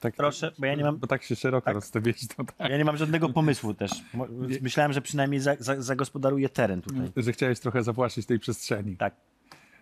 Tak, 0.00 0.14
Proszę, 0.16 0.52
bo 0.58 0.66
ja 0.66 0.74
nie 0.74 0.84
mam, 0.84 0.96
Bo 0.98 1.06
tak 1.06 1.22
się 1.22 1.36
szeroko 1.36 1.72
rozstawiłeś, 1.72 2.26
to 2.28 2.44
tak. 2.44 2.70
ja 2.70 2.78
nie 2.78 2.84
mam 2.84 2.96
żadnego 2.96 3.28
pomysłu 3.28 3.74
też. 3.74 3.90
Myślałem, 4.62 4.92
że 4.92 5.00
przynajmniej 5.02 5.40
za, 5.40 5.56
za, 5.58 5.82
zagospodaruję 5.82 6.48
teren 6.48 6.82
tutaj. 6.82 7.02
że 7.16 7.32
chciałeś 7.32 7.60
trochę 7.60 7.82
zawłaszczyć 7.82 8.26
tej 8.26 8.38
przestrzeni. 8.38 8.96
Tak. 8.96 9.14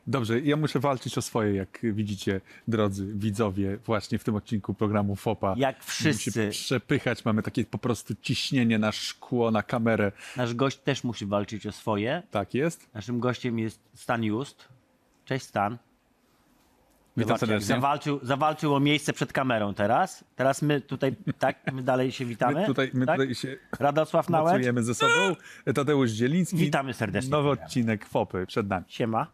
Dobrze, 0.07 0.41
ja 0.41 0.57
muszę 0.57 0.81
walczyć 0.81 1.19
o 1.19 1.23
swoje, 1.23 1.54
jak 1.54 1.79
widzicie, 1.83 2.41
drodzy 2.69 3.07
widzowie, 3.15 3.79
właśnie 3.85 4.19
w 4.19 4.25
tym 4.25 4.35
odcinku 4.35 4.75
programu 4.75 5.17
FOPA. 5.17 5.54
Jak 5.56 5.76
Musimy 5.78 6.12
wszyscy. 6.15 6.32
się 6.32 6.50
przepychać, 6.50 7.24
mamy 7.24 7.42
takie 7.42 7.64
po 7.64 7.78
prostu 7.78 8.14
ciśnienie 8.22 8.78
na 8.78 8.92
szkło, 8.92 9.50
na 9.50 9.62
kamerę. 9.62 10.12
Nasz 10.37 10.54
gość 10.54 10.78
też 10.78 11.04
musi 11.04 11.26
walczyć 11.26 11.66
o 11.66 11.72
swoje. 11.72 12.22
Tak 12.30 12.54
jest? 12.54 12.94
Naszym 12.94 13.21
gościem 13.21 13.58
jest 13.58 13.80
Stan 13.94 14.24
Just. 14.24 14.69
Cześć 15.24 15.44
Stan. 15.46 15.78
Witam 17.19 17.28
Zobaczcie, 17.28 17.46
serdecznie. 17.46 17.74
Zawalczył, 17.74 18.20
zawalczył 18.23 18.74
o 18.74 18.80
miejsce 18.80 19.12
przed 19.12 19.32
kamerą 19.32 19.74
teraz. 19.74 20.24
Teraz 20.37 20.62
my 20.62 20.80
tutaj, 20.80 21.16
tak, 21.38 21.72
my 21.72 21.82
dalej 21.82 22.12
się 22.12 22.24
witamy. 22.24 22.60
My 22.60 22.66
tutaj, 22.66 22.90
my 22.95 23.06
tak? 23.06 23.16
tutaj 23.16 23.34
się 23.34 23.56
Radosław 23.80 24.30
Nałęcz. 24.30 24.50
pracujemy 24.50 24.82
ze 24.82 24.95
sobą. 24.95 25.36
Tadeusz 25.74 26.10
Zieliński. 26.10 26.56
Witamy 26.56 26.95
serdecznie. 26.95 27.30
Nowy 27.30 27.48
odcinek 27.48 28.06
FOPy 28.06 28.46
przed 28.46 28.68
nami. 28.68 28.84
Siema. 28.88 29.26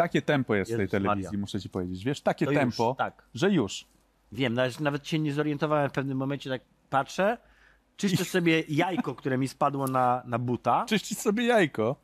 Takie 0.00 0.22
tempo 0.22 0.54
jest 0.54 0.70
w 0.70 0.74
tej 0.74 0.80
Jezus 0.80 0.90
telewizji, 0.90 1.24
Maria. 1.24 1.40
muszę 1.40 1.60
ci 1.60 1.68
powiedzieć. 1.70 2.04
Wiesz, 2.04 2.20
takie 2.20 2.44
To 2.46 2.52
już, 2.52 2.60
tempo, 2.60 2.94
tak. 2.98 3.22
że 3.34 3.50
już. 3.50 3.86
Wiem, 4.32 4.54
nawet, 4.54 4.80
nawet 4.80 5.08
się 5.08 5.18
nie 5.18 5.32
zorientowałem 5.32 5.90
w 5.90 5.92
pewnym 5.92 6.18
momencie, 6.18 6.50
tak 6.50 6.62
patrzę, 6.90 7.38
czyszczę 7.96 8.24
sobie 8.24 8.64
jajko, 8.68 9.14
które 9.14 9.38
mi 9.38 9.48
spadło 9.48 9.86
na, 9.86 10.22
na 10.26 10.38
buta. 10.38 10.84
Czyścić 10.88 11.18
sobie 11.18 11.44
jajko. 11.44 11.96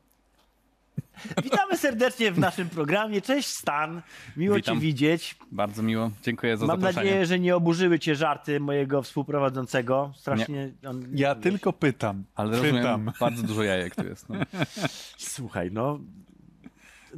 Witamy 1.44 1.76
serdecznie 1.76 2.32
w 2.32 2.38
naszym 2.38 2.68
programie. 2.68 3.20
Cześć 3.20 3.48
Stan, 3.48 4.02
miło 4.36 4.56
Witam. 4.56 4.74
Cię 4.74 4.80
widzieć. 4.80 5.36
Bardzo 5.52 5.82
miło, 5.82 6.10
dziękuję 6.22 6.56
za 6.56 6.66
Mam 6.66 6.80
zaproszenie. 6.80 7.04
nadzieję, 7.06 7.26
że 7.26 7.38
nie 7.38 7.56
oburzyły 7.56 7.98
Cię 7.98 8.14
żarty 8.14 8.60
mojego 8.60 9.02
współprowadzącego. 9.02 10.12
Strasznie 10.16 10.70
on... 10.86 11.06
Ja 11.14 11.34
tylko 11.34 11.72
pytam. 11.72 12.24
Ale 12.34 12.50
rozumiem, 12.50 12.76
pytam. 12.76 13.12
bardzo 13.20 13.42
dużo 13.42 13.62
jajek 13.62 13.94
tu 13.94 14.06
jest. 14.06 14.28
No. 14.28 14.36
Słuchaj, 15.18 15.70
no... 15.72 15.98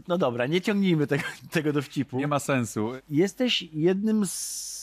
No 0.08 0.18
dobra, 0.18 0.46
nie 0.46 0.60
ciągnijmy 0.60 1.06
tego, 1.06 1.24
tego 1.50 1.72
dowcipu. 1.72 2.18
Nie 2.18 2.26
ma 2.26 2.38
sensu. 2.38 2.92
Jesteś 3.10 3.62
jednym 3.62 4.26
z... 4.26 4.78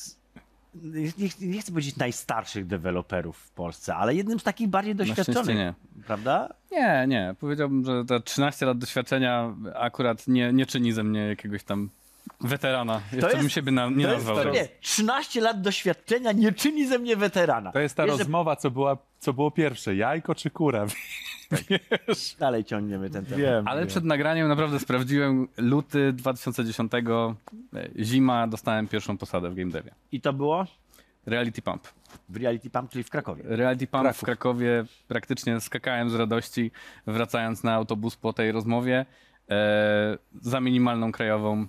Nie, 1.17 1.30
nie 1.41 1.61
chcę 1.61 1.72
powiedzieć 1.72 1.95
najstarszych 1.97 2.67
deweloperów 2.67 3.38
w 3.38 3.52
Polsce, 3.52 3.95
ale 3.95 4.16
jednym 4.16 4.39
z 4.39 4.44
takich 4.44 4.67
bardziej 4.67 4.95
doświadczonych. 4.95 5.55
nie. 5.55 5.73
Prawda? 6.07 6.49
Nie, 6.72 7.05
nie. 7.07 7.35
Powiedziałbym, 7.39 7.85
że 7.85 8.05
te 8.05 8.19
13 8.19 8.66
lat 8.66 8.77
doświadczenia 8.77 9.55
akurat 9.75 10.27
nie, 10.27 10.53
nie 10.53 10.66
czyni 10.66 10.91
ze 10.91 11.03
mnie 11.03 11.19
jakiegoś 11.19 11.63
tam 11.63 11.89
weterana. 12.41 13.02
Jeszcze 13.11 13.27
jest- 13.27 13.39
bym 13.39 13.50
siebie 13.50 13.72
na, 13.72 13.89
nie 13.89 14.05
to 14.05 14.13
jest, 14.13 14.25
nazwał. 14.25 14.53
nie, 14.53 14.67
13 14.81 15.41
lat 15.41 15.61
doświadczenia 15.61 16.31
nie 16.31 16.52
czyni 16.52 16.88
ze 16.88 17.00
mnie 17.00 17.16
weterana. 17.16 17.72
To 17.72 17.79
jest 17.79 17.95
ta 17.95 18.05
Wiesz, 18.05 18.17
rozmowa, 18.17 18.55
co, 18.55 18.72
była, 18.72 18.97
co 19.19 19.33
było 19.33 19.52
pierwsze, 19.52 19.95
jajko 19.95 20.35
czy 20.35 20.50
kura? 20.50 20.85
Wiesz, 22.07 22.35
Dalej 22.39 22.63
ciągniemy 22.63 23.09
ten 23.09 23.25
temat. 23.25 23.39
wiem. 23.39 23.67
Ale 23.67 23.79
wiem. 23.79 23.88
przed 23.88 24.03
nagraniem 24.03 24.47
naprawdę 24.47 24.79
sprawdziłem 24.79 25.47
luty 25.57 26.13
2010, 26.13 26.91
e, 26.93 27.33
zima, 28.03 28.47
dostałem 28.47 28.88
pierwszą 28.88 29.17
posadę 29.17 29.49
w 29.49 29.55
Game 29.55 29.71
Devie. 29.71 29.91
I 30.11 30.21
to 30.21 30.33
było 30.33 30.66
Reality 31.25 31.61
Pump. 31.61 31.88
w 32.29 32.38
Reality 32.38 32.69
Pump, 32.69 32.89
czyli 32.91 33.03
w 33.03 33.09
Krakowie. 33.09 33.44
Reality 33.45 33.88
Pump 33.88 34.03
Kraków. 34.03 34.22
w 34.22 34.25
Krakowie 34.25 34.85
praktycznie 35.07 35.61
skakałem 35.61 36.09
z 36.09 36.16
radości, 36.16 36.72
wracając 37.07 37.63
na 37.63 37.73
autobus 37.73 38.16
po 38.16 38.33
tej 38.33 38.51
rozmowie. 38.51 39.06
E, 39.50 40.17
za 40.41 40.59
minimalną 40.59 41.12
krajową 41.12 41.67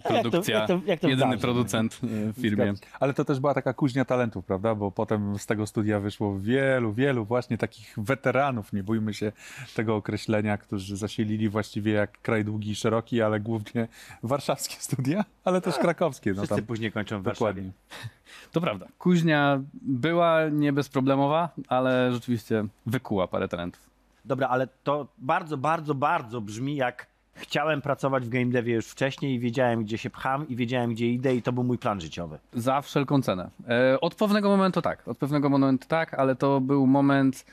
to- 0.00 0.08
produkcja. 0.08 0.58
jak 0.58 0.68
to- 0.68 0.80
jak 0.86 1.00
to 1.00 1.06
w 1.06 1.10
jedyny 1.10 1.26
branży, 1.28 1.42
producent 1.42 2.00
e, 2.04 2.32
w 2.32 2.36
firmie. 2.40 2.72
Ale 3.00 3.14
to 3.14 3.24
też 3.24 3.40
była 3.40 3.54
taka 3.54 3.72
kuźnia 3.74 4.04
talentów, 4.04 4.44
prawda? 4.44 4.74
Bo 4.74 4.90
potem 4.90 5.38
z 5.38 5.46
tego 5.46 5.66
studia 5.66 6.00
wyszło 6.00 6.38
wielu, 6.38 6.92
wielu 6.92 7.24
właśnie 7.24 7.58
takich 7.58 7.94
weteranów, 7.96 8.72
nie 8.72 8.82
bójmy 8.82 9.14
się 9.14 9.32
tego 9.74 9.96
określenia, 9.96 10.58
którzy 10.58 10.96
zasilili 10.96 11.48
właściwie 11.48 11.92
jak 11.92 12.22
kraj 12.22 12.44
długi 12.44 12.70
i 12.70 12.74
szeroki, 12.74 13.22
ale 13.22 13.40
głównie 13.40 13.88
warszawskie 14.22 14.76
studia, 14.78 15.24
ale 15.44 15.60
też 15.60 15.78
krakowskie. 15.78 16.30
No 16.30 16.36
Wszyscy 16.42 16.54
tam 16.56 16.64
później 16.64 16.92
kończą 16.92 17.20
w 17.20 17.22
Warszawie. 17.22 17.50
dokładnie. 17.52 17.72
To 18.52 18.60
prawda. 18.60 18.86
Kuźnia 18.98 19.60
była 19.82 20.48
nie 20.52 20.72
bezproblemowa, 20.72 21.48
ale 21.68 22.12
rzeczywiście 22.12 22.64
wykuła 22.86 23.28
parę 23.28 23.48
talentów. 23.48 23.80
Dobra, 24.24 24.48
ale 24.48 24.68
to 24.84 25.06
bardzo, 25.18 25.56
bardzo, 25.56 25.94
bardzo 25.94 26.40
brzmi 26.40 26.76
jak 26.76 27.06
chciałem 27.34 27.82
pracować 27.82 28.24
w 28.24 28.28
game 28.28 28.46
devie 28.46 28.74
już 28.74 28.86
wcześniej 28.86 29.34
i 29.34 29.38
wiedziałem, 29.38 29.84
gdzie 29.84 29.98
się 29.98 30.10
pcham 30.10 30.48
i 30.48 30.56
wiedziałem, 30.56 30.90
gdzie 30.90 31.06
idę 31.06 31.34
i 31.34 31.42
to 31.42 31.52
był 31.52 31.64
mój 31.64 31.78
plan 31.78 32.00
życiowy. 32.00 32.38
Za 32.52 32.80
wszelką 32.80 33.22
cenę. 33.22 33.50
E, 33.68 34.00
od 34.00 34.14
pewnego 34.14 34.48
momentu 34.48 34.82
tak, 34.82 35.08
od 35.08 35.18
pewnego 35.18 35.48
momentu 35.48 35.88
tak, 35.88 36.14
ale 36.14 36.36
to 36.36 36.60
był 36.60 36.86
moment 36.86 37.44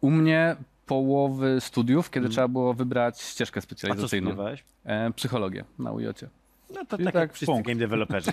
u 0.00 0.10
mnie 0.10 0.56
połowy 0.86 1.60
studiów, 1.60 2.10
kiedy 2.10 2.28
trzeba 2.28 2.48
było 2.48 2.74
wybrać 2.74 3.20
ścieżkę 3.20 3.58
A 3.58 3.60
co 3.60 3.66
specjalizacyjną. 3.66 4.30
studiowałeś? 4.30 4.64
E, 4.84 5.10
psychologię 5.12 5.64
na 5.78 5.92
UJ-cie. 5.92 6.28
No 6.74 6.84
to 6.84 6.96
tak, 6.96 7.06
tak 7.06 7.14
jak 7.24 7.32
wszyscy 7.32 7.52
punkt. 7.52 7.66
game 7.68 7.78
developerzy. 7.78 8.30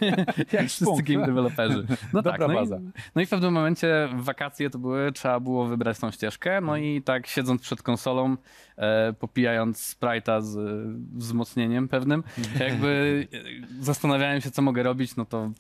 Jak 0.51 0.68
wszyscy 0.68 0.85
Punkt. 0.85 1.07
game 1.07 1.25
developerzy. 1.25 1.85
No 2.13 2.23
tak, 2.23 2.40
no 2.40 2.63
i, 2.63 2.69
no 3.16 3.22
i 3.22 3.25
w 3.25 3.29
pewnym 3.29 3.53
momencie 3.53 4.09
wakacje 4.16 4.69
to 4.69 4.79
były, 4.79 5.12
trzeba 5.12 5.40
było 5.40 5.66
wybrać 5.66 6.00
tą 6.00 6.12
ścieżkę, 6.12 6.62
no 6.62 6.78
i 6.78 7.01
tak 7.01 7.28
siedząc 7.28 7.62
przed 7.62 7.81
konsolą, 7.81 8.38
e, 8.78 9.13
popijając 9.13 9.96
Sprite'a 9.96 10.41
z 10.41 10.57
e, 10.57 10.62
wzmocnieniem 11.18 11.88
pewnym, 11.88 12.23
jakby 12.59 13.28
e, 13.34 13.84
zastanawiałem 13.84 14.41
się, 14.41 14.52
co 14.52 14.62
mogę 14.62 14.84
robić, 14.84 15.16
no 15.16 15.25
to 15.25 15.52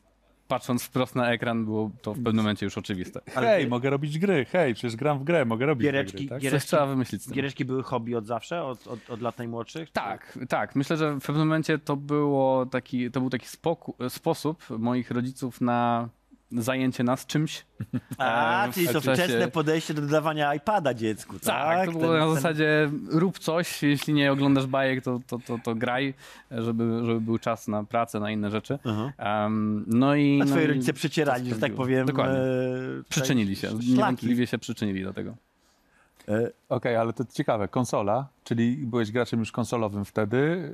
patrząc 0.47 0.83
wprost 0.83 1.15
na 1.15 1.31
ekran 1.31 1.65
było 1.65 1.91
to 2.01 2.13
w 2.13 2.15
pewnym 2.23 2.35
momencie 2.35 2.65
już 2.65 2.77
oczywiste. 2.77 3.21
Hej, 3.33 3.67
mogę 3.67 3.89
robić 3.89 4.19
gry, 4.19 4.45
hej, 4.45 4.73
przecież 4.73 4.95
gram 4.95 5.19
w 5.19 5.23
grę, 5.23 5.45
mogę 5.45 5.65
robić 5.65 5.83
Giereczki, 5.85 6.17
gry, 6.17 6.27
tak? 6.27 6.41
gier- 6.41 6.51
Coś 6.51 6.65
trzeba 6.65 6.85
wymyślić 6.85 7.21
z 7.21 7.25
tym. 7.25 7.33
Giereczki 7.33 7.65
były 7.65 7.83
hobby 7.83 8.15
od 8.15 8.25
zawsze, 8.25 8.63
od, 8.63 8.87
od, 8.87 9.09
od 9.09 9.21
lat 9.21 9.37
najmłodszych? 9.37 9.91
Tak, 9.91 10.39
tak. 10.49 10.75
Myślę, 10.75 10.97
że 10.97 11.15
w 11.19 11.25
pewnym 11.25 11.47
momencie 11.47 11.77
to, 11.77 11.95
było 11.95 12.65
taki, 12.65 13.11
to 13.11 13.19
był 13.21 13.29
taki 13.29 13.45
spoku- 13.47 14.09
sposób 14.09 14.63
moich 14.79 15.11
rodziców 15.11 15.61
na 15.61 16.09
zajęcie 16.57 17.03
nas 17.03 17.25
czymś. 17.25 17.65
A, 18.17 18.67
E, 18.67 18.71
czyli 18.73 18.87
to 18.87 19.01
wczesne 19.01 19.47
podejście 19.47 19.93
do 19.93 20.01
dodawania 20.01 20.55
iPada 20.55 20.93
dziecku, 20.93 21.39
tak? 21.39 21.43
Tak, 21.77 21.85
to 21.85 21.91
było 21.91 22.03
Ten- 22.03 22.17
na 22.19 22.25
ten- 22.25 22.35
zasadzie 22.35 22.91
rób 23.11 23.39
coś, 23.39 23.83
jeśli 23.83 24.13
nie 24.13 24.31
oglądasz 24.31 24.65
bajek, 24.67 25.03
to, 25.03 25.19
to, 25.27 25.39
to, 25.47 25.59
to 25.63 25.75
graj, 25.75 26.13
żeby, 26.51 27.01
żeby 27.05 27.21
był 27.21 27.37
czas 27.37 27.67
na 27.67 27.83
pracę, 27.83 28.19
na 28.19 28.31
inne 28.31 28.51
rzeczy. 28.51 28.79
Um, 29.19 29.85
no 29.87 30.15
i, 30.15 30.39
A 30.41 30.45
no 30.45 30.51
twoi 30.51 30.63
i 30.63 30.67
rodzice 30.67 30.93
przecierali, 30.93 31.49
że 31.49 31.55
tak 31.55 31.73
powiem. 31.73 32.05
Dokładnie. 32.07 32.37
e, 32.39 33.03
Przyczynili 33.09 33.55
się, 33.55 33.69
niewątpliwie 33.89 34.47
się 34.47 34.57
przyczynili 34.57 35.03
do 35.03 35.13
tego. 35.13 35.35
E, 36.27 36.51
Okej, 36.69 36.95
ale 36.95 37.13
to 37.13 37.25
ciekawe, 37.25 37.67
konsola, 37.67 38.27
czyli 38.43 38.77
byłeś 38.77 39.11
graczem 39.11 39.39
już 39.39 39.51
konsolowym 39.51 40.05
wtedy, 40.05 40.71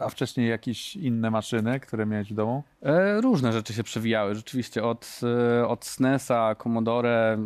a 0.00 0.08
wcześniej 0.08 0.48
jakieś 0.48 0.96
inne 0.96 1.30
maszyny, 1.30 1.80
które 1.80 2.06
miałeś 2.06 2.32
w 2.32 2.34
domu? 2.34 2.62
E, 2.82 3.20
różne 3.20 3.52
rzeczy 3.52 3.74
się 3.74 3.82
przewijały, 3.82 4.34
rzeczywiście 4.34 4.84
od, 4.84 5.20
e, 5.60 5.68
od 5.68 5.84
SNES-a, 5.84 6.54
Commodore, 6.54 7.38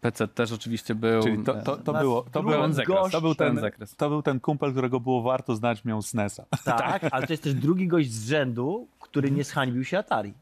PC 0.00 0.28
też 0.28 0.52
oczywiście 0.52 0.94
był. 0.94 1.22
Czyli 1.22 1.44
to, 1.44 1.54
to, 1.54 1.76
to 1.76 1.92
było, 1.92 2.22
to, 2.22 2.40
drugi 2.40 2.56
było, 2.56 2.72
zakres, 2.72 3.12
to, 3.12 3.20
był 3.20 3.34
ten, 3.34 3.60
zakres. 3.60 3.96
to 3.96 4.08
był 4.08 4.22
ten 4.22 4.40
kumpel, 4.40 4.72
którego 4.72 5.00
było 5.00 5.22
warto 5.22 5.56
znać, 5.56 5.84
miał 5.84 6.02
SNES-a. 6.02 6.44
tak, 6.64 7.04
ale 7.10 7.26
to 7.26 7.32
jest 7.32 7.42
też 7.42 7.54
drugi 7.54 7.88
gość 7.88 8.10
z 8.10 8.28
rzędu, 8.28 8.88
który 9.00 9.30
nie 9.30 9.44
zhańbił 9.44 9.84
się 9.84 9.98
Atari. 9.98 10.34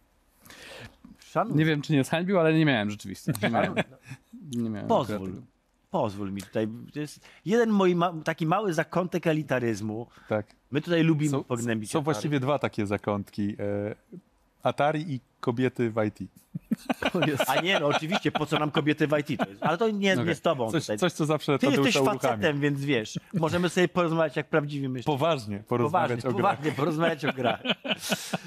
Szanuj. 1.19 1.57
Nie 1.57 1.65
wiem, 1.65 1.83
czy 1.83 1.93
nie 1.93 2.05
zhańbił, 2.05 2.39
ale 2.39 2.55
nie 2.55 2.65
miałem 2.65 2.91
rzeczywiście. 2.91 3.33
Nie 3.43 3.51
miałem. 3.51 3.75
Nie 4.57 4.71
miałem 4.71 4.89
Pozwól. 4.89 5.17
akurat. 5.17 5.54
Pozwól 5.95 6.33
mi 6.33 6.43
tutaj. 6.43 6.69
To 6.93 7.01
jest 7.01 7.21
jeden 7.45 7.71
mój 7.71 7.95
ma 7.95 8.13
taki 8.25 8.47
mały 8.47 8.73
zakątek 8.75 9.27
elitaryzmu. 9.27 10.07
Tak. 10.29 10.47
My 10.71 10.81
tutaj 10.81 11.03
lubimy 11.03 11.31
Są, 11.31 11.45
pognębić 11.45 11.91
są 11.91 11.99
Atari. 11.99 12.05
właściwie 12.05 12.41
dwa 12.41 12.59
takie 12.59 12.87
zakątki. 12.87 13.57
E, 13.59 13.95
Atari 14.63 15.15
i 15.15 15.21
kobiety 15.41 15.91
w 15.91 16.05
IT. 16.05 16.19
A 17.47 17.61
nie, 17.61 17.81
no 17.81 17.87
oczywiście, 17.87 18.33
po 18.33 18.47
co 18.47 18.59
nam 18.59 18.71
kobiety 18.71 19.07
w 19.07 19.19
IT? 19.19 19.39
To 19.41 19.51
jest, 19.51 19.63
ale 19.63 19.79
to 19.79 19.91
nie, 19.91 20.13
Okej. 20.13 20.27
nie 20.27 20.35
z 20.35 20.41
tobą 20.41 20.71
Coś, 20.71 20.83
tutaj. 20.83 20.99
coś 20.99 21.13
co 21.13 21.27
zawsze 21.27 21.59
Ty 21.59 21.67
jesteś 21.67 21.95
facetem, 21.95 22.61
więc 22.61 22.85
wiesz, 22.85 23.19
możemy 23.35 23.69
sobie 23.69 23.89
porozmawiać 23.89 24.37
jak 24.37 24.49
prawdziwi 24.49 24.89
mężczyźni. 24.89 25.13
Poważnie 25.13 25.59
Poważnie, 25.59 25.69
porozmawiać 25.69 26.25
o 26.25 26.33
grach. 26.33 26.57
poważnie 26.57 26.73
porozmawiać 26.73 27.25
o 27.25 27.33
grach. 27.33 27.63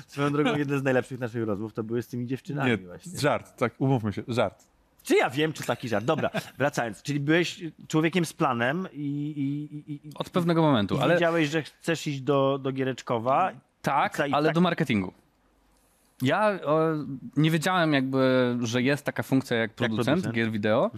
Swoją 0.07 0.31
drogą, 0.31 0.55
jedne 0.57 0.79
z 0.79 0.83
najlepszych 0.83 1.19
naszych 1.19 1.43
rozmów 1.45 1.73
to 1.73 1.83
były 1.83 2.01
z 2.01 2.07
tymi 2.07 2.25
dziewczynami 2.27 2.71
Nie, 2.71 2.77
właśnie. 2.77 3.19
żart, 3.19 3.57
tak, 3.57 3.73
umówmy 3.79 4.13
się, 4.13 4.23
żart. 4.27 4.67
Czy 5.07 5.15
ja 5.15 5.29
wiem, 5.29 5.53
czy 5.53 5.63
taki 5.63 5.89
żart? 5.89 6.05
Dobra, 6.05 6.29
wracając. 6.57 7.03
Czyli 7.03 7.19
byłeś 7.19 7.63
człowiekiem 7.87 8.25
z 8.25 8.33
planem 8.33 8.87
i, 8.93 8.97
i, 9.87 9.93
i, 9.93 10.11
Od 10.15 10.29
pewnego 10.29 10.61
momentu, 10.61 10.95
i 10.95 10.99
ale 10.99 11.13
wiedziałeś, 11.13 11.49
że 11.49 11.63
chcesz 11.63 12.07
iść 12.07 12.21
do, 12.21 12.59
do 12.61 12.71
Giereczkowa. 12.71 13.51
tak, 13.81 14.21
i 14.29 14.33
ale 14.33 14.45
tak- 14.47 14.55
do 14.55 14.61
marketingu. 14.61 15.13
Ja 16.21 16.59
o, 16.65 16.79
nie 17.37 17.51
wiedziałem 17.51 17.93
jakby, 17.93 18.57
że 18.61 18.81
jest 18.81 19.05
taka 19.05 19.23
funkcja 19.23 19.57
jak 19.57 19.73
producent, 19.73 20.05
producent. 20.07 20.35
gier 20.35 20.51
wideo. 20.51 20.91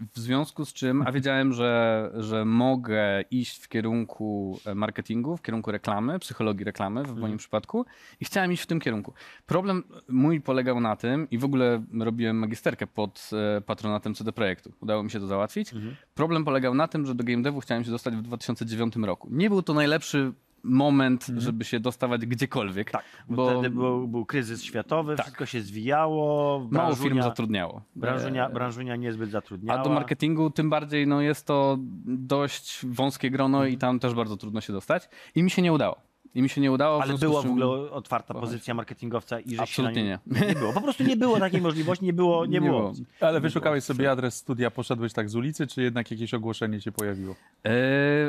W 0.00 0.18
związku 0.18 0.64
z 0.64 0.72
czym, 0.72 1.02
a 1.02 1.12
wiedziałem, 1.12 1.52
że, 1.52 2.10
że 2.14 2.44
mogę 2.44 3.22
iść 3.30 3.64
w 3.64 3.68
kierunku 3.68 4.58
e, 4.66 4.74
marketingu, 4.74 5.36
w 5.36 5.42
kierunku 5.42 5.72
reklamy, 5.72 6.18
psychologii 6.18 6.64
reklamy 6.64 7.04
w 7.04 7.16
moim 7.16 7.36
przypadku 7.38 7.86
i 8.20 8.24
chciałem 8.24 8.52
iść 8.52 8.62
w 8.62 8.66
tym 8.66 8.80
kierunku. 8.80 9.12
Problem 9.46 9.82
mój 10.08 10.40
polegał 10.40 10.80
na 10.80 10.96
tym 10.96 11.30
i 11.30 11.38
w 11.38 11.44
ogóle 11.44 11.84
robiłem 12.00 12.38
magisterkę 12.38 12.86
pod 12.86 13.30
e, 13.56 13.60
patronatem 13.60 14.14
CD 14.14 14.32
Projektu. 14.32 14.72
Udało 14.80 15.02
mi 15.02 15.10
się 15.10 15.20
to 15.20 15.26
załatwić. 15.26 15.74
Problem 16.14 16.44
polegał 16.44 16.74
na 16.74 16.88
tym, 16.88 17.06
że 17.06 17.14
do 17.14 17.24
game 17.24 17.42
devu 17.42 17.60
chciałem 17.60 17.84
się 17.84 17.90
dostać 17.90 18.16
w 18.16 18.22
2009 18.22 18.96
roku. 18.96 19.28
Nie 19.30 19.50
był 19.50 19.62
to 19.62 19.74
najlepszy 19.74 20.32
moment, 20.64 21.26
żeby 21.36 21.64
się 21.64 21.80
dostawać 21.80 22.26
gdziekolwiek. 22.26 22.90
Tak, 22.90 23.04
bo, 23.28 23.36
bo 23.36 23.50
wtedy 23.50 23.70
był, 23.70 24.08
był 24.08 24.24
kryzys 24.26 24.62
światowy, 24.62 25.16
wszystko 25.16 25.46
się 25.46 25.62
zwijało. 25.62 26.68
mało 26.70 26.94
firm 26.94 27.22
zatrudniało. 27.22 27.82
Branżunia, 27.96 28.48
branżunia 28.50 28.96
niezbyt 28.96 29.30
zatrudniała. 29.30 29.80
A 29.80 29.84
do 29.84 29.90
marketingu 29.90 30.50
tym 30.50 30.70
bardziej 30.70 31.06
no, 31.06 31.20
jest 31.20 31.46
to 31.46 31.76
dość 32.06 32.86
wąskie 32.86 33.30
grono 33.30 33.58
Mhm. 33.58 33.74
i 33.74 33.78
tam 33.78 33.98
też 34.00 34.14
bardzo 34.14 34.36
trudno 34.36 34.60
się 34.60 34.72
dostać. 34.72 35.08
I 35.34 35.42
mi 35.42 35.50
się 35.50 35.62
nie 35.62 35.72
udało. 35.72 35.96
I 36.34 36.42
mi 36.42 36.48
się 36.48 36.60
nie 36.60 36.72
udało. 36.72 37.02
Ale 37.02 37.18
była 37.18 37.42
w 37.42 37.46
ogóle 37.46 37.66
otwarta 37.90 38.34
pozycja 38.34 38.74
marketingowca 38.74 39.40
i 39.40 39.54
że 39.56 39.62
Absolutnie 39.62 40.02
się 40.02 40.18
na 40.26 40.40
nie... 40.40 40.46
nie 40.46 40.54
było. 40.54 40.72
Po 40.72 40.80
prostu 40.80 41.04
nie 41.04 41.16
było 41.16 41.38
takiej 41.40 41.60
możliwości, 41.68 42.04
nie 42.04 42.12
było, 42.12 42.46
nie 42.46 42.52
Nie 42.52 42.60
było. 42.60 42.80
było. 42.80 42.92
Ale 43.20 43.40
wyszukałeś 43.40 43.84
sobie 43.84 44.10
adres 44.10 44.34
studia, 44.36 44.70
poszedłeś 44.70 45.12
tak 45.12 45.30
z 45.30 45.36
ulicy, 45.36 45.66
czy 45.66 45.82
jednak 45.82 46.10
jakieś 46.10 46.34
ogłoszenie 46.34 46.80
się 46.80 46.92
pojawiło? 46.92 47.34
E, 47.64 47.70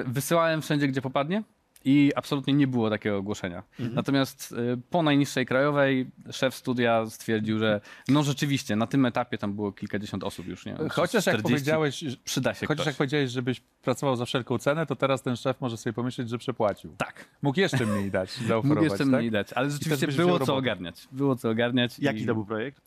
wysyłałem 0.05 0.61
wszędzie, 0.61 0.87
gdzie 0.87 1.01
popadnie 1.01 1.43
i 1.85 2.11
absolutnie 2.15 2.53
nie 2.53 2.67
było 2.67 2.89
takiego 2.89 3.17
ogłoszenia. 3.17 3.63
Mhm. 3.79 3.95
Natomiast 3.95 4.53
e, 4.73 4.77
po 4.89 5.03
najniższej 5.03 5.45
krajowej 5.45 6.11
szef 6.31 6.55
studia 6.55 7.05
stwierdził, 7.05 7.59
że 7.59 7.81
no 8.07 8.23
rzeczywiście, 8.23 8.75
na 8.75 8.87
tym 8.87 9.05
etapie 9.05 9.37
tam 9.37 9.53
było 9.53 9.71
kilkadziesiąt 9.71 10.23
osób 10.23 10.47
już, 10.47 10.65
nie? 10.65 10.75
Chociaż 10.91 11.25
jak 11.25 11.35
40. 11.35 11.43
powiedziałeś, 11.43 11.99
że- 11.99 12.17
Przyda 12.23 12.53
się 12.53 12.67
chociaż 12.67 12.75
ktoś. 12.83 12.85
jak 12.87 12.95
powiedziałeś, 12.95 13.31
żebyś 13.31 13.59
pracował 13.59 14.15
za 14.15 14.25
wszelką 14.25 14.57
cenę, 14.57 14.85
to 14.85 14.95
teraz 14.95 15.21
ten 15.21 15.35
szef 15.35 15.61
może 15.61 15.77
sobie 15.77 15.93
pomyśleć, 15.93 16.29
że 16.29 16.37
przepłacił. 16.37 16.95
Tak. 16.97 17.25
Mógł 17.41 17.59
jeszcze 17.59 17.85
mniej 17.85 18.11
dać, 18.11 18.29
Mógł 18.37 18.47
zaoferować, 18.47 18.83
jeszcze 18.83 18.97
tak? 18.97 19.07
mniej 19.07 19.31
dać, 19.31 19.53
ale 19.53 19.69
rzeczywiście 19.69 20.07
było 20.07 20.25
co 20.31 20.31
robotę. 20.39 20.53
ogarniać. 20.53 21.07
Było 21.11 21.35
co 21.35 21.49
ogarniać. 21.49 21.99
Jaki 21.99 22.21
i 22.21 22.25
to 22.25 22.33
był 22.35 22.45
projekt? 22.45 22.81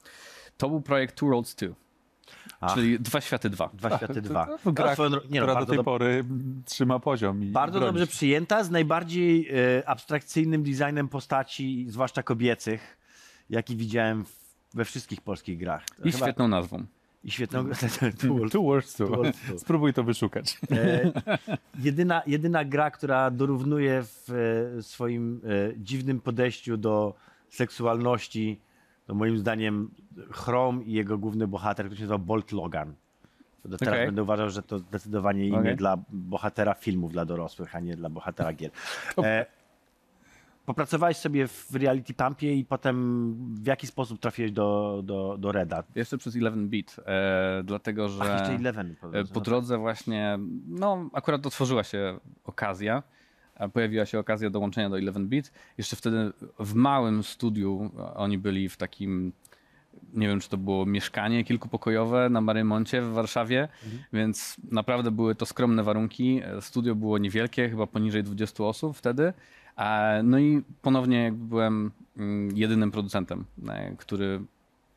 To 0.57 0.69
był 0.69 0.81
projekt 0.81 1.15
Two 1.17 1.31
Roads 1.31 1.55
2, 1.55 1.69
Ach. 2.61 2.75
czyli 2.75 3.01
Dwa 3.01 3.21
Światy 3.21 3.51
2. 3.51 3.71
Dwa 3.75 3.97
światy 3.97 4.23
dwa. 4.23 4.49
To 4.65 4.73
gra, 4.73 4.91
A 4.91 4.95
swoją 4.95 5.11
nie 5.31 5.41
no, 5.41 5.47
do 5.61 5.67
tej 5.67 5.79
dob- 5.79 5.85
pory 5.85 6.07
mm, 6.07 6.63
trzyma 6.67 6.99
poziom. 6.99 7.43
I 7.43 7.47
bardzo 7.47 7.79
broni 7.79 7.93
dobrze 7.93 8.07
przyjęta, 8.07 8.65
z 8.65 8.71
najbardziej 8.71 9.49
e, 9.79 9.89
abstrakcyjnym 9.89 10.63
designem 10.63 11.09
postaci, 11.09 11.87
zwłaszcza 11.89 12.23
kobiecych, 12.23 12.99
jaki 13.51 13.77
widziałem 13.77 14.25
w, 14.25 14.39
we 14.75 14.85
wszystkich 14.85 15.21
polskich 15.21 15.59
grach. 15.59 15.85
I 16.05 16.13
Chyba- 16.13 16.25
świetną 16.27 16.49
nazwą. 16.49 16.85
I 17.25 17.31
świetną 17.31 17.65
grę. 17.65 17.75
Two 18.21 18.39
to. 18.51 18.81
Two 18.99 19.07
to. 19.07 19.59
Spróbuj 19.59 19.93
to 19.93 20.05
wyszukać. 20.05 20.59
E, 20.71 21.13
jedyna, 21.79 22.23
jedyna 22.27 22.65
gra, 22.65 22.91
która 22.91 23.31
dorównuje 23.31 24.03
w 24.03 24.31
e, 24.79 24.83
swoim 24.83 25.41
e, 25.45 25.73
dziwnym 25.79 26.21
podejściu 26.21 26.77
do 26.77 27.15
seksualności, 27.51 28.61
to 29.09 29.15
moim 29.15 29.39
zdaniem 29.39 29.91
Chrome 30.31 30.83
i 30.83 30.93
jego 30.93 31.19
główny 31.19 31.47
bohater, 31.47 31.87
który 31.87 31.97
się 31.97 32.03
nazywa 32.03 32.19
Bolt 32.19 32.53
Logan. 32.53 32.95
To 33.63 33.79
teraz 33.79 33.95
Okej. 33.95 34.07
będę 34.07 34.23
uważał, 34.23 34.51
że 34.51 34.63
to 34.63 34.79
zdecydowanie 34.79 35.47
imię 35.47 35.59
Okej. 35.59 35.77
dla 35.77 35.99
bohatera 36.11 36.75
filmów 36.75 37.13
dla 37.13 37.25
dorosłych, 37.25 37.77
a 37.77 37.81
nie 37.81 37.97
dla 37.97 38.09
bohatera 38.09 38.53
gier. 38.53 38.71
E, 39.19 39.47
popracowałeś 40.67 41.17
sobie 41.17 41.49
w 41.49 41.75
Reality 41.75 42.15
Pumpie 42.15 42.55
i 42.55 42.65
potem 42.65 43.35
w 43.55 43.67
jaki 43.67 43.87
sposób 43.87 44.21
trafiłeś 44.21 44.53
do, 44.53 45.01
do, 45.05 45.37
do 45.39 45.53
Reda? 45.53 45.83
Jeszcze 45.95 46.19
przez 46.19 46.37
11-bit, 46.37 46.97
e, 47.07 47.63
dlatego 47.65 48.09
że 48.09 48.23
Ach, 48.23 48.41
jeszcze 48.41 48.55
Eleven. 48.55 48.97
e, 49.13 49.25
po 49.25 49.41
drodze 49.41 49.79
właśnie, 49.79 50.39
no 50.67 51.11
akurat 51.13 51.47
otworzyła 51.47 51.85
się 51.85 52.19
okazja, 52.45 53.03
pojawiła 53.73 54.07
się 54.07 54.19
okazja 54.19 54.51
dołączenia 54.51 54.91
do 54.91 54.97
11-bit. 54.97 55.53
Jeszcze 55.79 55.97
wtedy 55.97 56.33
w 56.59 56.75
małym 56.75 57.23
studiu 57.23 57.91
oni 58.15 58.39
byli 58.39 58.69
w 58.69 58.77
takim, 58.77 59.33
nie 60.15 60.29
wiem 60.29 60.41
czy 60.41 60.49
to 60.49 60.57
było 60.57 60.87
mieszkanie 60.87 61.45
kilkupokojowe 61.45 62.29
na 62.31 62.41
Marymoncie 62.41 63.03
w 63.03 63.13
Warszawie, 63.13 63.69
więc 64.13 64.57
naprawdę 64.71 65.11
były 65.11 65.35
to 65.35 65.47
skromne 65.47 65.83
warunki. 65.83 66.41
E, 66.45 66.63
Studio 66.63 66.95
było 66.95 67.19
niewielkie, 67.19 67.69
chyba 67.69 67.87
poniżej 67.87 68.23
20 68.23 68.65
osób 68.65 68.97
wtedy. 68.97 69.33
E, 69.77 70.23
No 70.23 70.39
i 70.39 70.63
ponownie 70.83 71.33
byłem 71.33 71.91
mm, 72.17 72.57
jedynym 72.57 72.91
producentem, 72.91 73.45
e, 73.69 73.97
który 73.97 74.41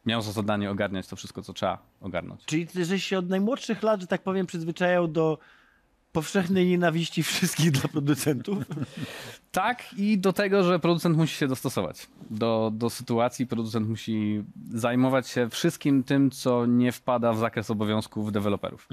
miał 0.05 0.21
za 0.21 0.31
zadanie 0.31 0.71
ogarniać 0.71 1.07
to 1.07 1.15
wszystko, 1.15 1.41
co 1.41 1.53
trzeba 1.53 1.77
ogarnąć. 2.01 2.45
Czyli 2.45 2.67
żeś 2.85 3.03
się 3.03 3.17
od 3.17 3.29
najmłodszych 3.29 3.83
lat, 3.83 4.01
że 4.01 4.07
tak 4.07 4.21
powiem, 4.21 4.45
przyzwyczajał 4.45 5.07
do 5.07 5.37
powszechnej 6.11 6.67
nienawiści 6.67 7.23
wszystkich 7.33 7.71
dla 7.71 7.89
producentów? 7.89 8.57
Tak, 9.51 9.93
i 9.97 10.17
do 10.17 10.33
tego, 10.33 10.63
że 10.63 10.79
producent 10.79 11.17
musi 11.17 11.35
się 11.35 11.47
dostosować 11.47 12.07
do, 12.29 12.71
do 12.73 12.89
sytuacji. 12.89 13.47
Producent 13.47 13.89
musi 13.89 14.43
zajmować 14.73 15.27
się 15.27 15.49
wszystkim 15.49 16.03
tym, 16.03 16.31
co 16.31 16.65
nie 16.65 16.91
wpada 16.91 17.33
w 17.33 17.37
zakres 17.37 17.71
obowiązków 17.71 18.31
deweloperów. 18.31 18.87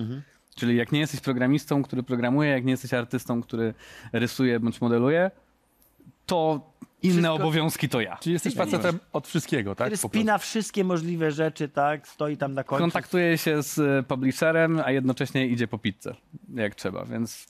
Czyli 0.54 0.76
jak 0.76 0.92
nie 0.92 1.00
jesteś 1.00 1.20
programistą, 1.20 1.82
który 1.82 2.02
programuje, 2.02 2.50
jak 2.50 2.64
nie 2.64 2.70
jesteś 2.70 2.94
artystą, 2.94 3.42
który 3.42 3.74
rysuje 4.12 4.60
bądź 4.60 4.80
modeluje, 4.80 5.30
to 6.26 6.70
inne 7.02 7.12
Wszystko- 7.14 7.34
obowiązki 7.34 7.88
to 7.88 8.00
ja. 8.00 8.16
Czyli 8.16 8.32
jesteś 8.32 8.54
facetem 8.54 8.98
od 9.12 9.28
wszystkiego, 9.28 9.74
tak? 9.74 9.86
Który 9.86 9.96
spina 10.08 10.38
wszystkie 10.38 10.84
możliwe 10.84 11.32
rzeczy, 11.32 11.68
tak? 11.68 12.08
Stoi 12.08 12.36
tam 12.36 12.54
na 12.54 12.64
końcu. 12.64 12.80
Kontaktuje 12.82 13.38
się 13.38 13.62
z 13.62 13.78
e, 13.78 14.02
publisherem, 14.02 14.82
a 14.84 14.90
jednocześnie 14.90 15.46
idzie 15.46 15.68
po 15.68 15.78
pizzę, 15.78 16.14
jak 16.54 16.74
trzeba, 16.74 17.04
więc 17.04 17.46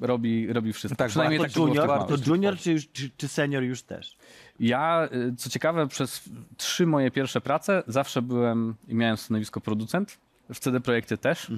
robi, 0.00 0.52
robi 0.52 0.72
wszystko. 0.72 0.96
Tak, 0.96 1.08
Przynajmniej 1.08 1.38
to 1.38 1.44
tak 1.44 1.50
w 1.50 1.54
tych 1.54 1.62
junior, 1.62 1.88
małych. 1.88 2.06
to 2.24 2.30
junior 2.30 2.56
czy, 2.58 2.72
już, 2.72 2.88
czy, 2.92 3.10
czy 3.16 3.28
senior 3.28 3.62
już 3.62 3.82
też? 3.82 4.16
Ja, 4.60 5.08
y, 5.32 5.36
co 5.36 5.50
ciekawe, 5.50 5.88
przez 5.88 6.22
trzy 6.56 6.86
moje 6.86 7.10
pierwsze 7.10 7.40
prace 7.40 7.82
zawsze 7.86 8.22
byłem 8.22 8.74
i 8.88 8.94
miałem 8.94 9.16
stanowisko 9.16 9.60
producent. 9.60 10.18
W 10.54 10.58
CD 10.60 10.80
Projekcie 10.80 11.16
też. 11.18 11.52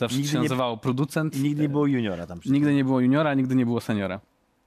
Zawsze 0.00 0.16
Nigdy 0.16 0.30
się 0.32 0.36
nie- 0.38 0.42
nazywało 0.42 0.76
producent. 0.76 1.36
I 1.36 1.40
nigdy 1.42 1.62
nie 1.62 1.68
było 1.68 1.86
juniora 1.86 2.26
tam. 2.26 2.40
Nigdy 2.46 2.74
nie 2.74 2.84
było 2.84 3.00
juniora, 3.00 3.34
nigdy 3.34 3.54
nie 3.54 3.66
było 3.66 3.80
seniora. 3.80 4.20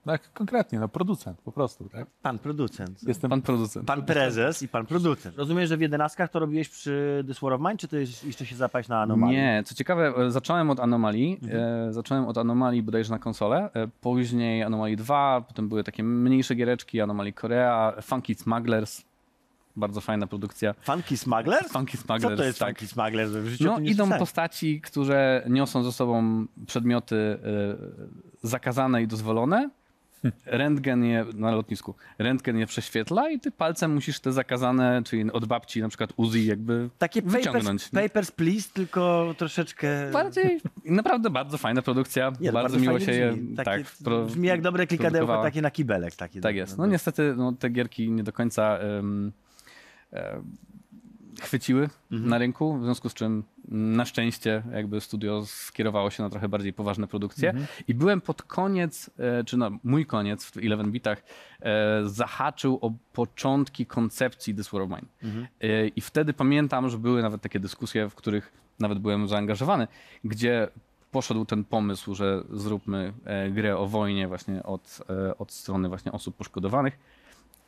Tak, 0.08 0.34
konkretnie, 0.34 0.80
no 0.80 0.88
producent 0.88 1.42
po 1.42 1.52
prostu, 1.52 1.90
tak? 1.90 2.08
Pan 2.22 2.40
producent. 2.40 3.04
Jestem 3.08 3.30
Pan 3.30 3.42
producent. 3.42 3.88
Pan 3.88 4.06
prezes 4.06 4.62
i 4.62 4.68
pan 4.68 4.86
producent. 4.86 5.38
Rozumiem, 5.38 5.68
że 5.68 5.78
w 5.78 5.82
jedenastkach 5.82 6.30
to 6.32 6.40
robiłeś 6.40 6.70
przy 6.70 7.24
This 7.28 7.40
War 7.40 7.54
of 7.54 7.62
Mine, 7.62 7.78
czy 7.78 7.88
to 7.88 7.98
jest, 7.98 8.24
jeszcze 8.24 8.46
się 8.46 8.56
zapaść 8.56 8.90
na 8.90 9.02
anomalii? 9.02 9.38
Nie, 9.38 9.64
co 9.66 9.76
ciekawe, 9.76 10.14
e, 10.18 10.32
zacząłem 10.32 10.70
od 10.70 10.80
Anomalii. 10.80 11.40
Mhm. 11.44 11.90
E, 11.90 11.94
zacząłem 11.94 12.26
od 12.26 12.38
Anomalii 12.38 12.84
bodajże 12.84 13.12
na 13.12 13.20
konsolę. 13.20 13.70
E, 13.74 13.88
później 14.02 14.64
Anomalii 14.64 14.98
2, 14.98 15.42
potem 15.48 15.70
były 15.70 15.84
takie 15.84 16.04
mniejsze 16.04 16.56
giereczki, 16.56 17.02
Anomalii 17.02 17.34
Korea, 17.34 17.94
Funky 18.02 18.36
Smugglers. 18.36 19.04
Bardzo 19.76 20.02
fajna 20.02 20.28
produkcja. 20.28 20.74
Funky 20.82 21.18
Smugglers? 21.18 21.72
Funky 21.72 21.98
Co 21.98 22.04
Smugglers, 22.04 22.38
to 22.38 22.44
jest 22.44 22.60
tak. 22.60 22.80
Funky 22.80 22.88
Smugglers? 22.94 23.32
W 23.32 23.48
życiu 23.48 23.64
No, 23.64 23.80
idą 23.80 23.88
słyszałem. 23.88 24.20
postaci, 24.20 24.82
które 24.82 25.44
niosą 25.50 25.84
ze 25.84 25.92
sobą 25.92 26.46
przedmioty 26.68 27.16
e, 27.16 28.48
zakazane 28.48 29.04
i 29.04 29.08
dozwolone. 29.08 29.70
Rentgen 30.46 31.04
je 31.04 31.26
na 31.34 31.52
lotnisku. 31.52 31.96
Rentgen 32.18 32.58
je 32.58 32.68
prześwietla 32.68 33.30
i 33.30 33.40
ty 33.40 33.52
palcem 33.52 33.94
musisz 33.94 34.20
te 34.20 34.34
zakazane, 34.34 35.02
czyli 35.06 35.32
od 35.32 35.46
babci 35.46 35.82
na 35.82 35.90
przykład 35.90 36.14
Uzi 36.18 36.46
jakby 36.46 36.90
Takie 36.98 37.22
papers, 37.22 37.38
wyciągnąć. 37.46 37.90
papers, 37.90 38.32
Please, 38.32 38.70
tylko 38.74 39.34
troszeczkę... 39.38 40.12
Bardziej, 40.12 40.62
naprawdę 40.86 41.30
bardzo 41.30 41.58
fajna 41.58 41.82
produkcja. 41.82 42.32
Nie, 42.40 42.48
no 42.48 42.54
bardzo, 42.54 42.80
miło 42.80 42.94
fajnie 43.00 43.06
się 43.06 43.12
je 43.20 43.32
brzmi. 43.32 43.56
Takie, 43.56 43.66
tak, 43.84 43.84
pro- 44.04 44.26
brzmi 44.26 44.48
jak 44.48 44.62
dobre 44.62 44.88
klikadełko, 44.88 45.44
takie 45.44 45.62
na 45.62 45.72
kibelek. 45.72 46.16
Takie 46.16 46.42
Tak 46.42 46.56
jest. 46.56 46.78
No 46.78 46.86
niestety 46.86 47.34
no, 47.38 47.52
te 47.52 47.70
gierki 47.70 48.12
nie 48.12 48.24
do 48.24 48.34
końca 48.34 48.78
em, 48.78 49.32
e, 50.14 50.42
chwyciły 51.42 51.90
Mhm. 52.12 52.30
na 52.30 52.38
rynku, 52.38 52.78
w 52.78 52.84
związku 52.84 53.10
z 53.10 53.14
czym 53.14 53.44
na 53.68 54.06
szczęście 54.06 54.64
jakby 54.74 55.02
studio 55.02 55.46
skierowało 55.46 56.10
się 56.10 56.24
na 56.24 56.30
trochę 56.30 56.50
bardziej 56.50 56.74
poważne 56.74 57.08
produkcje 57.08 57.50
Mhm. 57.50 57.68
i 57.88 57.94
byłem 57.94 58.22
pod 58.22 58.44
koniec, 58.44 59.10
e, 59.20 59.44
czy 59.44 59.58
no 59.58 59.72
mój 59.84 60.06
koniec 60.06 60.46
w 60.46 60.64
11 60.64 60.92
bitach 60.92 61.24
e, 61.62 62.02
zahaczył 62.06 62.80
o 62.82 62.94
początki 63.14 63.86
koncepcji 63.86 64.56
This 64.56 64.70
War 64.70 64.82
of 64.82 64.90
Mine. 64.90 65.08
Mhm. 65.24 65.48
E, 65.62 65.88
I 65.88 66.02
wtedy 66.02 66.34
pamiętam, 66.34 66.90
że 66.90 66.98
były 66.98 67.22
nawet 67.22 67.42
takie 67.42 67.60
dyskusje, 67.60 68.10
w 68.10 68.16
których 68.16 68.54
nawet 68.80 69.00
byłem 69.00 69.28
zaangażowany, 69.28 69.88
gdzie 70.24 70.68
poszedł 71.12 71.46
ten 71.46 71.64
pomysł, 71.64 72.16
że 72.16 72.44
zróbmy 72.50 73.14
grę 73.52 73.78
o 73.78 73.88
wojnie 73.88 74.28
właśnie 74.28 74.64
od, 74.64 75.00
od 75.38 75.52
strony 75.52 75.90
właśnie 75.90 76.12
osób 76.12 76.36
poszkodowanych. 76.36 77.00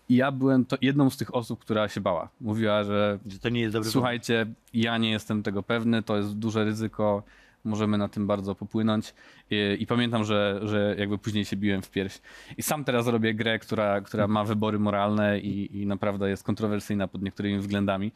I 0.09 0.15
ja 0.15 0.31
byłem 0.31 0.65
to 0.65 0.77
jedną 0.81 1.09
z 1.09 1.17
tych 1.17 1.35
osób, 1.35 1.59
która 1.59 1.87
się 1.87 2.01
bała. 2.01 2.29
Mówiła, 2.41 2.83
że 2.83 3.19
Że 3.27 3.39
to 3.39 3.49
nie 3.49 3.61
jest 3.61 3.73
dobry 3.73 3.91
słuchajcie, 3.91 4.45
ja 4.73 4.97
nie 4.97 5.11
jestem 5.11 5.43
tego 5.43 5.63
pewny, 5.63 6.03
to 6.03 6.17
jest 6.17 6.37
duże 6.37 6.65
ryzyko, 6.65 7.23
możemy 7.63 7.97
na 7.97 8.09
tym 8.09 8.27
bardzo 8.27 8.55
popłynąć. 8.55 9.13
I, 9.51 9.77
i 9.79 9.87
pamiętam, 9.87 10.23
że, 10.23 10.59
że 10.63 10.95
jakby 10.99 11.17
później 11.17 11.45
się 11.45 11.57
biłem 11.57 11.81
w 11.81 11.91
pierś. 11.91 12.21
I 12.57 12.63
sam 12.63 12.83
teraz 12.83 13.07
robię 13.07 13.33
grę, 13.33 13.59
która, 13.59 14.01
która 14.01 14.27
ma 14.27 14.43
wybory 14.43 14.79
moralne 14.79 15.39
i, 15.39 15.81
i 15.81 15.85
naprawdę 15.85 16.29
jest 16.29 16.43
kontrowersyjna 16.43 17.07
pod 17.07 17.21
niektórymi 17.21 17.59
względami, 17.59 18.11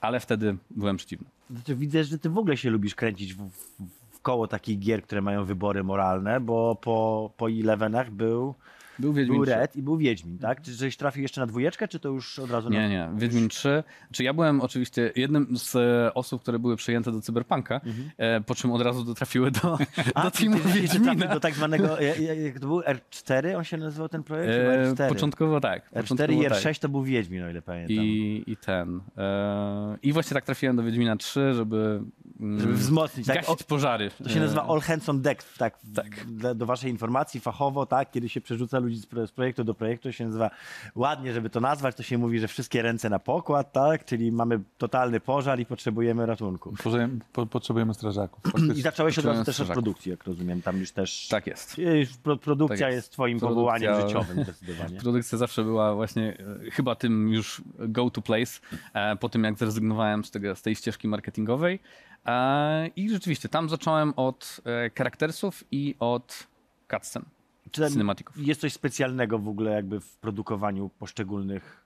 ale 0.00 0.20
wtedy 0.20 0.56
byłem 0.70 0.96
przeciwny. 0.96 1.26
Znaczy, 1.50 1.74
widzę, 1.76 2.04
że 2.04 2.18
ty 2.18 2.30
w 2.30 2.38
ogóle 2.38 2.56
się 2.56 2.70
lubisz 2.70 2.94
kręcić 2.94 3.34
w, 3.34 3.50
w, 3.50 3.82
w 4.10 4.20
koło 4.20 4.46
takich 4.46 4.78
gier, 4.78 5.02
które 5.02 5.22
mają 5.22 5.44
wybory 5.44 5.84
moralne, 5.84 6.40
bo 6.40 6.74
po, 6.74 7.30
po 7.36 7.50
Elevenach 7.50 8.10
był, 8.10 8.54
Był 9.00 9.12
Wiedźmin 9.12 9.36
był 9.36 9.46
3. 9.46 9.54
Red 9.54 9.76
i 9.76 9.82
był 9.82 9.96
Wiedźmin, 9.96 10.38
tak? 10.38 10.62
Czy 10.62 10.72
żeś 10.72 10.96
trafił 10.96 11.22
jeszcze 11.22 11.40
na 11.40 11.46
dwójeczkę, 11.46 11.88
czy 11.88 12.00
to 12.00 12.08
już 12.08 12.38
od 12.38 12.50
razu 12.50 12.70
Nie, 12.70 12.78
na... 12.80 12.88
nie. 12.88 13.08
Wiedźmin 13.16 13.48
3. 13.48 13.82
Czy 14.12 14.24
ja 14.24 14.32
byłem 14.34 14.60
oczywiście 14.60 15.12
jednym 15.16 15.56
z 15.58 15.76
e, 15.76 16.14
osób, 16.14 16.42
które 16.42 16.58
były 16.58 16.76
przyjęte 16.76 17.12
do 17.12 17.20
Cyberpunka, 17.20 17.80
e, 18.18 18.40
po 18.40 18.54
czym 18.54 18.72
od 18.72 18.82
razu 18.82 19.04
dotrafiły 19.04 19.50
do, 19.50 19.70
Mhm. 19.72 20.10
A, 20.14 20.22
do 20.24 20.30
teamu 20.30 20.56
ty- 20.58 20.68
Wiedźmina. 20.80 21.14
do 21.34 21.40
tak 21.40 21.54
zwanego, 21.54 22.00
jak, 22.00 22.20
jak 22.44 22.60
to 22.60 22.66
był 22.66 22.80
R4, 22.80 23.56
on 23.56 23.64
się 23.64 23.76
nazywał 23.76 24.08
ten 24.08 24.22
projekt? 24.22 24.52
E, 24.52 24.92
R4. 24.94 25.08
początkowo 25.08 25.60
tak. 25.60 25.90
R4 25.92 26.00
początkowo 26.02 26.32
i 26.42 26.44
tak. 26.48 26.52
R6 26.58 26.78
to 26.80 26.88
był 26.88 27.02
Wiedźmin, 27.02 27.42
o 27.44 27.50
ile 27.50 27.62
pamiętam. 27.62 27.96
I, 27.96 28.44
I 28.46 28.56
ten. 28.56 29.00
E, 29.18 29.96
I 30.02 30.12
właśnie 30.12 30.34
tak 30.34 30.44
trafiłem 30.44 30.76
do 30.76 30.82
Wiedźmina 30.82 31.16
3, 31.16 31.54
żeby, 31.54 32.00
Żeby 32.58 32.72
wzmocnić, 32.72 33.26
tak? 33.26 33.36
gasić 33.36 33.62
pożary. 33.62 34.10
To 34.24 34.28
się 34.28 34.40
nazywa 34.40 34.66
All 34.68 34.80
Hands 34.80 35.08
on 35.08 35.22
Deck, 35.22 35.58
tak, 35.58 35.78
Tak. 35.94 36.26
Dla, 36.26 36.54
do 36.54 36.66
waszej 36.66 36.90
informacji 36.90 37.40
fachowo, 37.40 37.86
tak, 37.86 38.10
kiedy 38.10 38.28
się 38.28 38.40
przerzuca 38.40 38.78
ludzi 38.78 38.96
z, 38.96 39.06
pro, 39.06 39.26
z 39.26 39.32
projektu 39.32 39.64
do 39.64 39.74
projektu, 39.74 40.08
to 40.08 40.12
się 40.12 40.24
nazywa 40.24 40.50
ładnie, 40.94 41.32
żeby 41.32 41.50
to 41.50 41.60
nazwać, 41.60 41.96
to 41.96 42.02
się 42.02 42.18
mówi, 42.18 42.38
że 42.38 42.48
wszystkie 42.48 42.82
ręce 42.82 43.10
na 43.10 43.18
pokład, 43.18 43.72
tak, 43.72 44.04
czyli 44.04 44.32
mamy 44.32 44.60
totalny 44.78 45.20
pożar 45.20 45.60
i 45.60 45.66
potrzebujemy 45.66 46.26
ratunku. 46.26 46.70
Potrzebujemy, 46.70 47.18
po, 47.32 47.46
potrzebujemy 47.46 47.94
strażaków. 47.94 48.42
I 48.76 48.82
zacząłeś 48.82 49.18
od 49.18 49.24
razu 49.24 49.44
też 49.44 49.60
od 49.60 49.68
produkcji, 49.68 50.10
jak 50.10 50.24
rozumiem, 50.24 50.62
tam 50.62 50.78
już 50.78 50.92
też... 50.92 51.28
Tak 51.28 51.46
jest. 51.46 51.78
Już 51.78 52.16
pro, 52.16 52.36
produkcja 52.36 52.86
Tak 52.86 52.94
jest. 52.94 53.06
jest. 53.06 53.12
twoim 53.12 53.38
Produkcja- 53.38 53.48
powołaniem 53.48 54.00
życiowym 54.08 54.44
zdecydowanie. 54.44 55.00
Produkcja 55.06 55.38
zawsze 55.38 55.64
była 55.64 55.94
właśnie 55.94 56.38
e, 56.66 56.70
chyba 56.70 56.94
tym 56.94 57.32
już 57.32 57.62
go 57.78 58.10
to 58.10 58.22
place, 58.22 58.60
e, 58.94 59.16
po 59.16 59.28
tym 59.28 59.44
jak 59.44 59.58
zrezygnowałem 59.58 60.24
z, 60.24 60.30
tego, 60.30 60.56
z 60.56 60.62
tej 60.62 60.76
ścieżki 60.76 61.08
marketingowej. 61.08 61.80
E, 62.26 62.86
I 62.96 63.10
rzeczywiście 63.10 63.48
tam 63.48 63.68
zacząłem 63.68 64.12
od 64.16 64.60
e, 64.66 64.90
charaktersów 64.98 65.64
i 65.70 65.94
od 65.98 66.46
cutscen, 66.90 67.22
Czy 67.70 67.88
cinematików. 67.90 68.38
jest 68.38 68.60
coś 68.60 68.72
specjalnego 68.72 69.38
w 69.38 69.48
ogóle 69.48 69.70
jakby 69.72 70.00
w 70.00 70.16
produkowaniu 70.16 70.90
poszczególnych 70.98 71.79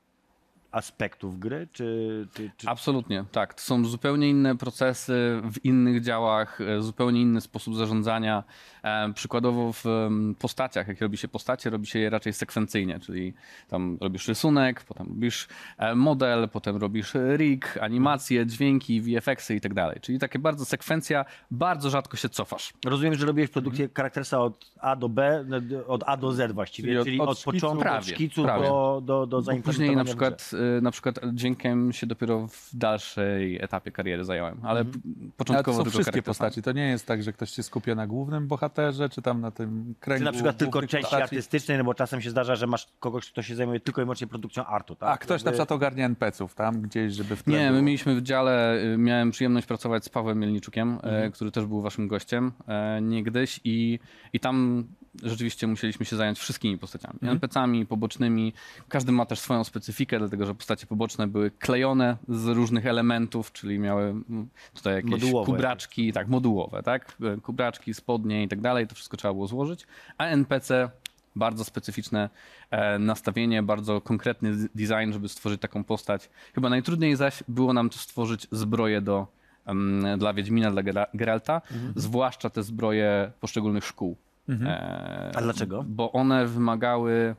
aspektów 0.75 1.39
gry, 1.39 1.69
czy... 1.73 2.29
czy, 2.35 2.51
czy... 2.57 2.69
Absolutnie, 2.69 3.25
tak. 3.33 3.55
To 3.55 3.61
są 3.61 3.85
zupełnie 3.85 4.29
inne 4.31 4.57
procesy 4.57 5.41
w 5.53 5.65
innych 5.65 6.03
działach, 6.03 6.61
e, 6.61 6.83
zupełnie 6.83 7.21
inny 7.21 7.41
sposób 7.41 7.77
zarządzania. 7.77 8.45
E, 8.83 9.13
przykładowo 9.13 9.73
w 9.73 9.85
postaciach, 10.39 10.89
jak 10.89 11.01
robi 11.01 11.17
się 11.17 11.29
postacie, 11.29 11.71
robi 11.71 11.87
się 11.87 11.99
je 11.99 12.11
raczej 12.11 12.33
sekwencyjnie, 12.33 13.01
czyli 13.01 13.35
tam 13.69 13.99
robisz 14.01 14.29
rysunek, 14.29 14.83
potem 14.85 15.07
robisz 15.07 15.49
e, 15.79 15.95
model, 15.95 16.49
potem 16.49 16.77
robisz 16.77 17.13
rig, 17.37 17.79
animacje, 17.81 18.47
dźwięki, 18.47 19.01
VFX-y 19.01 19.55
i 19.55 19.61
tak 19.61 19.75
dalej. 19.75 19.99
Czyli 20.01 20.19
takie 20.19 20.39
bardzo 20.39 20.65
sekwencja, 20.65 21.25
bardzo 21.51 21.91
rzadko 21.91 22.17
się 22.17 22.29
cofasz. 22.29 22.73
Rozumiem, 22.85 23.15
że 23.15 23.27
robiłeś 23.27 23.49
Mhm. 23.51 23.63
produkcję 23.63 23.89
charaktersa 23.97 24.41
od 24.41 24.73
A 24.81 24.97
do 24.97 25.09
B, 25.09 25.45
no, 25.49 25.57
od 25.87 26.03
A 26.07 26.17
do 26.17 26.33
Z 26.33 26.53
właściwie, 26.53 26.89
Czyli 26.93 27.05
czyli 27.05 27.21
od- 27.21 27.29
od, 27.29 27.31
od 27.33 27.39
szkicu- 27.39 27.45
początku, 27.45 27.83
prawie, 27.83 27.99
od 27.99 28.05
szkicu 28.07 28.43
prawie. 28.43 28.69
do, 28.69 29.03
do, 29.05 29.27
do 29.27 29.43
później 29.65 29.97
na 29.97 30.05
przykład, 30.05 30.51
na 30.83 30.91
przykład 30.91 31.21
dźwiękiem 31.33 31.93
się 31.93 32.07
dopiero 32.07 32.49
w 32.49 32.71
dalszej 32.77 33.63
etapie 33.65 33.91
kariery 33.93 34.25
zająłem, 34.25 34.59
ale 34.63 34.85
p- 34.85 34.91
Ale 35.05 35.27
to 35.31 35.33
początkowo 35.37 35.79
są 35.79 35.85
tylko 35.85 35.99
wszystkie 35.99 36.23
postaci. 36.23 36.63
To 36.63 36.73
nie 36.73 36.89
jest 36.89 37.07
tak, 37.07 37.23
że 37.23 37.33
ktoś 37.33 37.51
się 37.51 37.63
skupia 37.63 37.95
na 37.95 38.07
głównym 38.07 38.47
bohaterze, 38.49 39.09
czy 39.09 39.23
tam 39.23 39.41
na 39.41 39.51
tym 39.51 39.95
kręgu 40.01 40.21
Czy 40.21 40.25
na 40.25 40.33
przykład 40.33 40.57
tylko 40.57 40.81
części 40.81 40.97
postaci. 41.03 41.23
artystycznej, 41.23 41.79
no 41.79 41.85
bo 41.85 41.95
czasem 41.95 42.21
się 42.21 42.31
zdarza, 42.31 42.57
że 42.57 42.67
masz 42.67 42.89
kogoś, 43.01 43.31
kto 43.31 43.43
się 43.43 43.55
zajmuje 43.55 43.81
tylko 43.81 44.01
i 44.03 44.05
wyłącznie 44.05 44.27
produkcją 44.27 44.67
artu, 44.67 44.97
tak? 44.97 45.09
A 45.11 45.19
ktoś 45.19 45.45
na 45.45 45.51
przykład 45.51 45.73
ogarnia 45.73 46.07
NPC-ów 46.07 46.55
tam 46.55 46.81
gdzieś, 46.81 47.13
żeby 47.13 47.37
w 47.37 47.43
tle 47.43 47.53
Nie, 47.59 47.65
było. 47.67 47.73
my 47.73 47.83
mieliśmy 47.83 48.15
w 48.15 48.23
dziale, 48.23 48.83
y, 48.95 48.99
miałem 48.99 49.31
przyjemność 49.31 49.67
pracować 49.67 50.05
z 50.05 50.09
Pawłem 50.09 50.39
Mielniczukiem, 50.39 50.89
Mhm. 50.93 51.15
e, 51.25 51.31
który 51.31 51.51
też 51.51 51.67
był 51.67 51.81
waszym 51.81 52.09
gościem 52.09 52.53
e, 52.69 53.01
niegdyś 53.03 53.61
i, 53.65 53.99
i 54.33 54.41
tam 54.41 54.85
rzeczywiście 55.23 55.67
musieliśmy 55.67 56.07
się 56.07 56.17
zająć 56.17 56.39
wszystkimi 56.39 56.79
postaciami. 56.79 57.15
Mhm. 57.15 57.33
NPC-ami, 57.33 57.87
pobocznymi. 57.87 58.53
Każdy 58.89 59.13
ma 59.13 59.27
też 59.27 59.41
swoją 59.41 59.65
specyfikę, 59.65 60.19
dlatego 60.19 60.47
że 60.47 60.55
postacie 60.55 60.87
poboczne 60.87 61.27
były 61.27 61.51
klejone 61.51 62.17
z 62.29 62.47
różnych 62.47 62.87
elementów, 62.87 63.53
czyli 63.53 63.79
miały 63.79 64.03
mm, 64.03 64.49
tutaj 64.75 64.95
jakieś 64.95 65.11
Modułowe 65.11 65.47
kubraczki, 65.47 66.13
tak, 66.13 66.29
modułowe, 66.29 66.83
tak? 66.83 67.17
E, 67.23 67.41
Kubraczki, 67.41 67.95
spodnie 67.95 68.43
i 68.43 68.49
tak 68.49 68.61
dalej, 68.61 68.87
to 68.87 68.95
wszystko 68.95 69.17
trzeba 69.17 69.35
było 69.35 69.47
złożyć. 69.47 69.87
A 70.19 70.25
NPC 70.27 70.91
bardzo 71.37 71.65
specyficzne 71.65 72.31
e, 72.71 72.99
nastawienie, 72.99 73.63
bardzo 73.63 74.01
konkretny 74.01 74.69
design, 74.75 75.13
żeby 75.13 75.29
stworzyć 75.29 75.61
taką 75.61 75.85
postać. 75.85 76.31
Chyba 76.55 76.69
najtrudniej 76.69 77.17
zaś 77.17 77.43
było 77.49 77.73
nam 77.73 77.91
to 77.91 77.99
stworzyć 77.99 78.47
zbroje 78.51 79.01
do, 79.01 79.27
em, 79.67 80.05
dla 80.19 80.35
Wiedźmina, 80.35 80.71
dla 80.71 80.83
Gera- 80.83 81.07
Geralta, 81.15 81.63
zwłaszcza 81.97 82.51
te 82.51 82.63
zbroje 82.63 83.33
poszczególnych 83.41 83.85
szkół. 83.85 84.17
E, 84.49 85.33
A 85.35 85.41
dlaczego? 85.41 85.85
Bo 85.89 86.13
one 86.13 86.47
wymagały 86.47 87.35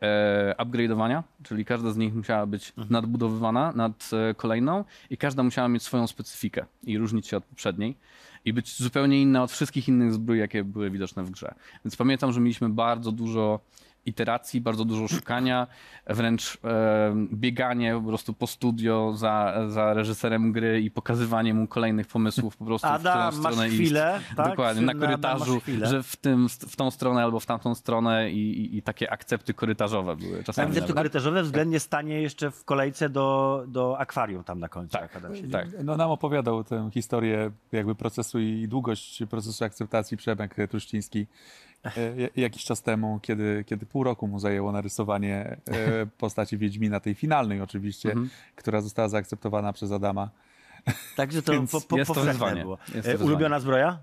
e, 0.00 0.54
upgrade'owania, 0.58 1.22
czyli 1.42 1.64
każda 1.64 1.90
z 1.90 1.96
nich 1.96 2.14
musiała 2.14 2.46
być 2.46 2.72
nadbudowywana 2.90 3.72
nad 3.72 4.10
e, 4.12 4.34
kolejną 4.34 4.84
i 5.10 5.16
każda 5.16 5.42
musiała 5.42 5.68
mieć 5.68 5.82
swoją 5.82 6.06
specyfikę 6.06 6.66
i 6.84 6.98
różnić 6.98 7.26
się 7.26 7.36
od 7.36 7.44
poprzedniej 7.44 7.96
i 8.44 8.52
być 8.52 8.76
zupełnie 8.76 9.22
inna 9.22 9.42
od 9.42 9.52
wszystkich 9.52 9.88
innych 9.88 10.12
zbrój, 10.12 10.38
jakie 10.38 10.64
były 10.64 10.90
widoczne 10.90 11.24
w 11.24 11.30
grze. 11.30 11.54
Więc 11.84 11.96
pamiętam, 11.96 12.32
że 12.32 12.40
mieliśmy 12.40 12.68
bardzo 12.68 13.12
dużo 13.12 13.60
iteracji, 14.06 14.60
bardzo 14.60 14.84
dużo 14.84 15.08
szukania, 15.08 15.66
wręcz 16.06 16.58
e, 16.64 17.14
bieganie 17.32 17.94
po 17.94 18.08
prostu 18.08 18.32
po 18.34 18.46
studio 18.46 19.12
za, 19.16 19.54
za 19.68 19.94
reżyserem 19.94 20.52
gry 20.52 20.80
i 20.80 20.90
pokazywanie 20.90 21.54
mu 21.54 21.66
kolejnych 21.68 22.06
pomysłów 22.06 22.56
po 22.56 22.64
prostu, 22.64 22.88
w 22.88 22.90
którą 22.98 23.10
Adam, 23.12 23.34
masz 23.40 23.52
stronę 23.52 23.68
iść. 23.68 23.76
chwilę, 23.76 24.20
tak? 24.36 24.48
Dokładnie, 24.48 24.82
na 24.86 24.92
Adam, 24.92 25.02
korytarzu, 25.08 25.60
chwilę. 25.60 25.86
że 25.86 26.02
w, 26.02 26.16
tym, 26.16 26.48
w 26.48 26.76
tą 26.76 26.90
stronę 26.90 27.22
albo 27.22 27.40
w 27.40 27.46
tamtą 27.46 27.74
stronę 27.74 28.30
i, 28.30 28.60
i, 28.60 28.76
i 28.76 28.82
takie 28.82 29.12
akcepty 29.12 29.54
korytarzowe 29.54 30.16
były 30.16 30.36
Tak, 30.36 30.44
czasami. 30.46 30.74
to 30.74 30.80
nawet. 30.80 30.96
korytarzowe 30.96 31.42
względnie 31.42 31.80
stanie 31.80 32.22
jeszcze 32.22 32.50
w 32.50 32.64
kolejce 32.64 33.08
do, 33.08 33.64
do 33.68 33.98
akwarium 33.98 34.44
tam 34.44 34.60
na 34.60 34.68
końcu. 34.68 34.92
Tak, 34.98 35.16
Adam 35.16 35.32
tak. 35.52 35.68
No 35.84 35.96
nam 35.96 36.10
opowiadał 36.10 36.64
tę 36.64 36.90
historię 36.92 37.50
jakby 37.72 37.94
procesu 37.94 38.40
i 38.40 38.68
długość 38.68 39.22
procesu 39.30 39.64
akceptacji 39.64 40.16
Przemek 40.16 40.56
Truściński 40.70 41.18
ja- 41.18 41.26
jakiś 42.36 42.64
czas 42.64 42.82
temu, 42.82 43.20
kiedy, 43.22 43.64
kiedy 43.66 43.86
pół 43.86 44.04
roku 44.04 44.28
mu 44.28 44.38
zajęło 44.38 44.72
narysowanie 44.72 45.56
e, 45.68 46.06
postaci 46.18 46.58
Wiedźmina, 46.58 47.00
tej 47.00 47.14
finalnej 47.14 47.60
oczywiście, 47.60 48.08
Mhm. 48.08 48.30
która 48.56 48.80
została 48.80 49.08
zaakceptowana 49.08 49.72
przez 49.72 49.92
Adama. 49.92 50.30
Także 51.16 51.42
to 51.42 51.52
po, 51.72 51.80
po, 51.80 51.98
jest 51.98 52.14
to 52.14 52.20
wyzwanie. 52.20 52.60
było. 52.62 52.78
Jest 52.80 52.92
to 52.92 52.98
E, 52.98 53.02
wyzwanie. 53.02 53.30
Ulubiona 53.30 53.60
zbroja? 53.60 53.98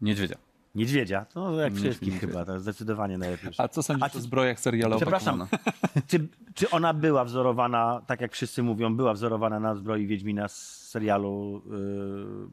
Niedźwiedzia. 0.00 0.36
Niedźwiedzia. 0.74 1.26
No 1.34 1.52
jak 1.60 1.72
Nie, 1.74 1.80
wszystkim 1.80 2.14
nie, 2.14 2.18
chyba, 2.20 2.44
to 2.44 2.60
zdecydowanie 2.64 3.18
najlepiej. 3.18 3.50
A 3.58 3.68
co 3.68 3.82
sądzisz 3.82 4.02
A 4.04 4.10
czy- 4.10 4.18
o 4.18 4.20
zbrojach 4.20 4.60
serialowych? 4.60 4.98
Przepraszam, 5.02 5.46
czy, 6.08 6.28
czy 6.54 6.70
ona 6.70 6.94
była 6.94 7.24
wzorowana, 7.24 8.02
tak 8.06 8.20
jak 8.20 8.32
wszyscy 8.32 8.62
mówią, 8.62 8.96
była 8.96 9.14
wzorowana 9.14 9.60
na 9.60 9.74
zbroi 9.74 10.06
Wiedźmina 10.06 10.48
z 10.48 10.84
serialu 10.94 11.62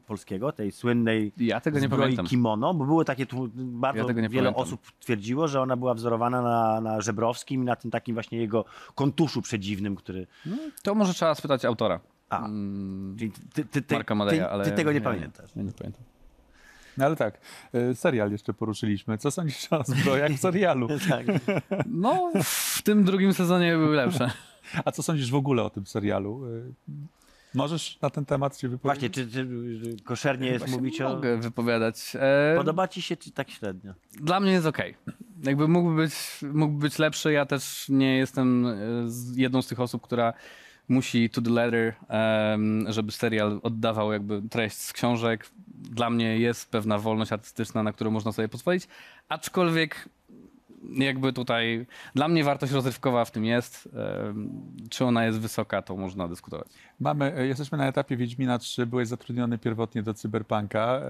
y, 0.00 0.06
polskiego, 0.06 0.52
tej 0.52 0.72
słynnej 0.72 1.32
Ja 1.36 1.60
tego 1.60 1.78
nie 1.78 1.86
zbroi 1.86 2.00
pamiętam. 2.02 2.26
kimono, 2.26 2.74
bo 2.74 2.84
było 2.84 3.04
takie, 3.04 3.26
tu- 3.26 3.50
bardzo 3.54 4.00
Ja 4.00 4.06
tego 4.06 4.20
nie 4.20 4.28
wiele 4.28 4.42
pamiętam. 4.52 4.62
osób 4.62 4.80
twierdziło, 5.00 5.48
że 5.48 5.60
ona 5.60 5.76
była 5.76 5.94
wzorowana 5.94 6.42
na, 6.42 6.80
na 6.80 7.00
Żebrowskim 7.00 7.62
i 7.62 7.64
na 7.64 7.76
tym 7.76 7.90
takim 7.90 8.14
właśnie 8.14 8.38
jego 8.38 8.64
kontuszu 8.94 9.42
przedziwnym, 9.42 9.96
który... 9.96 10.26
To 10.82 10.94
może 10.94 11.14
trzeba 11.14 11.34
spytać 11.34 11.64
autora. 11.64 12.00
A, 12.30 12.46
Mm, 12.46 13.16
czyli 13.18 13.32
ty, 13.54 13.64
ty, 13.64 13.82
ty, 13.82 13.94
Marka 13.94 14.14
Madeja, 14.14 14.44
ty, 14.44 14.50
ale 14.50 14.64
ty 14.64 14.70
tego 14.72 14.92
nie 14.92 15.00
pamiętasz. 15.00 15.50
Ja 15.56 15.62
nie 15.62 15.72
pamiętam. 15.72 16.02
No 16.96 17.04
ale 17.04 17.16
tak, 17.16 17.40
e, 17.72 17.94
serial 17.94 18.32
jeszcze 18.32 18.54
poruszyliśmy. 18.54 19.18
Co 19.18 19.30
sądzisz 19.30 19.68
o 19.72 19.84
zbrojach 19.84 20.32
w 20.32 20.40
serialu? 20.40 20.88
Tak. 21.08 21.26
No, 21.86 22.32
w 22.44 22.82
tym 22.82 23.04
drugim 23.04 23.34
sezonie 23.34 23.72
były 23.72 23.96
lepsze. 23.96 24.30
A 24.84 24.92
co 24.92 25.02
sądzisz 25.02 25.30
w 25.30 25.34
ogóle 25.34 25.62
o 25.62 25.70
tym 25.70 25.86
serialu? 25.86 26.46
E, 26.46 26.92
Możesz 27.54 27.98
na 28.02 28.10
ten 28.10 28.24
temat 28.24 28.58
się 28.58 28.68
wypowiedzieć? 28.68 29.12
Właśnie, 29.12 29.24
czy, 29.24 29.32
czy 29.32 30.04
koszernie 30.04 30.48
jest 30.48 30.58
Właśnie 30.58 30.76
mówić 30.76 31.00
o... 31.00 31.08
Mogę 31.08 31.36
wypowiadać. 31.36 32.12
E, 32.14 32.54
Podoba 32.56 32.88
ci 32.88 33.02
się, 33.02 33.16
czy 33.16 33.30
tak 33.30 33.50
średnio? 33.50 33.92
Dla 34.12 34.40
mnie 34.40 34.52
jest 34.52 34.66
okej. 34.66 34.94
Jakby 35.42 35.68
mógłby 35.68 35.96
być, 35.96 36.14
mógłby 36.52 36.78
być 36.78 36.98
lepszy. 36.98 37.32
Ja 37.32 37.46
też 37.46 37.86
nie 37.88 38.16
jestem 38.16 38.66
e, 38.66 38.76
jedną 39.34 39.62
z 39.62 39.66
tych 39.66 39.80
osób, 39.80 40.02
która 40.02 40.32
musi 40.88 41.30
to 41.30 41.42
the 41.42 41.50
letter, 41.50 41.94
żeby 42.86 43.12
serial 43.12 43.60
oddawał 43.62 44.12
jakby 44.12 44.42
treść 44.50 44.76
z 44.76 44.92
książek. 44.92 45.50
Dla 45.68 46.10
mnie 46.10 46.38
jest 46.38 46.70
pewna 46.70 46.98
wolność 46.98 47.32
artystyczna, 47.32 47.82
na 47.82 47.92
którą 47.92 48.10
można 48.10 48.32
sobie 48.32 48.48
pozwolić. 48.48 48.88
Aczkolwiek 49.28 50.08
jakby 50.94 51.32
tutaj 51.32 51.86
dla 52.14 52.28
mnie 52.28 52.44
wartość 52.44 52.72
rozrywkowa 52.72 53.24
w 53.24 53.30
tym 53.30 53.44
jest. 53.44 53.88
Czy 54.90 55.04
ona 55.04 55.24
jest 55.24 55.40
wysoka, 55.40 55.82
to 55.82 55.96
można 55.96 56.28
dyskutować. 56.28 56.68
Mamy, 57.02 57.36
e, 57.36 57.46
jesteśmy 57.46 57.78
na 57.78 57.86
etapie 57.86 58.16
Wiedźmina 58.16 58.58
3, 58.58 58.86
byłeś 58.86 59.08
zatrudniony 59.08 59.58
pierwotnie 59.58 60.02
do 60.02 60.14
Cyberpunka, 60.14 61.00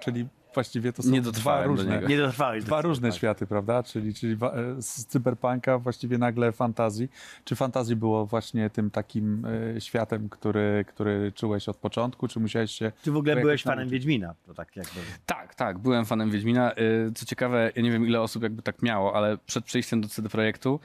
czyli 0.00 0.26
właściwie 0.54 0.92
to 0.92 1.02
są 1.02 1.10
Nie 1.10 1.20
dwa 1.20 1.64
różne. 1.64 2.02
Nie 2.08 2.16
dotrwałeś. 2.16 2.64
dwa 2.64 2.82
do 2.82 2.88
różne 2.88 3.12
światy, 3.12 3.46
prawda? 3.46 3.82
Czyli, 3.82 4.14
czyli 4.14 4.36
e, 4.42 4.82
z 4.82 5.06
Cyberpunka 5.06 5.78
właściwie 5.78 6.18
nagle 6.18 6.52
fantazji. 6.52 7.08
Czy 7.44 7.56
fantazji 7.56 7.96
było 7.96 8.26
właśnie 8.26 8.70
tym 8.70 8.90
takim 8.90 9.46
e, 9.76 9.80
światem, 9.80 10.28
który, 10.28 10.84
który 10.88 11.32
czułeś 11.32 11.68
od 11.68 11.76
początku, 11.76 12.28
czy 12.28 12.40
musiałeś 12.40 12.70
się... 12.70 12.92
Ty 13.02 13.10
w 13.10 13.16
ogóle 13.16 13.36
byłeś 13.36 13.64
nauczyć? 13.64 13.78
fanem 13.78 13.88
Wiedźmina. 13.88 14.34
To 14.46 14.54
tak 14.54 14.76
jakby... 14.76 15.00
Tak, 15.26 15.54
tak, 15.54 15.78
byłem 15.78 16.04
fanem 16.04 16.30
Wiedźmina. 16.30 16.72
Co 17.14 17.26
ciekawe, 17.26 17.72
ja 17.76 17.82
nie 17.82 17.90
wiem 17.90 18.06
ile 18.06 18.20
osób 18.20 18.42
jakby 18.42 18.62
tak 18.62 18.82
miało, 18.82 19.16
ale 19.16 19.38
przed 19.38 19.64
przejściem 19.64 20.00
do 20.00 20.08
CD 20.08 20.28
Projektu 20.28 20.80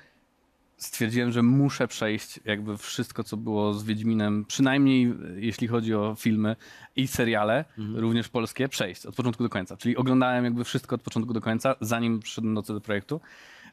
stwierdziłem, 0.78 1.32
że 1.32 1.44
muszę 1.44 1.88
przejść 1.88 2.40
jakby 2.46 2.78
wszystko, 2.78 3.24
co 3.24 3.38
było 3.38 3.74
z 3.74 3.84
Wiedźminem, 3.84 4.46
przynajmniej 4.46 5.06
y, 5.08 5.42
jeśli 5.42 5.68
chodzi 5.68 5.94
o 5.94 6.16
filmy 6.20 6.56
i 6.96 7.08
seriale, 7.08 7.66
również 7.96 8.30
polskie, 8.30 8.70
przejść 8.70 9.06
od 9.06 9.16
początku 9.16 9.44
do 9.44 9.50
końca. 9.50 9.78
Czyli 9.78 9.98
oglądałem 9.98 10.46
jakby 10.46 10.64
wszystko 10.64 10.96
od 10.96 11.02
początku 11.02 11.34
do 11.34 11.42
końca, 11.42 11.76
zanim 11.82 12.20
przyszedłem 12.20 12.56
do 12.56 12.64
CD 12.64 12.82
Projektu. 12.82 13.22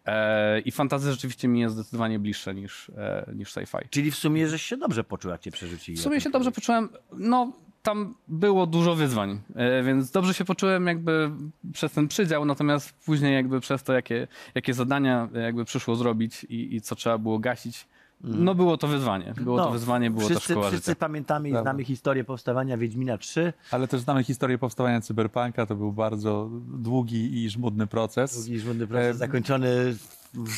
E, 0.07 0.61
I 0.61 0.73
fantazja 0.73 1.11
rzeczywiście 1.11 1.49
mi 1.49 1.61
jest 1.61 1.75
zdecydowanie 1.75 2.19
bliższa 2.19 2.53
niż, 2.53 2.91
e, 2.97 3.33
niż 3.35 3.53
sci-fi. 3.53 3.89
Czyli 3.91 4.11
w 4.11 4.17
sumie, 4.17 4.49
żeś 4.49 4.63
się 4.63 4.77
dobrze 4.77 5.05
poczuł, 5.05 5.31
jak 5.31 5.41
cię 5.41 5.51
przerzucili. 5.51 5.99
W 5.99 6.01
sumie 6.01 6.21
się 6.21 6.31
dobrze 6.31 6.53
poczułem. 6.53 6.89
No, 7.13 7.53
tam 7.83 8.15
było 8.29 8.67
dużo 8.67 8.95
wyzwań, 8.95 9.41
e, 9.55 9.83
więc 9.83 10.11
dobrze 10.11 10.35
się 10.35 10.45
poczułem 10.45 10.87
jakby 10.87 11.31
przez 11.73 11.93
ten 11.93 12.09
przydział, 12.09 12.45
natomiast 12.45 12.93
później 13.07 13.35
jakby 13.35 13.61
przez 13.61 13.83
to, 13.83 13.93
jakie, 13.93 14.29
jakie 14.55 14.75
zadania 14.75 15.29
jakby 15.35 15.65
przyszło 15.65 15.97
zrobić 15.97 16.45
i, 16.45 16.77
i 16.77 16.81
co 16.81 16.95
trzeba 16.95 17.19
było 17.19 17.39
gasić, 17.39 17.87
no 18.25 18.55
było 18.55 18.77
to 18.77 18.89
wyzwanie. 18.89 19.35
Było 19.41 19.59
to 19.59 19.71
wyzwanie, 19.71 20.11
było 20.11 20.25
wszyscy, 20.29 20.49
to 20.49 20.53
szkoła 20.53 20.69
Wszyscy 20.69 20.91
życia. 20.91 21.01
pamiętamy 21.01 21.49
i 21.49 21.53
znamy 21.53 21.85
historię 21.85 22.25
powstawania 22.25 22.77
Wiedźmina 22.77 23.19
3. 23.19 23.53
Ale 23.71 23.89
też 23.89 24.01
znamy 24.01 24.25
historię 24.25 24.59
powstawania 24.59 25.01
Cyberpunka, 25.01 25.67
to 25.67 25.75
był 25.77 25.93
bardzo 25.93 26.49
długi 26.79 27.45
i 27.45 27.51
żmudny 27.51 27.87
proces. 27.87 28.35
Długi, 28.45 28.61
żmudny 28.61 28.87
proces 28.87 29.07
E, 29.07 29.15
zakończony 29.15 29.97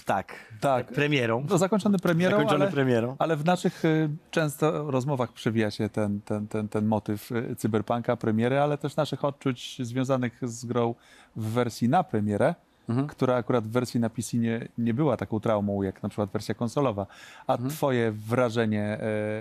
tak, 0.05 0.35
Tak. 0.61 0.87
premierą. 0.87 1.47
No, 1.51 1.59
zakończony 1.59 1.99
premierą, 1.99 2.37
Zakończony 2.37 2.65
ale, 2.65 2.73
premierą. 2.73 3.17
ale 3.19 3.37
w 3.37 3.45
naszych 3.45 3.85
y, 3.85 4.09
często 4.31 4.91
rozmowach 4.91 5.33
przewija 5.33 5.71
się 5.71 5.89
ten, 5.89 6.21
ten, 6.21 6.49
ten, 6.49 6.69
ten 6.69 6.87
motyw 6.87 7.33
y, 7.33 7.57
cyberpunka, 7.57 8.17
premiery, 8.17 8.59
ale 8.59 8.79
też 8.79 8.97
naszych 8.97 9.25
odczuć 9.25 9.77
związanych 9.83 10.39
z 10.43 10.65
grą 10.65 10.95
w 11.37 11.45
wersji 11.47 11.89
na 11.89 12.05
premierę, 12.05 12.55
Mhm. 12.89 13.07
która 13.09 13.35
akurat 13.37 13.65
w 13.67 13.71
wersji 13.71 14.01
na 14.01 14.11
PC 14.11 14.37
nie, 14.37 14.69
nie 14.79 14.95
była 14.95 15.17
taką 15.17 15.41
traumą 15.41 15.83
jak 15.83 16.03
na 16.03 16.09
przykład 16.09 16.31
wersja 16.31 16.55
konsolowa. 16.55 17.07
A 17.47 17.53
Mhm. 17.53 17.71
twoje 17.71 18.13
wrażenie 18.13 18.99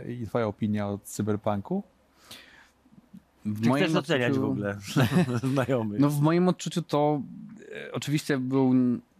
y, 0.07 0.13
i 0.13 0.27
twoja 0.27 0.47
opinia 0.47 0.87
o 0.87 0.99
cyberpunku? 1.03 1.83
W 3.45 3.63
Czy 3.63 3.69
moim 3.69 3.83
chcesz 3.83 3.95
oceniać 3.95 4.33
w 4.33 4.35
odczuciu- 4.35 4.45
ogóle 4.51 4.77
znajomych? 5.53 5.99
No 5.99 6.09
w 6.09 6.21
moim 6.21 6.47
odczuciu 6.47 6.81
to 6.81 7.21
e, 7.87 7.91
oczywiście 7.91 8.37
był 8.37 8.73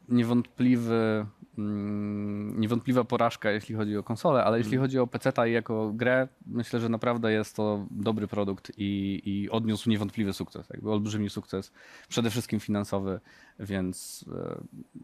niewątpliwy, 0.09 1.25
mm, 1.57 2.59
niewątpliwa 2.59 3.03
porażka, 3.03 3.51
jeśli 3.51 3.75
chodzi 3.75 3.97
o 3.97 4.03
konsolę, 4.03 4.43
ale 4.43 4.57
jeśli 4.57 4.77
chodzi 4.77 4.99
o 4.99 5.07
PC 5.07 5.49
i 5.49 5.51
jako 5.51 5.91
grę, 5.93 6.27
myślę, 6.45 6.79
że 6.79 6.89
naprawdę 6.89 7.31
jest 7.31 7.55
to 7.55 7.85
dobry 7.91 8.27
produkt 8.27 8.71
i, 8.77 9.21
i 9.25 9.49
odniósł 9.49 9.89
niewątpliwy 9.89 10.33
sukces, 10.33 10.69
jakby 10.69 10.91
olbrzymi 10.91 11.29
sukces, 11.29 11.71
przede 12.07 12.29
wszystkim 12.29 12.59
finansowy, 12.59 13.19
więc 13.59 14.25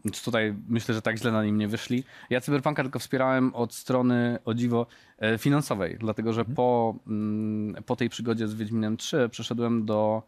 e, 0.06 0.10
tutaj 0.24 0.54
myślę, 0.68 0.94
że 0.94 1.02
tak 1.02 1.18
źle 1.18 1.32
na 1.32 1.44
nim 1.44 1.58
nie 1.58 1.68
wyszli. 1.68 2.04
Ja 2.30 2.40
Cyberpunka 2.40 2.82
tylko 2.82 2.98
wspierałem 2.98 3.54
od 3.54 3.74
strony, 3.74 4.38
o 4.44 4.54
dziwo, 4.54 4.86
e, 5.18 5.38
finansowej, 5.38 5.96
dlatego 6.00 6.32
że 6.32 6.44
po, 6.44 6.94
mm, 7.06 7.82
po 7.84 7.96
tej 7.96 8.08
przygodzie 8.08 8.48
z 8.48 8.54
Wiedźminem 8.54 8.96
3 8.96 9.28
przeszedłem 9.28 9.86
do 9.86 10.22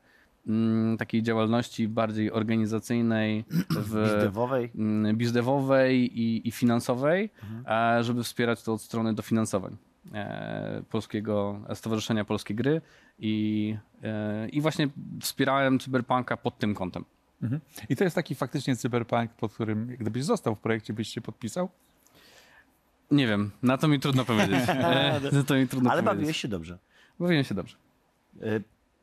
takiej 0.99 1.23
działalności 1.23 1.89
bardziej 1.89 2.33
organizacyjnej, 2.33 3.45
w, 3.71 4.15
Bizdewowej. 4.15 4.71
mm, 4.75 5.17
bizdewowej 5.17 6.21
i, 6.21 6.49
i 6.49 6.51
finansowej, 6.51 7.31
Mhm. 7.43 7.99
e, 7.99 8.05
żeby 8.05 8.23
wspierać 8.25 8.63
to 8.63 8.73
od 8.73 8.83
strony 8.83 9.15
dofinansowań 9.15 9.77
e, 10.15 10.83
Polskiego 10.91 11.61
Stowarzyszenia 11.75 12.25
Polskie 12.25 12.55
Gry 12.55 12.81
i, 13.19 13.77
e, 14.03 14.49
i 14.49 14.61
właśnie 14.61 14.89
wspierałem 15.21 15.79
Cyberpunka 15.79 16.37
pod 16.37 16.59
tym 16.59 16.75
kątem. 16.75 17.05
Mhm. 17.43 17.61
I 17.89 17.97
to 17.97 18.05
jest 18.05 18.17
taki 18.17 18.35
faktycznie 18.35 18.77
cyberpunk, 18.77 19.31
pod 19.31 19.53
którym 19.55 19.87
gdybyś 19.87 20.25
został 20.25 20.55
w 20.55 20.59
projekcie, 20.61 20.93
byś 20.93 21.09
się 21.09 21.21
podpisał? 21.21 21.69
Nie 23.11 23.27
wiem, 23.27 23.51
na 23.63 23.79
to 23.79 23.89
mi 23.89 24.01
trudno 24.01 24.25
powiedzieć. 24.25 24.61
E, 24.69 25.21
na 25.33 25.43
to 25.43 25.55
mi 25.55 25.69
trudno 25.69 25.91
Ale 25.91 26.03
powiedzieć. 26.03 26.19
bawiłeś 26.21 26.37
się 26.37 26.49
dobrze. 26.49 26.79
Bawiłem 27.21 27.45
się 27.45 27.55
dobrze. 27.55 27.77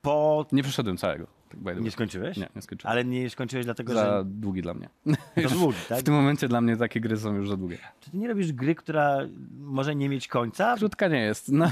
Po... 0.01 0.45
Nie 0.51 0.63
przeszedłem 0.63 0.97
całego. 0.97 1.27
Tak 1.49 1.59
by 1.59 1.69
the 1.69 1.75
way. 1.75 1.83
Nie 1.83 1.91
skończyłeś? 1.91 2.37
Nie, 2.37 2.49
nie 2.55 2.61
skończyłem. 2.61 2.91
Ale 2.91 3.05
nie 3.05 3.29
skończyłeś 3.29 3.65
dlatego, 3.65 3.93
Za 3.93 4.05
że 4.05 4.23
długi 4.25 4.61
dla 4.61 4.73
mnie. 4.73 4.89
to 5.43 5.49
długi, 5.49 5.77
tak? 5.89 5.99
W 5.99 6.03
tym 6.03 6.13
momencie 6.13 6.47
dla 6.47 6.61
mnie 6.61 6.77
takie 6.77 7.01
gry 7.01 7.17
są 7.17 7.35
już 7.35 7.49
za 7.49 7.57
długie. 7.57 7.77
Czy 7.99 8.11
ty 8.11 8.17
nie 8.17 8.27
robisz 8.27 8.53
gry, 8.53 8.75
która 8.75 9.17
może 9.59 9.95
nie 9.95 10.09
mieć 10.09 10.27
końca? 10.27 10.75
Krótka 10.77 11.07
nie 11.07 11.19
jest. 11.21 11.51
No. 11.51 11.71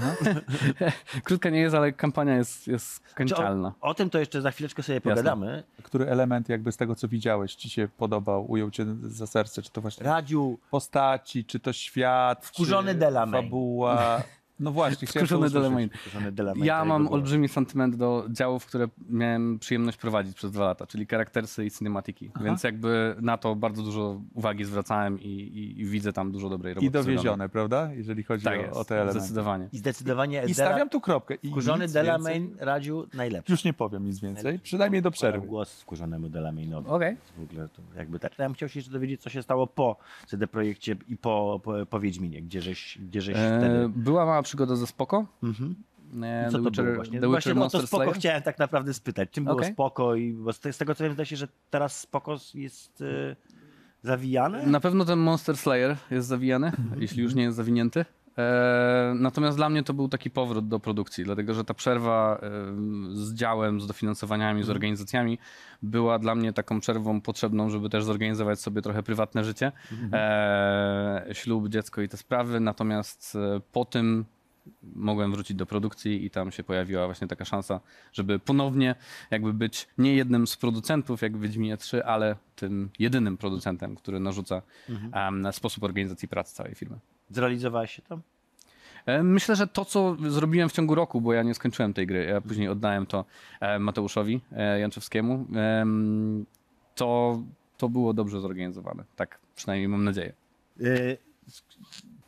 Krótka 1.23 1.49
nie 1.49 1.59
jest, 1.59 1.75
ale 1.75 1.91
kampania 1.91 2.35
jest, 2.35 2.67
jest 2.67 3.13
kończalna. 3.15 3.73
O, 3.81 3.87
o 3.89 3.93
tym 3.93 4.09
to 4.09 4.19
jeszcze 4.19 4.41
za 4.41 4.51
chwileczkę 4.51 4.83
sobie 4.83 5.01
pogadamy. 5.01 5.63
Który 5.83 6.07
element 6.09 6.49
jakby 6.49 6.71
z 6.71 6.77
tego, 6.77 6.95
co 6.95 7.07
widziałeś, 7.07 7.55
ci 7.55 7.69
się 7.69 7.87
podobał, 7.97 8.51
ujął 8.51 8.71
cię 8.71 8.85
za 9.03 9.27
serce? 9.27 9.61
Czy 9.61 9.71
to 9.71 9.81
właśnie 9.81 10.05
Radziu, 10.05 10.59
postaci, 10.71 11.45
czy 11.45 11.59
to 11.59 11.73
świat, 11.73 12.45
Wkurzony 12.45 12.91
czy 12.91 12.97
Delamain. 12.99 13.43
fabuła? 13.43 14.23
No 14.59 14.71
właśnie, 14.71 15.07
Wkurzony. 15.07 15.49
Delamain. 15.49 15.89
Ja 16.65 16.85
mam 16.85 17.07
olbrzymi 17.07 17.47
sentyment 17.49 17.95
do 17.95 18.25
działów, 18.29 18.65
które 18.65 18.87
miałem 19.09 19.59
przyjemność 19.59 19.97
prowadzić 19.97 20.35
przez 20.35 20.51
dwa 20.51 20.65
lata, 20.65 20.87
czyli 20.87 21.05
charaktersy 21.05 21.65
i 21.65 21.71
cinematiki. 21.71 22.31
Więc 22.41 22.63
jakby 22.63 23.15
na 23.21 23.37
to 23.37 23.55
bardzo 23.55 23.83
dużo 23.83 24.21
uwagi 24.33 24.65
zwracałem 24.65 25.19
i, 25.21 25.25
i, 25.27 25.81
i 25.81 25.85
widzę 25.85 26.13
tam 26.13 26.31
dużo 26.31 26.49
dobrej 26.49 26.73
roboty. 26.73 26.87
I 26.87 26.91
dowiezione, 26.91 27.49
prawda? 27.49 27.93
Jeżeli 27.93 28.23
chodzi 28.23 28.43
Tak 28.43 28.59
o, 28.59 28.61
jest, 28.61 28.73
o 28.77 28.85
te 28.85 28.95
elementy. 28.95 29.19
zdecydowanie. 29.19 29.69
I 29.73 29.77
zdecydowanie 29.77 30.37
I 30.47 30.53
Dela- 30.53 30.53
stawiam 30.53 30.89
tu 30.89 31.01
kropkę. 31.01 31.35
I 31.43 31.49
wkurzony 31.49 31.83
nic 31.83 31.93
Delamain, 31.93 32.47
więcej. 32.47 32.65
Radziu, 32.65 33.07
najlepszy. 33.13 33.51
Już 33.51 33.63
nie 33.63 33.73
powiem 33.73 34.05
nic 34.05 34.19
więcej, 34.19 34.59
przynajmniej 34.59 35.01
do 35.01 35.11
przerwy. 35.11 35.47
głos 35.47 35.81
wkurzonemu 35.81 36.29
Delamainowi. 36.29 36.89
Okej. 36.89 37.17
W 37.37 37.43
ogóle 37.51 37.69
to 37.69 37.81
jakby 37.97 38.19
tak. 38.19 38.39
Ja 38.39 38.45
bym 38.45 38.53
chciał 38.53 38.69
się 38.69 38.79
jeszcze 38.79 38.91
dowiedzieć, 38.91 39.21
co 39.21 39.29
się 39.29 39.43
stało 39.43 39.67
po 39.67 39.95
CD 40.27 40.47
Projekcie 40.47 40.95
i 41.07 41.17
po, 41.17 41.61
po, 41.63 41.73
po 41.89 41.99
Wiedźminie, 41.99 42.41
gdzie 42.41 42.61
żeś, 42.61 42.97
gdzie 43.01 43.21
żeś 43.21 43.35
E, 43.37 43.57
wtedy... 43.59 43.89
była 43.89 44.25
mała 44.25 44.41
przygoda 44.47 44.75
ze 44.75 44.87
Spoko. 44.87 45.25
Mhm. 45.43 45.75
E, 46.23 46.49
Co 46.51 46.57
The 46.57 46.63
to 46.63 46.69
Witcher, 46.69 46.83
było 46.85 46.95
właśnie? 46.95 47.19
The 47.19 47.27
Właśnie 47.27 47.53
Witcher 47.53 47.71
to 47.71 47.87
Spoko 47.87 48.03
Slayer. 48.03 48.15
chciałem 48.19 48.41
tak 48.41 48.59
naprawdę 48.59 48.93
spytać. 48.93 49.29
Czym 49.31 49.43
było 49.43 49.55
Okej. 49.57 49.73
Spoko? 49.73 50.15
I, 50.15 50.33
bo 50.33 50.53
z, 50.53 50.59
te- 50.59 50.73
z 50.73 50.77
tego 50.77 50.95
co 50.95 51.03
wiem, 51.03 51.13
zdaje 51.13 51.25
się, 51.25 51.35
że 51.35 51.47
teraz 51.69 51.99
Spoko 51.99 52.37
jest 52.53 53.01
e, 53.01 53.35
zawijane? 54.01 54.65
Na 54.65 54.79
pewno 54.79 55.05
ten 55.05 55.19
Monster 55.19 55.57
Slayer 55.57 55.95
jest 56.11 56.27
zawijany, 56.27 56.71
jeśli 56.99 57.23
już 57.23 57.35
nie 57.35 57.43
jest 57.43 57.57
zawinięty. 57.57 58.05
E, 58.37 59.13
natomiast 59.19 59.57
dla 59.57 59.69
mnie 59.69 59.83
to 59.83 59.93
był 59.93 60.09
taki 60.09 60.29
powrót 60.29 60.67
do 60.67 60.79
produkcji, 60.79 61.23
dlatego 61.23 61.53
że 61.53 61.63
ta 61.63 61.73
przerwa 61.73 62.39
e, 62.43 62.49
z 63.15 63.33
działem, 63.33 63.81
z 63.81 63.87
dofinansowaniami, 63.87 64.63
z 64.63 64.69
organizacjami 64.69 65.37
była 65.81 66.19
dla 66.19 66.35
mnie 66.35 66.53
taką 66.53 66.79
przerwą 66.79 67.21
potrzebną, 67.21 67.69
żeby 67.69 67.89
też 67.89 68.03
zorganizować 68.03 68.59
sobie 68.61 68.81
trochę 68.81 69.03
prywatne 69.03 69.43
życie, 69.43 69.71
e, 70.13 71.25
ślub, 71.31 71.69
dziecko 71.69 72.01
i 72.01 72.09
te 72.09 72.17
sprawy. 72.17 72.59
Natomiast 72.59 73.35
e, 73.35 73.61
po 73.71 73.85
tym 73.85 74.25
mogłem 74.95 75.31
wrócić 75.31 75.57
do 75.57 75.65
produkcji 75.65 76.25
i 76.25 76.29
tam 76.29 76.51
się 76.51 76.63
pojawiła 76.63 77.05
właśnie 77.05 77.27
taka 77.27 77.45
szansa, 77.45 77.79
żeby 78.13 78.39
ponownie 78.39 78.95
jakby 79.31 79.53
być 79.53 79.87
nie 79.97 80.15
jednym 80.15 80.47
z 80.47 80.57
producentów 80.57 81.21
jak 81.21 81.37
w 81.37 81.41
Wiedźminie 81.41 81.77
3, 81.77 82.05
ale 82.05 82.35
tym 82.55 82.89
jedynym 82.99 83.37
producentem, 83.37 83.95
który 83.95 84.19
narzuca 84.19 84.61
em, 85.11 85.41
na 85.41 85.51
sposób 85.51 85.83
organizacji 85.83 86.27
pracy 86.27 86.55
całej 86.55 86.75
firmy. 86.75 86.99
Zrealizowałeś 87.29 87.91
się 87.91 88.01
tam? 88.01 88.21
Myślę, 89.23 89.55
że 89.55 89.67
to, 89.67 89.85
co 89.85 90.17
zrobiłem 90.27 90.69
w 90.69 90.71
ciągu 90.71 90.95
roku, 90.95 91.21
bo 91.21 91.33
ja 91.33 91.43
nie 91.43 91.53
skończyłem 91.53 91.93
tej 91.93 92.07
gry, 92.07 92.25
ja 92.25 92.41
później 92.41 92.67
oddałem 92.67 93.05
to 93.05 93.25
Mateuszowi 93.79 94.41
e, 94.51 94.79
Janczewskiemu, 94.79 95.45
em, 95.55 96.45
to, 96.95 97.41
to 97.77 97.89
było 97.89 98.13
dobrze 98.13 98.41
zorganizowane. 98.41 99.03
Tak 99.15 99.39
przynajmniej 99.55 99.87
mam 99.87 100.03
nadzieję. 100.03 100.33
Y, 100.81 101.17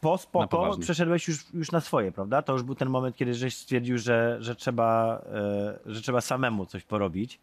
Po 0.01 0.17
Spoko 0.17 0.77
przeszedłeś 0.81 1.27
już, 1.27 1.45
już 1.53 1.71
na 1.71 1.81
swoje, 1.81 2.11
prawda? 2.11 2.41
To 2.41 2.53
już 2.53 2.63
był 2.63 2.75
ten 2.75 2.89
moment, 2.89 3.15
kiedy 3.15 3.33
żeś 3.33 3.55
stwierdził, 3.57 3.97
że, 3.97 4.37
że, 4.39 4.55
trzeba, 4.55 5.21
e, 5.33 5.79
że 5.93 6.01
trzeba 6.01 6.21
samemu 6.21 6.65
coś 6.65 6.83
porobić. 6.83 7.39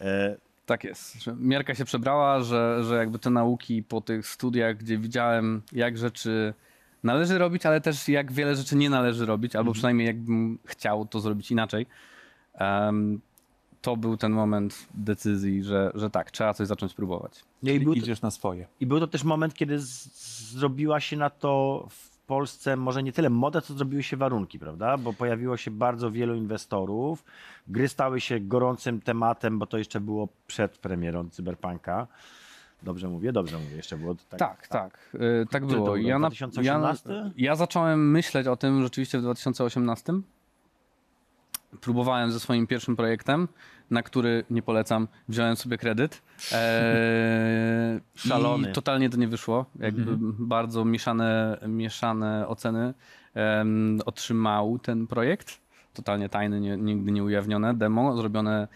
E, 0.00 0.36
Tak 0.66 0.84
jest. 0.84 1.16
Miarka 1.40 1.74
się 1.74 1.84
przebrała, 1.84 2.40
że, 2.40 2.84
że 2.84 2.96
jakby 2.96 3.18
te 3.18 3.30
nauki 3.30 3.82
po 3.82 4.00
tych 4.00 4.26
studiach, 4.26 4.76
gdzie 4.76 4.98
widziałem, 4.98 5.62
jak 5.72 5.98
rzeczy 5.98 6.54
należy 7.04 7.38
robić, 7.38 7.66
ale 7.66 7.80
też 7.80 8.08
jak 8.08 8.32
wiele 8.32 8.56
rzeczy 8.56 8.76
nie 8.76 8.90
należy 8.90 9.26
robić, 9.26 9.56
albo 9.56 9.72
przynajmniej 9.72 10.06
jakbym 10.06 10.58
chciał 10.64 11.06
to 11.06 11.20
zrobić 11.20 11.50
inaczej. 11.50 11.86
em, 12.54 13.20
to 13.82 13.96
był 13.96 14.16
ten 14.16 14.32
moment 14.32 14.86
decyzji, 14.94 15.62
że, 15.62 15.90
że 15.94 16.10
tak, 16.10 16.30
trzeba 16.30 16.54
coś 16.54 16.68
zacząć 16.68 16.94
próbować. 16.94 17.44
I, 17.62 17.80
był 17.80 17.94
to, 17.94 17.98
Idziesz 17.98 18.22
na 18.22 18.30
swoje. 18.30 18.66
I 18.80 18.86
był 18.86 19.00
to 19.00 19.06
też 19.06 19.24
moment, 19.24 19.54
kiedy 19.54 19.78
z, 19.78 20.52
zrobiła 20.52 21.00
się 21.00 21.16
na 21.16 21.30
to 21.30 21.86
w 21.90 22.18
Polsce 22.26 22.76
może 22.76 23.02
nie 23.02 23.12
tyle 23.12 23.30
moda, 23.30 23.60
co 23.60 23.74
zrobiły 23.74 24.02
się 24.02 24.16
warunki, 24.16 24.58
prawda? 24.58 24.96
Bo 24.96 25.12
pojawiło 25.12 25.56
się 25.56 25.70
bardzo 25.70 26.10
wielu 26.10 26.34
inwestorów. 26.34 27.24
Gry 27.68 27.88
stały 27.88 28.20
się 28.20 28.40
gorącym 28.40 29.00
tematem, 29.00 29.58
bo 29.58 29.66
to 29.66 29.78
jeszcze 29.78 30.00
było 30.00 30.28
przed 30.46 30.78
premierą 30.78 31.30
Cyberpunka. 31.30 32.06
Dobrze 32.82 33.08
mówię, 33.08 33.32
dobrze 33.32 33.58
mówię, 33.58 33.76
jeszcze 33.76 33.96
było 33.96 34.14
tak. 34.14 34.38
Tak, 34.38 34.68
tak, 34.68 35.10
y, 35.14 35.46
tak 35.50 35.62
to 35.62 35.68
było. 35.68 35.84
był 35.84 35.96
Ja, 35.96 36.14
rok? 36.14 36.22
na, 36.22 36.28
2018? 36.28 37.10
ja, 37.10 37.30
ja 37.36 37.56
zacząłem 37.56 38.10
myśleć 38.10 38.46
o 38.46 38.56
tym 38.56 38.82
rzeczywiście 38.82 39.18
w 39.18 39.22
2018. 39.22 40.12
Próbowałem 41.80 42.32
ze 42.32 42.40
swoim 42.40 42.66
pierwszym 42.66 42.96
projektem, 42.96 43.48
na 43.90 44.02
który 44.02 44.44
nie 44.50 44.62
polecam, 44.62 45.08
wziąłem 45.28 45.56
sobie 45.56 45.78
kredyt. 45.78 46.22
Eee, 46.52 48.00
Szalony. 48.28 48.70
I 48.70 48.72
totalnie 48.72 49.10
to 49.10 49.16
nie 49.16 49.28
wyszło. 49.28 49.66
Jakby 49.78 50.16
bardzo 50.38 50.84
mieszane, 50.84 51.58
mieszane 51.68 52.48
oceny 52.48 52.94
em, 53.34 54.00
otrzymał 54.06 54.78
ten 54.78 55.06
projekt. 55.06 55.60
Totalnie 55.94 56.28
tajny, 56.28 56.60
nie, 56.60 56.76
nigdy 56.76 57.12
nie 57.12 57.24
ujawnione. 57.24 57.74
Demo 57.74 58.16
zrobione 58.16 58.68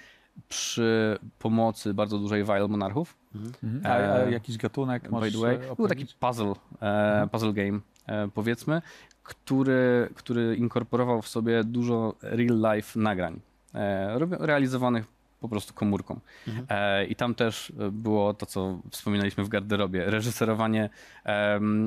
przy 0.49 1.19
pomocy 1.39 1.95
bardzo 1.95 2.19
dużej 2.19 2.45
Vile 2.45 2.69
Monarchów. 2.69 3.17
Mhm. 3.35 3.81
A, 3.87 3.89
a 3.89 4.19
E, 4.19 4.31
jakiś 4.31 4.57
gatunek 4.57 5.03
By 5.03 5.33
the 5.33 5.39
way, 5.39 5.55
e, 5.57 5.77
był 5.77 5.89
taki 5.89 6.07
puzzle, 6.21 6.53
e, 6.83 7.29
puzzle 7.33 7.53
game, 7.53 7.81
e, 8.07 8.29
powiedzmy, 8.29 8.83
który, 9.23 10.09
który 10.15 10.57
inkorporował 10.57 11.23
w 11.23 11.29
sobie 11.29 11.65
dużo 11.65 12.15
real 12.23 12.75
life 12.75 13.01
nagrań, 13.01 13.41
e, 13.75 14.19
realizowanych 14.39 15.05
po 15.41 15.49
prostu 15.49 15.75
komórką. 15.75 16.21
E, 16.69 17.05
I 17.07 17.17
tam 17.17 17.35
też 17.35 17.73
było 17.93 18.35
to, 18.35 18.47
co 18.47 18.79
wspominaliśmy 18.91 19.45
w 19.45 19.49
garderobie, 19.49 20.11
reżyserowanie 20.11 20.91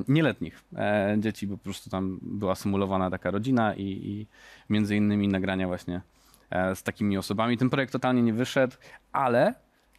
nieletnich 0.08 0.64
e, 0.76 1.16
dzieci, 1.20 1.48
bo 1.48 1.58
po 1.58 1.64
prostu 1.64 1.90
tam 1.90 2.20
była 2.22 2.56
symulowana 2.56 3.12
taka 3.12 3.32
rodzina 3.32 3.76
i, 3.76 3.84
i 3.84 4.28
między 4.70 4.96
innymi 4.96 5.28
nagrania 5.28 5.68
właśnie 5.68 6.02
z 6.76 6.84
takimi 6.84 7.18
osobami. 7.18 7.58
Ten 7.58 7.70
projekt 7.70 7.94
totalnie 7.94 8.22
nie 8.22 8.34
wyszedł, 8.34 8.76
ale 9.12 9.54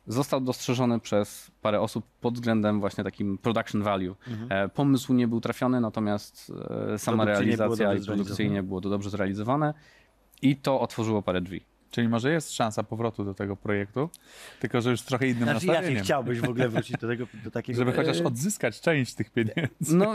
został 0.07 0.41
dostrzeżony 0.41 1.01
przez 1.01 1.51
parę 1.63 1.81
osób 1.81 2.05
pod 2.21 2.35
względem 2.35 2.81
właśnie 2.81 3.05
takim 3.05 3.39
production 3.39 3.83
value. 3.83 4.15
E, 4.49 4.69
pomysł 4.69 5.15
nie 5.15 5.29
był 5.29 5.41
trafiony, 5.41 5.81
natomiast 5.81 6.53
e, 6.93 6.99
sama 6.99 7.25
realizacja 7.25 7.95
i 7.95 8.01
produkcyjnie 8.01 8.63
było 8.63 8.81
to 8.81 8.91
dobrze 8.91 9.11
zrealizowane 9.11 9.75
i 10.43 10.57
to 10.57 10.81
otworzyło 10.81 11.23
parę 11.23 11.41
drzwi. 11.41 11.76
Czyli 11.91 12.09
może 12.09 12.31
jest 12.33 12.53
szansa 12.53 12.83
powrotu 12.83 13.25
do 13.25 13.35
tego 13.35 13.57
projektu, 13.57 14.11
tylko 14.61 14.81
że 14.81 14.91
już 14.91 15.03
trochę 15.03 15.29
innym 15.29 15.43
Znaczy, 15.43 15.67
nastawieniem. 15.67 16.05
chciałbyś 16.05 16.41
w 16.41 16.49
ogóle 16.49 16.69
wrócić 16.69 16.97
do, 16.97 17.09
tego, 17.09 17.27
do 17.45 17.51
takiego... 17.51 17.79
Żeby 17.79 17.93
chociaż 17.93 18.21
E, 18.21 18.25
odzyskać 18.25 18.81
część 18.81 19.15
tych 19.15 19.31
pieniędzy. 19.31 19.97
No, 19.97 20.15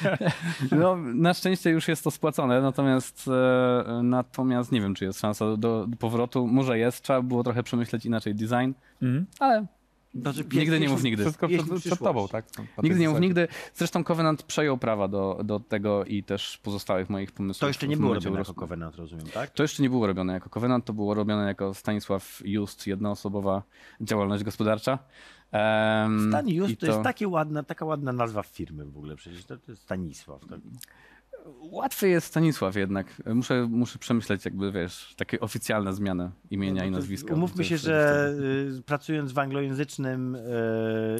no, 0.72 0.96
na 0.96 1.34
szczęście 1.34 1.70
już 1.70 1.88
jest 1.88 2.04
to 2.04 2.10
spłacone, 2.10 2.60
natomiast, 2.62 3.28
e, 3.28 4.02
natomiast 4.02 4.72
nie 4.72 4.80
wiem, 4.80 4.94
czy 4.94 5.04
jest 5.04 5.20
szansa 5.20 5.44
do, 5.56 5.56
do 5.56 5.96
powrotu. 5.98 6.46
Może 6.46 6.78
jest, 6.78 7.02
trzeba 7.02 7.22
było 7.22 7.42
trochę 7.44 7.62
przemyśleć 7.62 8.06
inaczej 8.06 8.34
design, 8.34 8.72
Mhm. 9.02 9.26
ale 9.38 9.66
Znaczy, 10.14 10.44
nigdy 10.52 10.80
nie 10.80 10.88
mów 10.88 11.02
nigdy. 11.02 11.22
Wszystko 11.22 11.48
przed, 11.48 11.80
przed 11.80 11.98
tobą, 11.98 12.28
tak? 12.28 12.44
Nigdy 12.82 13.00
nie 13.00 13.08
mów 13.08 13.20
nigdy. 13.20 13.48
Zresztą 13.74 14.04
Covenant 14.04 14.42
przejął 14.42 14.78
prawa 14.78 15.08
do, 15.08 15.40
do 15.44 15.60
tego 15.60 16.04
i 16.04 16.22
też 16.22 16.58
pozostałych 16.58 17.10
moich 17.10 17.32
pomysłów. 17.32 17.60
To 17.60 17.68
jeszcze 17.68 17.88
nie 17.88 17.96
było 17.96 18.14
robione 18.14 18.38
jako. 18.38 18.54
Covenant, 18.54 18.96
rozumiem, 18.96 19.26
tak? 19.26 19.50
To 19.50 19.62
jeszcze 19.62 19.82
nie 19.82 19.90
było 19.90 20.06
robione 20.06 20.32
jako 20.32 20.50
Covenant, 20.50 20.84
to 20.84 20.92
było 20.92 21.14
robione 21.14 21.46
jako 21.46 21.74
Stanisław 21.74 22.42
Just, 22.44 22.86
jednoosobowa 22.86 23.62
działalność 24.00 24.44
gospodarcza. 24.44 24.98
Em, 25.52 26.28
Stan 26.28 26.48
Just 26.48 26.80
to 26.80 26.86
jest 26.86 27.02
takie 27.02 27.28
ładna, 27.28 27.62
taka 27.62 27.84
ładna 27.84 28.12
nazwa 28.12 28.42
firmy 28.42 28.84
w 28.84 28.96
ogóle, 28.96 29.16
przecież 29.16 29.44
to, 29.44 29.56
to 29.56 29.72
jest 29.72 29.82
Stanisław. 29.82 30.40
To... 30.46 30.56
Łatwiej 31.60 32.10
jest 32.10 32.26
Stanisław 32.26 32.76
jednak. 32.76 33.22
Muszę, 33.34 33.66
muszę 33.70 33.98
przemyśleć 33.98 34.44
jakby, 34.44 34.72
wiesz, 34.72 35.14
takie 35.16 35.40
oficjalne 35.40 35.94
zmiany 35.94 36.30
imienia 36.50 36.84
i 36.84 36.90
No 36.90 36.96
to 36.96 37.00
nazwiska. 37.00 37.34
Umówmy 37.34 37.64
się, 37.64 37.78
że 37.78 38.28
y, 38.78 38.82
pracując 38.82 39.32
w 39.32 39.38
anglojęzycznym 39.38 40.36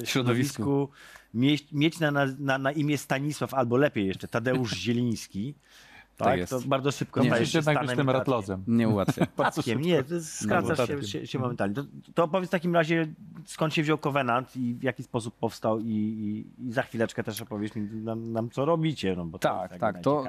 e, 0.01 0.05
środowisku, 0.05 0.89
mieć, 1.33 1.71
mieć 1.71 1.99
na, 1.99 2.11
na, 2.39 2.57
na 2.57 2.71
imię 2.71 2.97
Stanisław, 2.97 3.53
albo 3.53 3.77
lepiej 3.77 4.07
jeszcze 4.07 4.27
Tadeusz 4.27 4.75
Zieliński, 4.75 5.55
tak, 6.23 6.39
jest. 6.39 6.49
to 6.49 6.61
bardzo 6.65 6.91
szybko 6.91 7.23
Nie, 7.23 7.29
Musisz 7.29 7.51
się 7.51 7.57
jednak 7.57 7.81
być 7.85 7.95
tym 7.95 8.09
ratlozem. 8.09 8.63
Nie 8.67 8.89
ułatwia. 8.89 9.25
Tatkiem, 9.35 9.81
nie, 9.81 10.03
to 10.03 10.21
skracasz 10.21 10.77
się, 10.77 10.87
tatkiem. 10.87 11.03
się, 11.03 11.27
się 11.27 11.39
momentalnie. 11.39 11.75
To, 11.75 11.83
to 12.13 12.23
opowiedz 12.23 12.49
w 12.49 12.51
takim 12.51 12.75
razie, 12.75 13.07
skąd 13.45 13.73
się 13.73 13.83
wziął 13.83 13.97
Covenant 13.97 14.55
i 14.55 14.73
w 14.73 14.83
jaki 14.83 15.03
sposób 15.03 15.35
powstał 15.35 15.79
i, 15.79 15.85
i, 15.87 16.45
i 16.67 16.71
za 16.71 16.81
chwileczkę 16.81 17.23
też 17.23 17.41
opowiesz 17.41 17.75
mi 17.75 17.81
nam, 17.81 18.31
nam 18.31 18.49
co 18.49 18.65
robicie, 18.65 19.15
no 19.15 19.25
bo 19.25 19.39
to 19.39 19.49
Tak, 19.49 19.71
jest 19.71 19.81
tak. 19.81 20.01
To, 20.01 20.23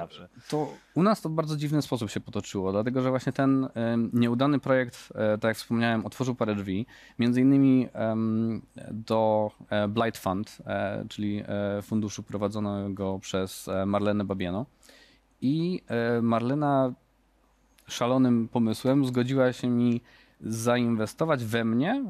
to 0.49 0.67
u 0.93 1.03
nas 1.03 1.21
to 1.21 1.29
w 1.29 1.33
bardzo 1.33 1.57
dziwny 1.57 1.81
sposób 1.81 2.09
się 2.09 2.19
potoczyło, 2.19 2.71
dlatego 2.71 3.01
że 3.01 3.09
właśnie 3.09 3.33
ten 3.33 3.67
nieudany 4.13 4.59
projekt, 4.59 5.13
e, 5.15 5.37
tak 5.37 5.49
jak 5.49 5.57
wspomniałem, 5.57 6.05
otworzył 6.05 6.35
parę 6.35 6.55
drzwi. 6.55 6.85
Między 7.19 7.41
innymi 7.41 7.87
do 8.91 9.51
e, 9.69 9.87
Blight 9.87 10.17
Fund, 10.17 10.57
e, 10.65 11.05
czyli 11.09 11.43
e, 11.47 11.81
funduszu 11.81 12.23
prowadzonego 12.23 13.19
przez 13.19 13.67
e, 13.67 13.85
Marlenę 13.85 14.23
Babieno. 14.23 14.65
I 15.43 15.81
e, 15.87 16.21
Marlena 16.21 16.93
szalonym 17.87 18.47
pomysłem 18.47 19.05
zgodziła 19.05 19.53
się 19.53 19.67
mi 19.67 20.01
zainwestować 20.41 21.45
we 21.45 21.65
mnie 21.65 22.03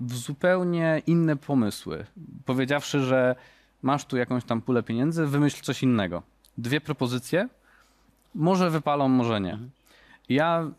w 0.00 0.16
zupełnie 0.16 1.02
inne 1.06 1.36
pomysły. 1.36 2.06
Powiedziawszy, 2.44 3.00
że 3.00 3.36
masz 3.82 4.04
tu 4.04 4.16
jakąś 4.16 4.44
tam 4.44 4.62
pulę 4.62 4.82
pieniędzy, 4.82 5.26
wymyśl 5.26 5.62
coś 5.62 5.82
innego. 5.82 6.22
Dwie 6.58 6.80
propozycje, 6.80 7.48
może 8.34 8.70
wypalą, 8.70 9.08
może 9.08 9.40
nie. 9.40 9.58
Ja 10.28 10.70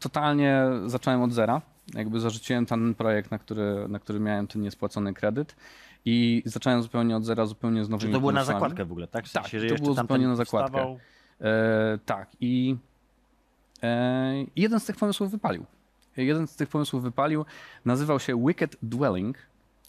totalnie 0.00 0.62
zacząłem 0.86 1.22
od 1.22 1.32
zera. 1.32 1.62
Jakby 1.94 2.20
zarzuciłem 2.20 2.66
ten 2.66 2.94
projekt, 2.94 3.30
na 3.30 3.38
który, 3.38 3.88
na 3.88 3.98
który 3.98 4.20
miałem 4.20 4.46
ten 4.46 4.62
niespłacony 4.62 5.14
kredyt 5.14 5.56
i 6.04 6.42
zacząłem 6.46 6.82
zupełnie 6.82 7.16
od 7.16 7.24
zera, 7.24 7.46
zupełnie 7.46 7.84
z 7.84 7.88
nowymi 7.88 8.08
Czy 8.10 8.14
to 8.14 8.20
było 8.20 8.32
na 8.32 8.44
zakładkę 8.44 8.84
w 8.84 8.90
ogóle, 8.92 9.06
tak? 9.08 9.26
W 9.26 9.32
Tak, 9.32 9.42
sensie, 9.42 9.60
że 9.60 9.74
to 9.76 9.82
było 9.82 9.94
zupełnie 9.94 10.28
na 10.28 10.36
zakładkę. 10.36 10.96
E, 11.40 11.98
tak, 12.06 12.28
i 12.40 12.76
e, 13.82 14.32
jeden 14.56 14.80
z 14.80 14.84
tych 14.84 14.96
pomysłów 14.96 15.30
wypalił. 15.30 15.64
Jeden 16.16 16.46
z 16.46 16.56
tych 16.56 16.68
pomysłów 16.68 17.02
wypalił, 17.02 17.44
nazywał 17.84 18.20
się 18.20 18.46
Wicked 18.46 18.76
Dwelling. 18.82 19.38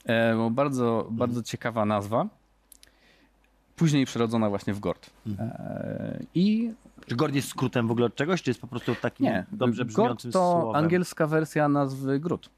E, 0.05 0.35
bo 0.35 0.49
bardzo, 0.49 0.97
Mhm. 0.99 1.15
bardzo 1.15 1.43
ciekawa 1.43 1.85
nazwa. 1.85 2.27
Później 3.75 4.05
przerodzona 4.05 4.49
właśnie 4.49 4.73
w 4.73 4.79
Gord. 4.79 5.09
Mhm. 5.27 5.49
E, 5.49 6.19
I 6.35 6.73
Czy 7.07 7.15
Gord 7.15 7.35
jest 7.35 7.47
skrótem 7.47 7.87
w 7.87 7.91
ogóle 7.91 8.05
od 8.05 8.15
czegoś, 8.15 8.41
czy 8.41 8.49
jest 8.49 8.61
po 8.61 8.67
prostu 8.67 8.95
takim 8.95 9.25
nie, 9.25 9.45
dobrze 9.51 9.85
brzmiącym 9.85 10.31
Gord 10.31 10.33
to 10.33 10.61
słowem? 10.61 10.83
angielska 10.83 11.27
wersja 11.27 11.69
nazwy 11.69 12.19
Grud. 12.19 12.49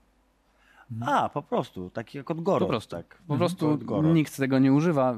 A, 1.01 1.29
po 1.29 1.41
prostu, 1.41 1.89
taki 1.89 2.17
jak 2.17 2.31
od 2.31 2.41
Goro. 2.41 2.65
Po 2.65 2.69
prostu. 2.69 2.95
Tak. 2.95 3.17
Po 3.27 3.37
prostu 3.37 3.69
Od 3.69 3.83
Goro. 3.83 4.13
nikt 4.13 4.37
tego 4.37 4.59
nie 4.59 4.73
używa 4.73 5.11
e, 5.11 5.17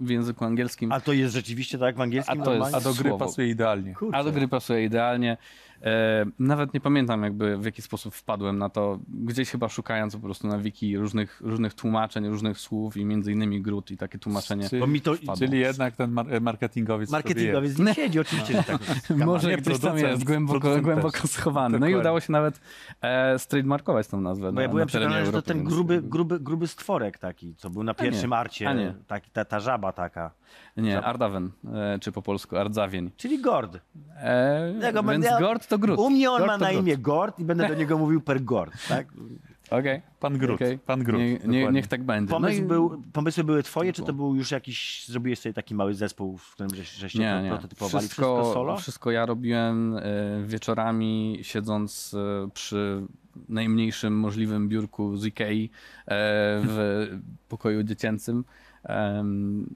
w 0.00 0.10
języku 0.10 0.44
angielskim. 0.44 0.92
A 0.92 1.00
to 1.00 1.12
jest 1.12 1.34
rzeczywiście 1.34 1.78
tak 1.78 1.96
w 1.96 2.00
angielskim 2.00 2.42
A 2.42 2.44
to 2.44 2.54
jest-? 2.54 2.74
A 2.74 2.80
do 2.80 2.94
gry 2.94 3.08
Słowo. 3.10 3.24
pasuje 3.26 3.48
idealnie. 3.48 3.94
Kurczę. 3.94 4.16
A 4.18 4.24
do 4.24 4.32
gry 4.32 4.48
pasuje 4.48 4.84
idealnie. 4.84 5.36
E, 5.84 6.24
nawet 6.38 6.74
nie 6.74 6.80
pamiętam 6.80 7.22
jakby 7.22 7.56
w 7.58 7.64
jaki 7.64 7.82
sposób 7.82 8.14
wpadłem 8.14 8.58
na 8.58 8.68
to. 8.68 8.98
Gdzieś 9.08 9.50
chyba 9.50 9.68
szukając 9.68 10.16
po 10.16 10.22
prostu 10.22 10.46
na 10.48 10.58
wiki 10.58 10.96
różnych, 10.98 11.40
różnych 11.40 11.74
tłumaczeń, 11.74 12.28
różnych 12.28 12.58
słów 12.58 12.96
i 12.96 13.04
między 13.04 13.32
innymi 13.32 13.62
grud 13.62 13.90
i 13.90 13.96
takie 13.96 14.18
tłumaczenie. 14.18 14.68
Czyli, 14.68 14.80
Bo 14.80 14.86
mi 14.86 15.00
to 15.00 15.14
czyli 15.38 15.58
jednak 15.58 15.96
ten 15.96 16.10
mar- 16.10 16.40
marketingowiec. 16.40 17.10
marketingowiec 17.10 17.78
nie 17.78 17.94
siedzi, 17.94 18.20
oczywiście, 18.20 18.52
że 18.52 18.62
tak. 18.62 18.78
Może 19.26 19.50
nie 19.50 19.56
gdzieś 19.56 19.78
tam 19.78 19.98
jest 19.98 20.24
głęboko, 20.24 20.80
głęboko 20.82 21.26
schowany. 21.28 21.70
No 21.78 21.86
i 21.86 21.90
Dokładnie. 21.90 21.98
udało 22.00 22.20
się 22.20 22.32
nawet 22.32 22.60
e, 23.00 23.38
trademarkować 23.48 24.06
tą 24.08 24.20
nazwę. 24.20 24.46
Bo 24.46 24.52
na, 24.52 24.62
ja 24.62 24.68
byłem 24.68 24.88
przekonany, 24.88 25.26
że 25.26 25.32
to 25.32 25.42
ten 25.42 25.64
gruby, 25.64 26.02
gruby, 26.02 26.40
gruby 26.40 26.66
stworek 26.66 27.18
taki, 27.18 27.54
co 27.54 27.70
był 27.70 27.82
na 27.82 27.92
A 27.92 27.94
pierwszym 27.94 28.32
arcie. 28.32 28.68
a 28.68 28.72
nie. 28.72 28.94
Taki, 29.06 29.30
ta, 29.30 29.44
ta 29.44 29.60
żaba 29.60 29.92
taka. 29.92 30.30
Nie, 30.76 31.02
Ardawen, 31.02 31.50
e, 31.74 31.98
czy 32.00 32.12
po 32.12 32.22
polsku 32.22 32.56
Ardzawień. 32.56 33.10
Czyli 33.16 33.42
Gord. 33.42 33.78
E, 34.16 34.74
więc 35.08 35.26
Gord 35.40 35.67
to 35.68 35.78
Grud. 35.78 35.98
U 35.98 36.10
mnie 36.10 36.30
on 36.30 36.38
Gord 36.38 36.52
ma 36.52 36.58
to 36.58 36.64
na 36.64 36.72
imię 36.72 36.96
Gord 36.96 37.38
i 37.38 37.44
będę 37.44 37.68
do 37.68 37.74
niego 37.74 37.98
mówił 37.98 38.20
per 38.20 38.44
Gord. 38.44 38.88
Tak? 38.88 39.06
Okej. 39.70 40.02
Pan 40.20 40.38
Grut. 40.38 40.54
Okej. 40.54 40.78
Pan 40.78 41.04
Grut. 41.04 41.20
Nie, 41.20 41.26
nie, 41.32 41.38
dokładnie. 41.38 41.70
niech 41.72 41.86
tak 41.86 42.02
będzie. 42.04 42.30
Pomysł 42.30 42.58
no 42.58 42.64
i... 42.64 42.68
był, 42.68 43.02
pomysły 43.12 43.44
były 43.44 43.62
twoje, 43.62 43.92
czy 43.92 44.02
to 44.02 44.12
był 44.12 44.34
już 44.36 44.50
jakiś, 44.50 45.06
zrobiłeś 45.08 45.38
sobie 45.38 45.52
taki 45.52 45.74
mały 45.74 45.94
zespół, 45.94 46.38
w 46.38 46.52
którym 46.52 46.74
żeś, 46.74 46.92
żeście 46.92 47.18
nie. 47.42 47.48
prototypowali? 47.48 47.98
Wszystko, 48.06 48.36
Wszystko 48.36 48.54
solo? 48.54 48.76
wszystko 48.76 49.10
ja 49.10 49.26
robiłem 49.26 49.96
e, 49.96 50.02
wieczorami, 50.46 51.38
siedząc 51.42 52.14
e, 52.14 52.48
przy 52.54 53.02
najmniejszym 53.48 54.18
możliwym 54.18 54.68
biurku 54.68 55.16
z 55.16 55.26
Ikei 55.26 55.64
e, 55.64 55.70
w 56.64 57.06
pokoju 57.48 57.82
dziecięcym. 57.82 58.44
Em, 58.84 59.66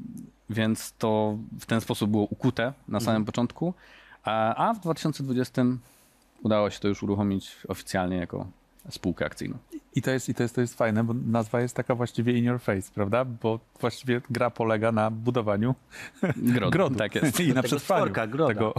Więc 0.50 0.92
to 0.92 1.38
w 1.61 1.66
ten 1.66 1.81
sposób 1.81 2.11
było 2.11 2.24
ukute 2.24 2.72
na 2.88 3.00
samym 3.00 3.16
Mhm. 3.16 3.24
początku. 3.24 3.74
A, 4.24 4.74
w 4.74 4.80
2020 4.80 5.62
udało 6.42 6.70
się 6.70 6.80
to 6.80 6.88
już 6.88 7.02
uruchomić 7.02 7.56
oficjalnie 7.68 8.16
jako 8.16 8.46
spółkę 8.90 9.24
akcyjną. 9.24 9.58
I 9.94 10.02
to 10.02 10.11
jest, 10.11 10.28
i 10.28 10.35
to 10.35 10.42
jest, 10.42 10.55
to 10.55 10.61
jest 10.61 10.74
fajne, 10.78 11.05
bo 11.05 11.14
nazwa 11.26 11.61
jest 11.61 11.76
taka 11.76 11.94
właściwie 11.94 12.33
in 12.38 12.44
your 12.44 12.61
face, 12.61 12.90
prawda? 12.94 13.24
Bo 13.24 13.59
właściwie 13.81 14.20
gra 14.31 14.50
polega 14.50 14.92
na 14.92 15.11
budowaniu 15.11 15.74
Grodu. 16.37 16.70
grodu. 16.78 16.94
Tak 16.96 17.14
jest. 17.14 17.40
I 17.40 17.48
na 17.48 17.55
Tego 17.55 17.62
przetrwaniu 17.68 17.98
stworka, 18.00 18.26
groda. 18.26 18.55
tego, 18.55 18.74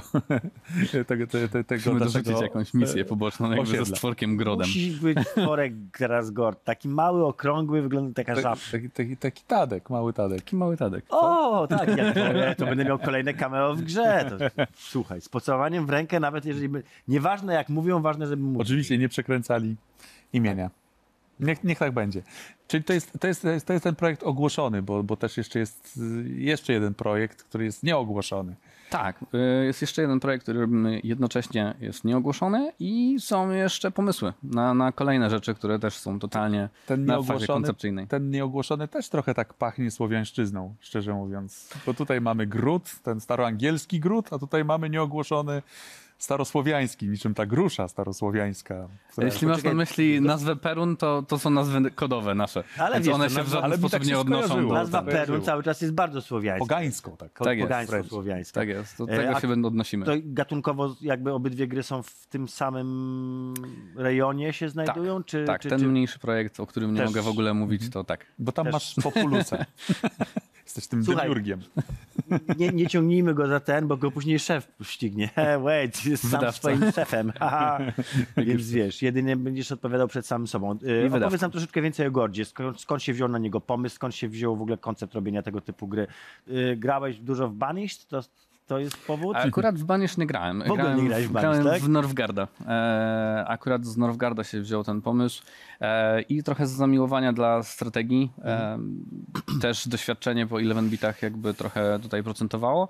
tego, 1.08 1.28
te- 1.28 1.47
te- 1.49 1.63
tego 1.63 1.80
Musimy 1.80 1.99
naszego 1.99 2.23
dorzucić 2.23 2.41
jakąś 2.41 2.73
misję 2.73 3.06
poboczną 3.06 3.52
jakby 3.52 3.65
ze 3.65 3.73
osiedla. 3.73 3.95
stworkiem 3.95 4.38
grodem. 4.38 4.67
Musi 4.67 4.91
być 4.91 5.28
stworek 5.28 5.73
teraz 5.99 6.32
gord. 6.32 6.63
Taki 6.63 6.89
mały, 6.89 7.26
okrągły, 7.26 7.82
wygląda 7.82 8.13
taka 8.13 8.32
Taki, 8.36 8.43
żabka. 8.43 8.65
taki, 8.71 8.89
taki, 8.89 9.17
taki 9.17 9.43
tadek, 9.47 9.89
mały 9.89 10.13
tadek. 10.13 10.41
Taki 10.41 10.56
mały 10.56 10.78
tadek. 10.78 11.06
O, 11.10 11.67
tak, 11.67 11.97
jak 11.97 12.15
to, 12.15 12.21
to 12.58 12.65
będę 12.65 12.86
miał 12.86 12.99
kolejne 12.99 13.34
cameo 13.34 13.76
w 13.76 13.82
grze. 13.82 14.32
To, 14.56 14.63
słuchaj, 14.76 15.21
z 15.21 15.30
pocałowaniem 15.30 15.86
w 15.86 15.89
rękę, 15.89 16.19
nawet 16.19 16.45
jeżeli... 16.45 16.69
By, 16.69 16.84
nieważne 17.08 17.54
jak 17.54 17.69
mówią, 17.69 18.02
ważne, 18.02 18.28
żeby 18.28 18.43
mówić. 18.43 18.62
Oczywiście 18.62 18.97
nie 18.97 19.10
przekręcali 19.10 19.76
imienia. 20.34 20.69
Niech, 21.43 21.63
niech 21.63 21.79
tak 21.79 21.91
będzie. 21.91 22.23
Czyli 22.67 22.84
to 22.84 22.93
jest, 22.93 23.19
to 23.19 23.27
jest, 23.27 23.41
to 23.65 23.73
jest, 23.73 23.84
ten 23.84 23.95
projekt 23.95 24.23
ogłoszony, 24.23 24.82
bo, 24.82 25.03
bo 25.03 25.17
też 25.17 25.38
jeszcze 25.38 25.60
jest 25.60 25.99
jeszcze 26.36 26.73
jeden 26.73 26.93
projekt, 26.93 27.43
który 27.43 27.65
jest 27.65 27.84
nieogłoszony. 27.84 28.56
Tak, 28.89 29.25
y, 29.62 29.65
jest 29.65 29.82
jeszcze 29.82 30.01
jeden 30.01 30.19
projekt, 30.19 30.43
który 30.43 30.67
jednocześnie 31.03 31.73
jest 31.79 32.03
nieogłoszony 32.03 32.71
i 32.79 33.17
są 33.19 33.51
jeszcze 33.51 33.91
pomysły 33.91 34.34
na, 34.43 34.73
na 34.73 34.91
kolejne 34.91 35.29
rzeczy, 35.29 35.53
które 35.56 35.79
też 35.79 35.97
są 35.97 36.19
totalnie 36.19 36.69
Ten 36.86 37.06
na 37.06 37.21
fazie 37.21 37.47
koncepcyjnej. 37.47 38.08
ten 38.08 38.29
nieogłoszony 38.29 38.88
też 38.88 39.10
trochę 39.10 39.34
tak 39.34 39.53
pachnie 39.53 39.91
słowiańszczyzną, 39.91 40.75
szczerze 40.79 41.13
mówiąc. 41.13 41.69
Bo 41.86 41.93
tutaj 41.93 42.21
mamy 42.21 42.47
gród, 42.47 42.91
ten 43.03 43.21
staroangielski 43.21 43.99
gród, 43.99 44.34
a 44.34 44.39
tutaj 44.39 44.65
mamy 44.65 44.89
nieogłoszony 44.89 45.62
starosłowiański, 46.23 47.09
niczym 47.09 47.33
ta 47.33 47.45
grusza 47.45 47.88
starosłowiańska. 47.88 48.88
która- 49.12 49.27
Jeśli 49.27 49.47
masz 49.47 49.63
na 49.63 49.73
myśli 49.73 50.21
nazwę 50.21 50.55
Perun, 50.55 50.97
to, 50.97 51.23
to 51.27 51.39
są 51.39 51.49
nazwy 51.49 51.91
kodowe 51.91 52.36
nasze. 52.36 52.63
Ale 52.77 52.93
Więc 52.95 53.05
wiesz, 53.05 53.15
one 53.15 53.29
się 53.29 53.43
w 53.43 53.47
żaden 53.47 53.71
sposób 53.71 53.91
tak 53.91 54.05
nie 54.05 54.19
odnoszą 54.19 54.67
do... 54.67 54.73
Nazwa 54.73 55.01
tak, 55.01 55.12
Perun 55.12 55.36
żyło. 55.36 55.45
cały 55.45 55.63
czas 55.63 55.81
jest 55.81 55.93
bardzo 55.93 56.21
słowiańska. 56.21 56.59
Pogańską 56.59 57.17
tak. 57.17 57.31
Tak 57.33 57.57
jest. 57.57 57.69
Pogańsko-słowiańska. 57.69 58.59
Tak 58.59 58.69
jest, 58.69 58.97
do 58.97 59.03
E, 59.03 59.17
tego 59.17 59.36
a 59.38 59.41
się 59.41 59.51
odnosimy. 59.51 60.05
To 60.05 60.12
gatunkowo 60.23 60.95
jakby 61.01 61.33
obydwie 61.33 61.67
gry 61.67 61.83
są 61.83 62.03
w 62.03 62.27
tym 62.27 62.47
samym 62.47 63.53
rejonie 63.95 64.53
się 64.53 64.69
znajdują? 64.69 65.23
czy, 65.23 65.45
tak, 65.45 65.62
czy, 65.62 65.69
ten 65.69 65.79
czy... 65.79 65.88
mniejszy 65.88 66.19
projekt, 66.19 66.59
o 66.59 66.67
którym 66.67 66.93
nie 66.93 66.97
Też- 66.99 67.09
mogę 67.09 67.21
w 67.21 67.27
ogóle 67.27 67.53
mówić, 67.53 67.89
to 67.89 68.03
tak. 68.03 68.25
Bo 68.39 68.51
tam 68.51 68.65
Też- 68.65 68.73
masz 68.73 68.95
populusa. 69.03 69.57
Jesteś 70.63 70.88
tym 70.88 71.06
Słuchaj, 71.06 71.23
demiurgiem. 71.23 71.62
nie, 72.60 72.69
nie 72.69 72.88
ciągnijmy 72.88 73.34
go 73.34 73.47
za 73.47 73.60
ten, 73.60 73.88
bo 73.88 73.97
go 73.97 74.12
później 74.12 74.39
szef 74.39 74.71
ścignie. 74.84 75.30
Wait, 75.63 76.06
jest 76.06 76.21
sam 76.23 76.32
Wydawca. 76.32 76.58
swoim 76.58 76.91
szefem. 76.91 77.34
Więc 78.47 78.71
wiesz, 78.71 79.02
jedynie 79.02 79.36
będziesz 79.36 79.71
odpowiadał 79.71 80.08
przed 80.08 80.26
samym 80.26 80.47
sobą. 80.47 80.78
Wydawca. 80.78 81.17
Opowiedz 81.17 81.41
nam 81.41 81.52
troszeczkę 81.52 81.82
więcej 81.82 82.08
o 82.08 82.12
Gordzie. 82.12 82.45
Skąd, 82.45 82.82
skąd 82.82 83.04
się 83.04 83.13
wziął 83.13 83.30
na 83.30 83.38
niego 83.38 83.62
pomysł? 83.62 83.95
Skąd 83.95 84.15
się 84.15 84.30
wziął 84.30 84.56
w 84.56 84.62
ogóle 84.62 84.78
koncept 84.78 85.13
robienia 85.13 85.43
tego 85.43 85.62
typu 85.62 85.88
gry? 85.88 86.08
E, 86.47 86.76
Grałeś 86.76 87.19
dużo 87.19 87.49
w 87.49 87.54
Banished? 87.54 88.08
To, 88.08 88.21
to 88.73 88.79
jest 88.79 88.97
powód? 89.07 89.38
Akurat 89.38 89.79
w 89.79 89.83
Banish 89.83 90.17
nie 90.17 90.25
grałem. 90.25 90.62
ogóle 90.62 90.77
grałem 90.77 90.97
nie 91.01 91.07
grałeś 91.07 91.27
w 91.27 91.31
Banish, 91.31 91.49
grałem 91.49 91.73
tak? 91.73 91.81
w 91.81 91.89
Norwgarda. 91.89 92.47
E, 92.67 93.45
akurat 93.47 93.86
z 93.86 93.97
Norwgarda 93.97 94.43
się 94.43 94.62
wziął 94.62 94.83
ten 94.83 95.01
pomysł 95.01 95.43
e, 95.81 96.21
i 96.21 96.43
trochę 96.43 96.67
z 96.67 96.71
zamiłowania 96.71 97.33
dla 97.33 97.63
strategii. 97.63 98.31
E, 98.43 98.79
też 99.62 99.88
doświadczenie 99.88 100.47
po 100.47 100.59
11 100.59 100.91
bitach 100.91 101.21
jakby 101.21 101.53
trochę 101.53 101.99
tutaj 101.99 102.23
procentowało 102.23 102.88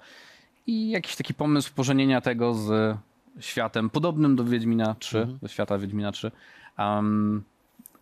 i 0.68 0.90
jakiś 0.90 1.16
taki 1.16 1.34
pomysł 1.34 1.72
pożenienia 1.76 2.22
tego 2.22 2.54
z 2.54 2.98
światem 3.40 3.90
podobnym 3.90 4.36
do 4.36 4.44
Wiedźmina 4.46 4.96
3, 5.00 5.20
Mhm. 5.20 5.40
do 5.42 5.48
świata 5.48 5.78
Wiedźmina 5.78 6.12
3, 6.12 6.32
um, 6.80 7.44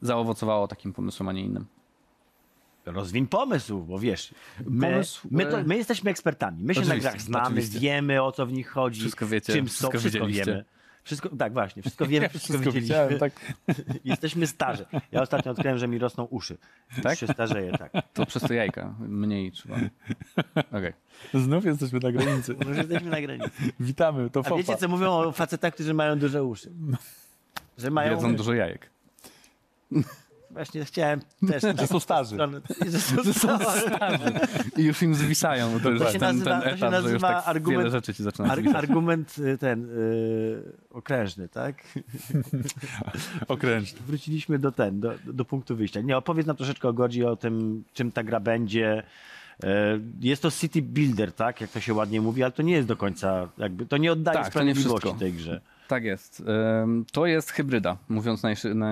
zaowocowało 0.02 0.68
takim 0.68 0.94
pomysłem, 0.94 1.30
a 1.30 1.32
nie 1.32 1.42
innym. 1.42 1.66
Rozwin 2.86 3.28
pomysł, 3.28 3.80
bo 3.84 4.00
wiesz, 4.00 4.34
my, 4.66 4.92
Pomysł, 4.92 5.28
my, 5.32 5.46
to, 5.46 5.60
e, 5.60 5.64
my 5.64 5.78
jesteśmy 5.78 6.12
ekspertami. 6.12 6.64
My 6.64 6.76
się 6.76 6.82
na 6.82 6.98
grach 6.98 7.22
znamy, 7.22 7.46
oczywiście. 7.46 7.80
wiemy 7.80 8.24
o 8.24 8.32
co 8.32 8.46
w 8.46 8.54
nich 8.54 8.70
chodzi. 8.70 9.00
Wszystko 9.02 9.28
wiecie, 9.28 9.54
czym 9.54 9.68
są, 9.68 9.72
wszystko 9.72 10.00
wszystko 10.00 10.26
widzieliście. 10.26 10.52
wiemy. 10.52 10.66
Wszystko, 11.04 11.30
tak, 11.30 11.54
właśnie, 11.54 11.82
wszystko 11.82 12.06
wiemy, 12.06 12.30
wszystko, 12.30 12.54
Wszystko 12.54 12.72
widzieliśmy. 12.72 13.20
tak. 13.20 13.34
Jesteśmy 14.06 14.48
starzy. 14.48 14.86
Ja 15.12 15.22
ostatnio 15.22 15.52
odkryłem, 15.52 15.78
że 15.78 15.88
mi 15.88 15.98
rosną 15.98 16.24
uszy. 16.24 16.58
Tak? 16.96 17.04
Tak? 17.04 17.18
się 17.20 17.28
starzeje, 17.28 17.72
tak. 17.78 17.92
To 18.14 18.26
przez 18.26 18.44
te 18.44 18.56
jajka. 18.56 18.96
Mniej 19.00 19.52
trzeba. 19.52 19.76
Okej. 20.72 20.94
Znów 21.34 21.66
jesteśmy 21.66 22.00
na 22.00 22.12
granicy. 22.12 22.56
Już 22.68 22.78
jesteśmy 22.78 23.10
na 23.10 23.22
granicy. 23.22 23.50
Witamy, 23.80 24.30
to 24.30 24.40
A 24.40 24.44
Fofa. 24.44 24.56
wiecie, 24.56 24.78
co 24.78 24.88
mówią 24.88 25.12
o 25.12 25.32
facetach, 25.32 25.74
którzy 25.74 25.94
mają 25.94 26.20
duże 26.20 26.44
uszy? 26.44 26.72
Że 27.78 27.92
mają... 27.92 28.12
Jedzą 28.16 28.36
dużo 28.36 28.54
jajek. 28.54 28.90
Właśnie 30.54 30.86
chciałem 30.86 31.22
też... 31.48 31.64
Że 31.80 31.88
są 31.88 32.00
starzy. 32.00 32.38
Że 33.24 33.34
są 33.34 33.58
starzy. 33.60 34.32
I 34.78 34.84
już 34.84 35.02
im 35.02 35.16
zwisają. 35.16 35.80
To 35.80 35.90
już 35.90 36.12
się 36.12 36.20
ten, 36.20 36.42
ten 36.42 36.54
nazywa- 36.54 36.62
to 36.62 36.78
się 36.78 36.86
etap, 36.88 37.04
że 37.04 37.10
już 37.12 37.22
tak 37.22 37.46
argument- 37.46 37.70
wiele 37.78 37.90
rzeczy 37.92 38.14
ci 38.14 38.24
zaczyna 38.24 38.56
argument 38.76 39.36
y, 39.38 39.58
ten 39.58 39.90
y, 39.90 40.64
okrężny, 40.92 41.48
tak? 41.50 41.76
Okrężny. 43.48 44.00
Wróciliśmy 44.08 44.60
do 44.60 44.72
ten, 44.72 45.00
do, 45.00 45.14
do 45.26 45.46
punktu 45.46 45.76
wyjścia. 45.76 46.02
Nie, 46.02 46.18
opowiedz 46.18 46.48
nam 46.48 46.56
troszeczkę 46.56 46.88
o 46.90 46.94
Godzi, 46.94 47.24
o 47.26 47.36
tym, 47.36 47.84
czym 47.94 48.12
ta 48.12 48.24
gra 48.24 48.40
będzie. 48.40 49.04
E, 49.64 50.00
Jest 50.20 50.42
to 50.42 50.52
city 50.52 50.82
builder, 50.82 51.34
tak? 51.34 51.62
Jak 51.62 51.70
to 51.70 51.80
się 51.80 51.94
ładnie 51.94 52.22
mówi, 52.22 52.44
ale 52.44 52.52
to 52.52 52.62
nie 52.62 52.74
jest 52.74 52.88
do 52.88 52.96
końca, 52.98 53.48
jakby, 53.58 53.86
to 53.86 53.98
nie 53.98 54.12
oddaje 54.12 54.38
Tak, 54.38 54.46
to 54.46 54.52
sprawiedliwości 54.52 55.14
tej 55.20 55.34
grze. 55.34 55.62
Tak 55.92 56.04
jest. 56.04 56.44
To 57.12 57.26
jest 57.26 57.52
hybryda, 57.52 57.98
mówiąc 58.10 58.42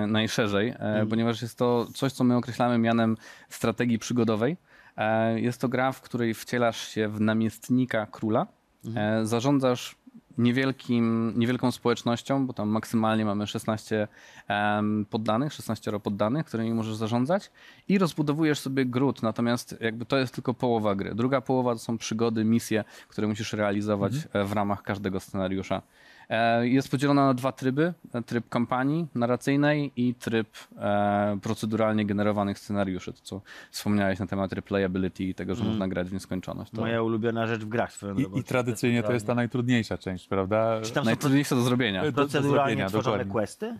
najszerzej, 0.08 0.68
e, 0.68 0.72
Mhm. 0.80 1.08
ponieważ 1.08 1.42
jest 1.42 1.58
to 1.58 1.86
coś, 1.94 2.12
co 2.12 2.24
my 2.24 2.36
określamy 2.36 2.78
mianem 2.78 3.16
strategii 3.48 3.98
przygodowej. 3.98 4.56
E, 4.96 5.40
Jest 5.40 5.60
to 5.60 5.68
gra, 5.68 5.92
w 5.92 6.00
której 6.00 6.34
wcielasz 6.34 6.88
się 6.88 7.08
w 7.08 7.20
namiestnika 7.20 8.06
króla, 8.06 8.46
Mhm. 8.84 9.22
e, 9.22 9.26
zarządzasz 9.26 9.96
niewielkim, 10.38 11.32
niewielką 11.36 11.70
społecznością, 11.70 12.46
bo 12.46 12.52
tam 12.52 12.68
maksymalnie 12.68 13.24
mamy 13.24 13.46
16 13.46 14.08
em, 14.48 15.06
poddanych, 15.10 15.52
16 15.52 16.00
poddanych, 16.00 16.46
którymi 16.46 16.74
możesz 16.74 16.94
zarządzać 16.96 17.50
i 17.88 17.98
rozbudowujesz 17.98 18.58
sobie 18.58 18.86
gród, 18.86 19.22
natomiast 19.22 19.76
jakby 19.80 20.04
to 20.06 20.18
jest 20.18 20.34
tylko 20.34 20.54
połowa 20.54 20.94
gry. 20.94 21.14
Druga 21.14 21.40
połowa 21.40 21.72
to 21.72 21.78
są 21.78 21.98
przygody, 21.98 22.44
misje, 22.44 22.84
które 23.08 23.26
musisz 23.28 23.52
realizować 23.52 24.12
e, 24.32 24.44
w 24.44 24.52
ramach 24.52 24.82
każdego 24.82 25.20
scenariusza. 25.20 25.82
E, 26.30 26.68
Jest 26.68 26.90
podzielona 26.90 27.26
na 27.26 27.34
dwa 27.34 27.52
tryby. 27.52 27.92
Tryb 28.26 28.48
kampanii 28.48 29.06
narracyjnej 29.14 29.92
i 29.96 30.14
tryb 30.14 30.48
e, 30.78 31.38
proceduralnie 31.42 32.06
generowanych 32.06 32.58
scenariuszy. 32.58 33.12
To, 33.12 33.18
co 33.22 33.40
wspomniałeś 33.70 34.18
na 34.18 34.26
temat 34.26 34.52
replayability 34.52 35.24
i 35.24 35.34
tego, 35.34 35.54
że 35.54 35.64
można 35.64 35.88
grać 35.88 36.10
w 36.10 36.12
nieskończoność. 36.12 36.70
To 36.70 36.80
Moja 36.80 37.02
ulubiona 37.02 37.46
rzecz 37.46 37.62
w 37.62 37.68
grach 37.68 37.92
swoją. 37.92 38.14
I, 38.14 38.38
I 38.38 38.44
tradycyjnie 38.44 39.02
to 39.02 39.12
jest 39.12 39.26
ta 39.26 39.34
najtrudniejsza 39.34 39.98
część, 39.98 40.28
prawda? 40.28 40.80
Czy 40.82 40.92
tam 40.92 41.04
są 41.04 41.10
najtrudniejsze 41.10 41.54
do 41.54 41.62
zrobienia. 41.62 42.02
do 42.02 42.12
proceduralnie 42.12 42.66
zrobienia, 42.66 42.88
tworzone 42.88 43.18
dokładnie. 43.18 43.32
questy? 43.32 43.78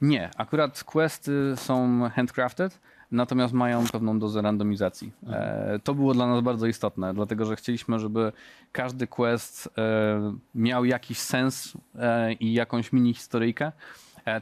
Nie, 0.00 0.30
akurat 0.36 0.84
questy 0.84 1.32
są 1.56 2.08
handcrafted, 2.14 2.80
natomiast 3.12 3.54
mają 3.54 3.84
pewną 3.92 4.18
dozę 4.18 4.42
randomizacji. 4.42 5.12
E, 5.26 5.78
to 5.84 5.94
było 5.94 6.14
dla 6.14 6.26
nas 6.26 6.40
bardzo 6.40 6.66
istotne, 6.66 7.14
dlatego 7.14 7.44
że 7.44 7.56
chcieliśmy, 7.56 7.98
żeby 7.98 8.32
każdy 8.72 9.06
quest 9.06 9.68
e, 9.78 10.34
miał 10.54 10.84
jakiś 10.84 11.18
sens 11.18 11.72
e, 11.98 12.32
i 12.32 12.52
jakąś 12.52 12.92
mini 12.92 13.14
historyjkę. 13.14 13.72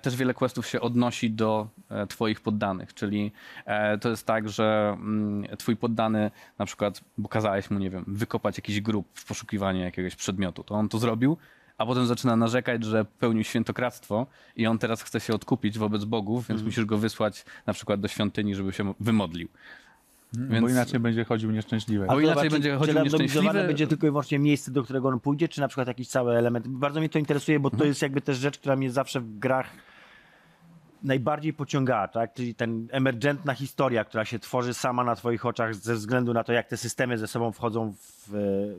Też 0.03 0.17
wiele 0.17 0.35
questów 0.35 0.67
się 0.67 0.81
odnosi 0.81 1.31
do 1.31 1.69
Twoich 2.09 2.41
poddanych, 2.41 2.95
czyli 2.95 3.33
to 4.01 4.09
jest 4.09 4.27
tak, 4.27 4.49
że 4.49 4.97
mm, 4.99 5.57
Twój 5.57 5.77
poddany, 5.77 6.31
na 6.59 6.67
przykład, 6.67 7.01
bo 7.19 7.29
kazałeś 7.29 7.71
mu, 7.71 7.79
nie 7.79 7.91
wiem, 7.91 8.05
wykopać 8.07 8.59
jakiś 8.59 8.81
grób 8.81 9.07
w 9.15 9.27
poszukiwaniu 9.27 9.81
jakiegoś 9.81 10.17
przedmiotu, 10.17 10.65
to 10.65 10.75
on 10.75 10.89
to 10.89 10.99
zrobił, 10.99 11.37
a 11.79 11.87
potem 11.87 12.07
zaczyna 12.07 12.37
narzekać, 12.37 12.85
że 12.85 13.05
pełnił 13.05 13.45
świętokradztwo 13.45 14.27
i 14.57 14.67
on 14.67 14.79
teraz 14.79 15.03
chce 15.03 15.21
się 15.21 15.35
odkupić 15.35 15.79
wobec 15.79 16.05
bogów, 16.05 16.49
więc 16.49 16.63
musisz 16.63 16.85
go 16.85 16.99
wysłać 16.99 17.45
na 17.67 17.73
przykład 17.73 18.01
do 18.01 18.09
świątyni, 18.09 18.55
żeby 18.55 18.73
się 18.73 18.95
wymodlił. 19.01 19.49
Bo 20.33 20.55
Więc- 20.55 20.71
inaczej 20.71 21.01
będzie 21.01 21.25
chodził 21.25 21.51
nieszczęśliwy. 21.51 22.07
Bo 22.07 22.13
to 22.13 22.21
inaczej 22.21 22.35
znaczy, 22.35 22.51
będzie 22.51 22.71
czy 22.73 22.79
chodził 22.79 23.03
nieszczęśliwy. 23.03 23.65
będzie 23.67 23.87
tylko 23.87 24.07
i 24.07 24.11
wyłącznie 24.11 24.39
miejsce, 24.39 24.71
do 24.71 24.83
którego 24.83 25.09
on 25.09 25.21
pójdzie, 25.21 25.49
czy 25.49 25.61
na 25.61 25.69
przykład 25.69 25.89
jakiś 25.89 26.09
cały 26.09 26.37
element. 26.37 26.69
Bardzo 26.69 27.01
mnie 27.01 27.09
to 27.09 27.19
interesuje, 27.19 27.61
bo 27.61 27.71
to 27.71 27.75
Mhm. 27.75 27.89
jest 27.89 28.03
jakby 28.03 28.21
też 28.21 28.37
rzecz, 28.39 28.59
która 28.59 28.77
mnie 28.77 28.91
zawsze 28.91 29.21
w 29.21 29.39
grach 29.39 29.67
najbardziej 31.03 31.53
pociągała, 31.53 32.09
tak? 32.09 32.35
Czyli 32.35 32.55
ten 32.55 32.89
emergentna 32.91 33.55
historia, 33.55 34.05
która 34.05 34.25
się 34.25 34.39
tworzy 34.39 34.75
sama 34.75 35.05
na 35.05 35.17
twoich 35.17 35.47
oczach 35.47 35.75
ze 35.75 35.95
względu 35.95 36.35
na 36.35 36.45
to, 36.45 36.53
jak 36.53 36.69
te 36.69 36.77
systemy 36.77 37.19
ze 37.19 37.27
sobą 37.27 37.53
wchodzą 37.53 37.93
w, 37.93 38.29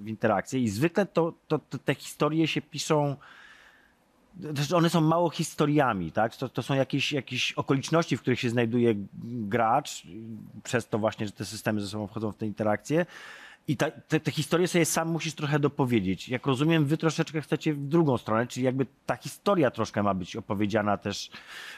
w 0.02 0.08
interakcję. 0.08 0.60
I 0.60 0.70
zwykle 0.70 1.06
to, 1.06 1.34
to, 1.48 1.60
to 1.60 1.78
te 1.78 1.96
historie 1.96 2.48
się 2.48 2.62
piszą 2.62 3.16
też 4.56 4.74
one 4.74 4.90
są 4.90 5.02
mało 5.02 5.30
historiami, 5.30 6.12
tak? 6.12 6.36
To, 6.36 6.50
to 6.50 6.64
są 6.64 6.76
jakieś, 6.76 7.12
jakieś 7.12 7.54
okoliczności, 7.54 8.18
w 8.18 8.22
których 8.22 8.40
się 8.40 8.50
znajduje 8.50 8.96
gracz, 9.24 10.04
przez 10.64 10.88
to 10.88 11.00
właśnie, 11.00 11.26
że 11.26 11.32
te 11.32 11.46
systemy 11.46 11.82
ze 11.82 11.88
sobą 11.88 12.08
wchodzą 12.08 12.32
w 12.32 12.38
te 12.38 12.46
interakcje. 12.46 13.06
I 13.70 13.78
ta, 13.78 13.92
te, 13.92 14.20
te 14.20 14.32
historie 14.32 14.68
sobie 14.68 14.86
sam 14.86 15.10
musisz 15.10 15.34
trochę 15.34 15.60
dopowiedzieć. 15.60 16.30
Jak 16.30 16.46
rozumiem, 16.46 16.86
wy 16.86 16.98
troszeczkę 16.98 17.42
chcecie 17.42 17.74
w 17.74 17.88
drugą 17.88 18.18
stronę, 18.18 18.48
czyli 18.48 18.66
jakby 18.66 18.86
ta 19.06 19.16
historia 19.16 19.72
troszkę 19.72 20.04
ma 20.04 20.14
być 20.14 20.36
opowiedziana 20.36 20.98
też 20.98 21.30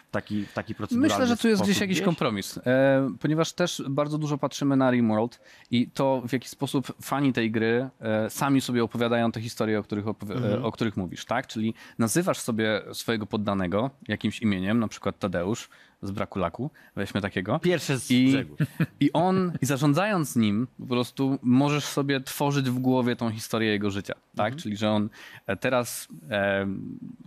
w 0.08 0.12
taki, 0.12 0.46
w 0.46 0.54
taki 0.54 0.76
proceduralny 0.76 1.14
Myślę, 1.14 1.28
że 1.28 1.38
tu 1.42 1.48
jest 1.48 1.64
gdzieś 1.64 1.80
jakiś 1.82 2.02
kompromis, 2.02 2.58
e, 2.66 3.10
ponieważ 3.20 3.54
też 3.54 3.84
bardzo 3.90 4.18
dużo 4.18 4.38
patrzymy 4.38 4.76
na 4.78 4.92
Rimworld 4.92 5.40
i 5.72 5.88
to 5.90 6.22
w 6.28 6.34
jaki 6.34 6.50
sposób 6.50 6.94
fani 7.02 7.34
tej 7.34 7.52
gry 7.52 7.90
e, 8.02 8.30
sami 8.30 8.62
sobie 8.62 8.84
opowiadają 8.84 9.32
te 9.32 9.42
historie, 9.42 9.80
o 9.80 9.84
których, 9.84 10.06
opowi- 10.06 10.32
Mhm. 10.32 10.54
e, 10.54 10.64
o 10.64 10.72
których 10.72 10.98
mówisz, 10.98 11.26
tak? 11.26 11.48
Czyli 11.48 11.74
nazywasz 12.00 12.38
sobie 12.40 12.82
swojego 12.94 13.26
poddanego 13.26 13.90
jakimś 14.08 14.40
imieniem, 14.42 14.80
na 14.80 14.88
przykład 14.88 15.20
Tadeusz 15.20 15.70
z 16.02 16.12
braku 16.12 16.40
laku, 16.40 16.70
weźmy 16.96 17.22
takiego. 17.22 17.60
Pierwsze 17.60 18.00
z 18.00 18.12
I, 18.12 18.28
brzegu. 18.28 18.56
I 19.00 19.14
on, 19.14 19.52
i 19.62 19.66
zarządzając 19.66 20.36
nim, 20.36 20.68
po 20.80 20.86
prostu 20.86 21.40
możesz 21.42 21.86
sobie 21.86 22.22
tworzyć 22.22 22.70
w 22.70 22.80
głowie 22.80 23.16
tą 23.16 23.30
historię 23.32 23.70
jego 23.70 23.92
życia, 23.92 24.14
tak? 24.36 24.46
Mhm. 24.46 24.60
Czyli, 24.60 24.78
że 24.78 24.90
on 24.92 25.10
e, 25.48 25.56
teraz 25.58 26.08
e, 26.30 26.68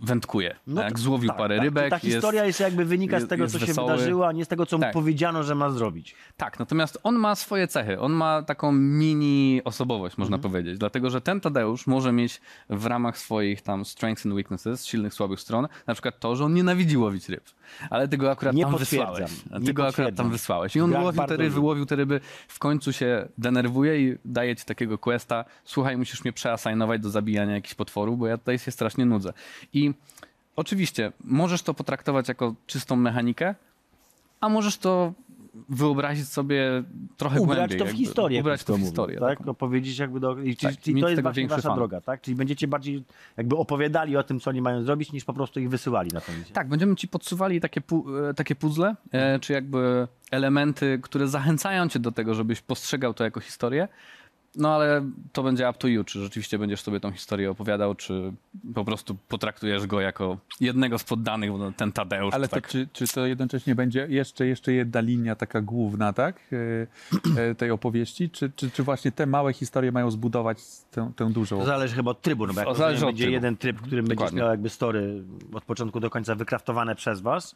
wędkuje, 0.03 0.55
tak? 0.75 0.91
to- 0.91 0.97
Złowił 0.97 1.27
tak, 1.29 1.37
parę 1.37 1.55
tak. 1.57 1.63
rybek. 1.65 1.89
Ta 1.89 1.99
historia 1.99 2.45
jest, 2.45 2.59
jakby 2.59 2.85
wynika 2.85 3.17
z 3.17 3.21
jest- 3.21 3.29
tego, 3.29 3.43
jest 3.43 3.53
co 3.53 3.59
się 3.59 3.65
wesoły. 3.65 3.91
wydarzyło, 3.91 4.27
a 4.27 4.31
nie 4.31 4.45
z 4.45 4.47
tego, 4.47 4.65
co 4.65 4.77
mu 4.77 4.81
Tak. 4.81 4.93
powiedziano, 4.93 5.43
że 5.43 5.55
ma 5.55 5.69
zrobić. 5.69 6.15
Tak, 6.37 6.59
natomiast 6.59 6.99
on 7.03 7.15
ma 7.15 7.35
swoje 7.35 7.67
cechy. 7.67 7.99
On 7.99 8.11
ma 8.13 8.41
taką 8.43 8.71
mini 8.71 9.61
osobowość, 9.65 10.17
można 10.17 10.35
Mhm. 10.35 10.51
powiedzieć. 10.53 10.77
Dlatego, 10.77 11.09
że 11.09 11.21
ten 11.21 11.41
Tadeusz 11.41 11.87
może 11.87 12.11
mieć 12.11 12.41
w 12.69 12.85
ramach 12.85 13.17
swoich 13.17 13.61
tam 13.61 13.85
strengths 13.85 14.25
and 14.25 14.35
weaknesses, 14.35 14.85
silnych, 14.85 15.13
słabych 15.13 15.39
stron, 15.39 15.67
na 15.87 15.93
przykład 15.93 16.19
to, 16.19 16.35
że 16.35 16.45
on 16.45 16.53
nienawidzi 16.53 16.97
łowić 16.97 17.29
ryb. 17.29 17.43
Ale 17.89 18.07
ty 18.07 18.17
go 18.17 18.31
akurat 18.31 18.55
Nie 18.55 18.64
tam 18.65 18.79
potwierdzam. 18.79 19.15
wysłałeś. 19.15 19.65
Ty 19.65 19.73
go 19.73 19.87
akurat 19.87 20.15
tam 20.15 20.29
wysłałeś. 20.31 20.75
I 20.75 20.81
on 20.81 20.89
Grach 20.89 21.03
łowił 21.03 21.23
te 21.27 21.37
ryby, 21.37 21.59
łowił 21.59 21.85
te 21.85 21.95
ryby, 21.95 22.19
w 22.47 22.59
końcu 22.59 22.93
się 22.93 23.27
denerwuje 23.37 24.01
i 24.01 24.17
daje 24.25 24.55
ci 24.55 24.65
takiego 24.65 24.97
questa. 24.97 25.45
Słuchaj, 25.63 25.97
musisz 25.97 26.23
mnie 26.23 26.33
przeassignować 26.33 27.01
do 27.01 27.09
zabijania 27.09 27.53
jakichś 27.53 27.73
potworów, 27.75 28.19
bo 28.19 28.27
ja 28.27 28.37
tutaj 28.37 28.59
się 28.59 28.71
strasznie 28.71 29.05
nudzę. 29.05 29.33
I 29.73 29.93
oczywiście 30.55 31.11
możesz 31.23 31.61
to 31.61 31.73
potraktować 31.73 32.27
jako 32.27 32.55
czystą 32.67 32.95
mechanikę, 32.95 33.55
a 34.41 34.49
możesz 34.49 34.77
to 34.77 35.13
wyobrazić 35.69 36.27
sobie 36.29 36.83
trochę 37.17 37.41
Ubrać 37.41 37.57
głębiej. 37.57 37.79
to 37.79 37.85
w 37.85 37.97
historię. 37.97 38.39
Ubrać 38.41 38.63
to 38.63 38.77
w 38.77 38.79
historię. 38.79 39.19
tak? 39.19 39.37
taką. 39.37 39.51
Opowiedzieć 39.51 39.99
jakby 39.99 40.19
do... 40.19 40.39
I, 40.39 40.55
Tak, 40.55 40.77
czyli 40.79 41.01
to 41.01 41.09
jest 41.09 41.21
właśnie 41.21 41.47
wasza 41.47 41.61
fan. 41.69 41.75
droga, 41.77 42.01
tak? 42.01 42.21
Czyli 42.21 42.35
będziecie 42.35 42.67
bardziej 42.67 43.03
jakby 43.37 43.55
opowiadali 43.55 44.17
o 44.17 44.23
tym, 44.23 44.39
co 44.39 44.49
oni 44.49 44.61
mają 44.61 44.83
zrobić, 44.83 45.11
niż 45.11 45.23
po 45.25 45.33
prostu 45.33 45.59
ich 45.59 45.69
wysyłali 45.69 46.09
na 46.13 46.19
misję. 46.37 46.53
Tak, 46.55 46.69
będziemy 46.69 46.95
ci 46.95 47.07
podsuwali 47.07 47.61
takie, 47.61 47.81
pu- 47.81 48.29
e, 48.29 48.33
takie 48.33 48.55
puzzle, 48.55 48.95
e, 49.11 49.39
czy 49.39 49.53
jakby 49.53 50.07
elementy, 50.31 50.99
które 51.03 51.27
zachęcają 51.27 51.89
cię 51.89 51.99
do 51.99 52.11
tego, 52.11 52.33
żebyś 52.33 52.61
postrzegał 52.61 53.13
to 53.13 53.23
jako 53.23 53.39
historię. 53.39 53.87
No 54.57 54.75
ale 54.75 55.05
to 55.33 55.43
będzie 55.43 55.69
up 55.69 55.79
to 55.79 55.87
you, 55.87 56.03
czy 56.03 56.19
rzeczywiście 56.19 56.59
będziesz 56.59 56.81
sobie 56.81 56.99
tą 56.99 57.11
historię 57.11 57.51
opowiadał, 57.51 57.95
czy 57.95 58.33
po 58.73 58.85
prostu 58.85 59.15
potraktujesz 59.27 59.87
go 59.87 60.01
jako 60.01 60.37
jednego 60.61 60.99
z 60.99 61.03
poddanych, 61.03 61.51
bo 61.51 61.71
ten 61.71 61.91
Tadeusz. 61.91 62.33
Ale 62.33 62.47
to 62.47 62.55
to, 62.55 62.61
tak, 62.61 62.69
czy, 62.69 62.87
czy 62.93 63.07
to 63.07 63.25
jednocześnie 63.25 63.75
będzie 63.75 64.07
jeszcze, 64.09 64.47
jeszcze 64.47 64.73
jedna 64.73 64.99
linia 65.01 65.35
taka 65.35 65.61
główna, 65.61 66.13
tak? 66.13 66.39
E, 67.37 67.41
e, 67.41 67.55
tej 67.55 67.71
opowieści? 67.71 68.29
Czy, 68.29 68.51
czy, 68.55 68.71
czy 68.71 68.83
właśnie 68.83 69.11
te 69.11 69.25
małe 69.25 69.53
historie 69.53 69.91
mają 69.91 70.11
zbudować 70.11 70.57
tę, 70.91 71.11
tę 71.15 71.29
dużą? 71.29 71.59
To 71.59 71.65
zależy 71.65 71.95
chyba 71.95 72.11
od 72.11 72.21
trybu, 72.21 72.47
no 72.47 72.53
bo 72.53 72.59
jak 72.59 72.69
To 72.69 72.75
zależy 72.75 73.05
od 73.05 73.09
będzie 73.09 73.23
trybu. 73.23 73.33
jeden 73.33 73.57
tryb, 73.57 73.81
którym 73.81 74.05
będziesz 74.05 74.15
Dokładnie. 74.17 74.39
miał 74.39 74.49
jakby 74.49 74.69
story 74.69 75.23
od 75.53 75.63
początku 75.63 75.99
do 75.99 76.09
końca 76.09 76.35
wykraftowane 76.35 76.95
przez 76.95 77.21
was 77.21 77.55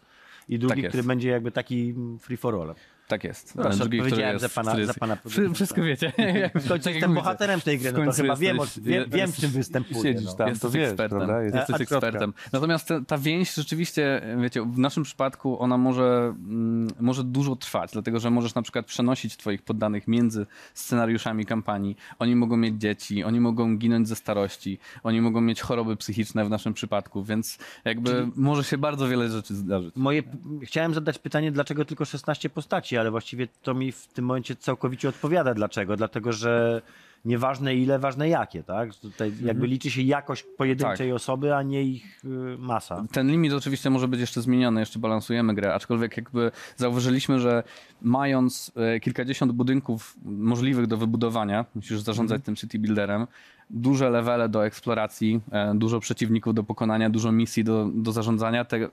i 0.49 0.59
drugi, 0.59 0.81
Tak 0.81 0.89
który 0.89 1.03
będzie 1.03 1.29
jakby 1.29 1.51
taki 1.51 1.95
free 2.19 2.37
for 2.37 2.55
all. 2.55 2.75
Tak 3.09 3.23
jest. 3.23 3.53
Ten 3.53 3.77
drugi, 3.77 3.97
jest, 3.97 4.41
za 4.41 4.49
pana- 4.49 4.71
który 4.71 4.85
za 4.85 4.89
jest, 4.89 4.99
pana. 4.99 5.17
Wszystko 5.55 5.81
wiecie. 5.81 6.11
W 6.55 6.67
końcu 6.67 6.89
jestem 6.89 7.13
bohaterem 7.13 7.61
tej 7.61 7.79
gry, 7.79 7.91
no 7.91 8.05
to 8.05 8.11
chyba 8.11 8.35
wiem, 8.35 8.59
o- 8.59 8.65
wiem, 8.81 9.05
wiem, 9.09 9.31
czym 9.31 9.49
występuję. 9.51 10.01
Siedzisz 10.03 10.25
No. 10.27 10.33
tam, 10.33 10.49
Jesteś 10.49 10.71
wiesz, 10.71 10.87
ekspertem. 10.89 11.17
prawda? 11.17 11.41
Jest- 11.43 11.55
Jesteś 11.55 11.81
ekspertem. 11.81 12.33
Natomiast 12.53 12.87
te, 12.87 13.05
ta 13.05 13.17
więź 13.17 13.53
rzeczywiście, 13.53 14.21
wiecie, 14.41 14.61
w 14.61 14.77
naszym 14.77 15.03
przypadku 15.03 15.59
ona 15.61 15.77
może, 15.77 16.33
mm, 16.39 16.87
może 16.99 17.23
dużo 17.23 17.55
trwać, 17.55 17.91
dlatego 17.91 18.19
że 18.19 18.29
możesz 18.31 18.55
na 18.55 18.61
przykład 18.61 18.85
przenosić 18.85 19.37
twoich 19.37 19.61
poddanych 19.61 20.07
między 20.07 20.45
scenariuszami 20.73 21.45
kampanii. 21.45 21.95
Oni 22.19 22.35
mogą 22.35 22.57
mieć 22.57 22.75
dzieci, 22.81 23.23
oni 23.23 23.39
mogą 23.39 23.77
ginąć 23.77 24.07
ze 24.07 24.15
starości, 24.15 24.79
oni 25.03 25.21
mogą 25.21 25.41
mieć 25.41 25.61
choroby 25.61 25.95
psychiczne 25.95 26.45
w 26.45 26.49
naszym 26.49 26.73
przypadku, 26.73 27.23
więc 27.23 27.57
jakby 27.85 28.27
może 28.35 28.63
się 28.63 28.77
bardzo 28.77 29.07
wiele 29.07 29.29
rzeczy 29.29 29.55
zdarzyć. 29.55 29.95
Moje, 29.95 30.23
chciałem 30.63 30.93
zadać 30.93 31.19
pytanie, 31.19 31.51
dlaczego 31.51 31.85
tylko 31.85 32.05
16 32.05 32.49
postaci, 32.49 32.97
ale 32.99 33.11
właściwie 33.11 33.47
to 33.61 33.73
mi 33.73 33.91
w 33.91 34.07
tym 34.07 34.25
momencie 34.25 34.55
całkowicie 34.55 35.09
odpowiada 35.09 35.53
dlaczego. 35.53 35.97
Dlatego, 35.97 36.33
że 36.33 36.81
nieważne 37.25 37.75
ile, 37.75 37.99
ważne 37.99 38.29
jakie, 38.29 38.63
tak? 38.63 38.95
Tutaj 38.95 39.33
jakby 39.43 39.67
liczy 39.67 39.91
się 39.91 40.01
jakość 40.01 40.45
pojedynczej 40.57 41.07
Tak. 41.07 41.15
osoby, 41.15 41.55
a 41.55 41.63
nie 41.63 41.83
ich 41.83 42.25
y, 42.25 42.57
masa. 42.57 43.03
Ten 43.11 43.27
limit 43.31 43.53
oczywiście 43.53 43.89
może 43.89 44.07
być 44.07 44.19
jeszcze 44.19 44.41
zmieniony, 44.41 44.79
jeszcze 44.79 44.99
balansujemy 44.99 45.53
grę, 45.55 45.73
aczkolwiek 45.73 46.17
jakby 46.17 46.51
zauważyliśmy, 46.77 47.39
że 47.39 47.63
mając 48.01 48.71
e, 48.75 48.99
kilkadziesiąt 48.99 49.51
budynków 49.51 50.15
możliwych 50.23 50.87
do 50.87 50.97
wybudowania, 50.97 51.65
musisz 51.75 51.99
zarządzać 51.99 52.43
tym 52.43 52.55
city 52.55 52.79
builderem, 52.79 53.27
duże 53.69 54.09
levele 54.09 54.49
do 54.49 54.65
eksploracji, 54.65 55.41
e, 55.51 55.73
dużo 55.75 55.99
przeciwników 55.99 56.53
do 56.53 56.63
pokonania, 56.63 57.09
dużo 57.09 57.31
misji 57.31 57.63
do, 57.63 57.89
do 57.93 58.11
zarządzania, 58.11 58.65
te, 58.65 58.89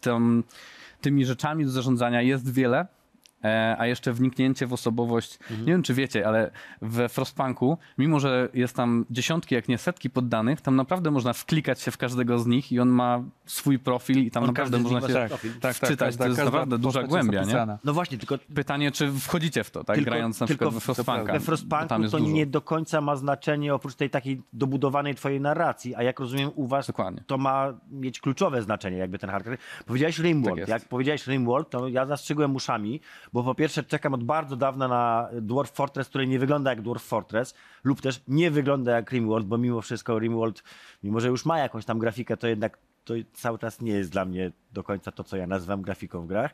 tem, 0.00 0.44
tymi 1.00 1.24
rzeczami 1.24 1.64
do 1.64 1.70
zarządzania 1.70 2.22
jest 2.22 2.52
wiele. 2.52 2.86
E, 3.44 3.76
A 3.78 3.86
jeszcze 3.86 4.12
wniknięcie 4.12 4.66
w 4.66 4.72
osobowość, 4.72 5.38
nie 5.50 5.64
wiem 5.66 5.82
czy 5.82 5.94
wiecie, 5.94 6.26
ale 6.26 6.50
we 6.82 7.08
Frostpunku, 7.08 7.78
mimo 7.98 8.20
że 8.20 8.48
jest 8.54 8.76
tam 8.76 9.04
dziesiątki, 9.10 9.54
jak 9.54 9.68
nie 9.68 9.78
setki 9.78 10.10
poddanych, 10.10 10.60
tam 10.60 10.76
naprawdę 10.76 11.10
można 11.10 11.32
wklikać 11.32 11.80
się 11.80 11.90
w 11.90 11.96
każdego 11.96 12.38
z 12.38 12.46
nich 12.46 12.72
i 12.72 12.80
on 12.80 12.88
ma 12.88 13.22
swój 13.46 13.78
profil 13.78 14.18
i 14.18 14.30
tam 14.30 14.42
On 14.42 14.46
naprawdę 14.46 14.78
można 14.78 15.00
się 15.00 15.14
Tak, 15.14 15.30
tak, 15.30 15.40
tak. 15.60 15.76
wczytać. 15.76 15.98
każda- 15.98 16.24
to 16.24 16.28
jest 16.28 16.38
każda 16.38 16.44
naprawdę 16.44 16.78
duża 16.78 17.02
głębia, 17.02 17.44
nie? 17.44 17.66
No 17.84 17.92
właśnie, 17.92 18.18
tylko 18.18 18.38
Pytanie, 18.54 18.90
czy 18.92 19.12
wchodzicie 19.12 19.64
w 19.64 19.70
to, 19.70 19.84
tak? 19.84 19.96
Tylko- 19.96 20.10
Grając 20.10 20.40
na 20.40 20.46
tylko 20.46 20.58
przykład 20.70 20.74
we 20.74 20.80
Frostpunka. 20.94 21.32
we 21.32 21.40
Frostpunku 21.40 21.88
to 21.88 21.98
dużo. 21.98 22.18
nie 22.18 22.46
do 22.46 22.60
końca 22.60 23.00
ma 23.00 23.16
znaczenie 23.16 23.74
oprócz 23.74 23.94
tej 23.94 24.10
takiej 24.10 24.42
dobudowanej 24.52 25.14
twojej 25.14 25.40
narracji, 25.40 25.94
a 25.94 26.02
jak 26.02 26.20
rozumiem 26.20 26.50
u 26.54 26.66
was 26.66 26.86
Dokładnie. 26.86 27.22
to 27.26 27.38
ma 27.38 27.72
mieć 27.90 28.20
kluczowe 28.20 28.62
znaczenie 28.62 28.96
jakby 28.96 29.18
ten 29.18 29.30
charakter. 29.30 29.56
Powiedziałeś 29.86 30.18
Rimworld. 30.18 30.60
Tak 30.60 30.68
jak 30.68 30.84
powiedziałeś 30.88 31.26
Rimworld, 31.26 31.70
to 31.70 31.88
ja 31.88 32.06
zastrzygłem 32.06 32.54
uszami, 32.56 33.00
bo 33.32 33.42
po 33.44 33.54
pierwsze 33.54 33.84
czekam 33.84 34.14
od 34.14 34.24
bardzo 34.24 34.56
dawna 34.56 34.88
na 34.88 35.28
Dwarf 35.32 35.70
Fortress, 35.70 36.08
który 36.08 36.26
nie 36.26 36.38
wygląda 36.38 36.70
jak 36.70 36.82
Dwarf 36.82 37.02
Fortress 37.02 37.54
lub 37.84 38.00
też 38.00 38.22
nie 38.28 38.50
wygląda 38.50 38.92
jak 38.92 39.10
Rimworld, 39.10 39.46
bo 39.46 39.58
mimo 39.58 39.80
wszystko 39.80 40.18
Rimworld, 40.18 40.62
mimo 41.02 41.20
że 41.20 41.28
już 41.28 41.44
ma 41.44 41.58
jakąś 41.58 41.84
tam 41.84 41.98
grafikę, 41.98 42.36
to 42.36 42.46
jednak 42.46 42.78
to 43.14 43.30
cały 43.32 43.58
czas 43.58 43.80
nie 43.80 43.92
jest 43.92 44.10
dla 44.12 44.24
mnie 44.24 44.52
do 44.72 44.82
końca 44.84 45.12
to, 45.12 45.24
co 45.24 45.36
ja 45.36 45.46
nazywam 45.46 45.82
grafiką 45.82 46.22
w 46.22 46.26
grach. 46.26 46.52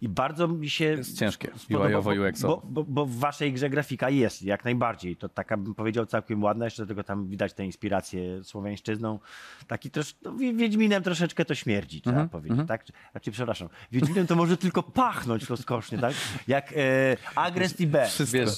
I 0.00 0.08
bardzo 0.08 0.48
mi 0.48 0.70
się 0.70 0.84
Jest 0.84 1.18
ciężkie, 1.18 1.48
spodoba- 1.56 1.86
UI-owo, 1.88 2.10
bo-. 2.42 2.62
Bo, 2.64 2.84
bo, 2.84 3.06
w 3.06 3.16
waszej 3.18 3.52
grze 3.52 3.70
grafika 3.70 4.10
jest 4.10 4.42
jak 4.42 4.64
najbardziej. 4.64 5.16
To 5.16 5.28
taka 5.28 5.56
bym 5.56 5.74
powiedział 5.74 6.06
całkiem 6.06 6.42
ładna, 6.42 6.64
jeszcze 6.64 6.82
do 6.82 6.88
tego 6.88 7.04
tam 7.04 7.26
widać 7.28 7.52
tę 7.52 7.64
inspirację 7.64 8.44
słowiańszczyzną. 8.44 9.18
Taki 9.66 9.90
też, 9.90 10.16
no, 10.22 10.32
Wi- 10.32 10.54
Wiedźminem 10.54 11.02
troszeczkę 11.02 11.44
to 11.44 11.54
śmierdzi, 11.54 12.00
trzeba 12.02 12.20
Mhm, 12.20 12.28
powiedzieć, 12.28 12.68
tak? 12.68 12.84
Znaczy, 13.12 13.30
przepraszam, 13.30 13.68
Wiedźminem 13.92 14.26
to 14.26 14.36
może 14.36 14.56
tylko 14.56 14.82
pachnąć 14.82 15.48
rozkosznie, 15.50 15.98
tak? 15.98 16.14
Jak 16.48 16.72
e, 16.72 17.16
Agrest 17.34 17.80
i 17.80 17.86
B. 17.86 18.08
Wiesz, 18.32 18.50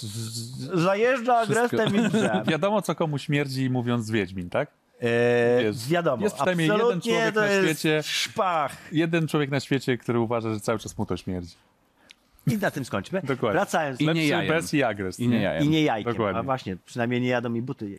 Zajeżdża 0.74 1.36
Agrestem 1.38 1.88
i 1.96 2.00
wiadomo 2.50 2.82
co 2.82 2.94
komu 2.94 3.18
śmierdzi 3.18 3.70
mówiąc 3.70 4.10
Wiedźmin, 4.10 4.50
tak? 4.50 4.81
E, 5.02 5.62
Jest- 5.62 5.88
wiadomo, 5.88 6.22
jest 6.22 6.36
przynajmniej 6.36 6.68
jeden 6.68 7.00
człowiek 7.00 7.34
to 7.34 7.40
na 7.40 7.46
jest 7.46 7.80
świecie. 7.80 8.02
szpach. 8.02 8.76
Jeden 8.92 9.28
człowiek 9.28 9.50
na 9.50 9.60
świecie, 9.60 9.98
który 9.98 10.18
uważa, 10.20 10.54
że 10.54 10.60
cały 10.60 10.78
czas 10.78 10.98
mu 10.98 11.06
to 11.06 11.16
śmierdzi. 11.16 11.54
I 12.46 12.56
na 12.58 12.70
tym 12.70 12.84
skończmy. 12.84 13.22
Dokładnie. 13.24 13.52
Wracając. 13.60 14.00
I 14.00 14.06
nie 14.06 14.26
jajem. 14.26 14.48
bez 14.54 14.74
i 14.74 14.82
agres. 14.82 15.20
I 15.20 15.28
nie 15.28 15.40
jajem. 15.42 15.64
I 15.64 15.68
nie 15.68 15.82
jajkiem. 15.82 16.12
Dokładnie. 16.12 16.40
A 16.40 16.42
właśnie, 16.42 16.76
przynajmniej 16.86 17.20
nie 17.20 17.28
jadą 17.28 17.48
mi 17.48 17.62
buty. 17.62 17.98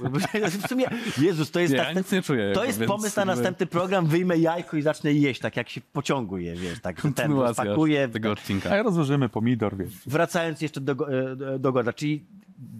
W 0.64 0.68
sumie, 0.68 0.84
Jezus, 1.18 1.50
to 1.50 1.60
jest, 1.60 1.72
Nie, 1.74 1.78
następ- 1.80 1.96
nic 1.96 2.12
nie 2.12 2.22
czuję, 2.22 2.52
to 2.54 2.64
jest 2.64 2.78
więc 2.78 2.90
pomysł 2.92 3.16
na 3.20 3.24
następny 3.24 3.66
program, 3.66 4.06
wyjmę 4.06 4.38
jajko 4.38 4.76
i 4.76 4.82
zacznę 4.82 5.12
jeść, 5.12 5.40
tak 5.40 5.56
jak 5.56 5.68
się 5.68 5.80
w 5.80 5.84
pociągu 5.84 6.38
je, 6.38 6.54
wiesz, 6.54 6.80
tak 6.80 7.02
ten 7.14 7.32
spakuję. 7.52 8.08
tego 8.08 8.30
odcinka. 8.32 8.70
A 8.70 8.82
rozłożymy 8.82 9.28
pomidor, 9.28 9.76
wiesz. 9.76 9.92
Wracając 10.06 10.60
jeszcze 10.62 10.80
do, 10.80 10.92
e, 11.52 11.58
do 11.58 11.72
Goda, 11.72 11.92
czyli 11.92 12.24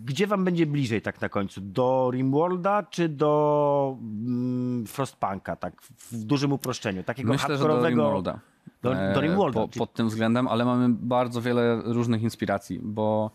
gdzie 0.05 0.27
wam 0.27 0.45
będzie 0.45 0.67
bliżej 0.67 1.03
tak 1.03 1.21
na 1.21 1.29
końcu? 1.29 1.61
Do 1.61 2.11
Rimworlda 2.13 2.83
czy 2.83 3.09
do 3.09 3.97
mm, 4.01 4.87
Frostpunka, 4.87 5.57
tak 5.57 5.83
w 5.83 6.25
dużym 6.25 6.53
uproszczeniu? 6.53 7.03
Takiego 7.03 7.33
Myślę, 7.33 7.59
że 7.59 7.69
do. 7.69 7.88
Rimworlda. 7.88 8.40
Do- 8.83 8.90
do 8.90 8.96
e, 8.96 9.21
Rimworlda, 9.21 9.61
po, 9.61 9.69
pod 9.69 9.92
tym 9.92 10.09
względem, 10.09 10.49
ale 10.49 10.65
mamy 10.65 10.88
bardzo 10.88 11.42
wiele 11.42 11.83
różnych 11.85 12.23
inspiracji, 12.23 12.81
bo, 12.83 13.31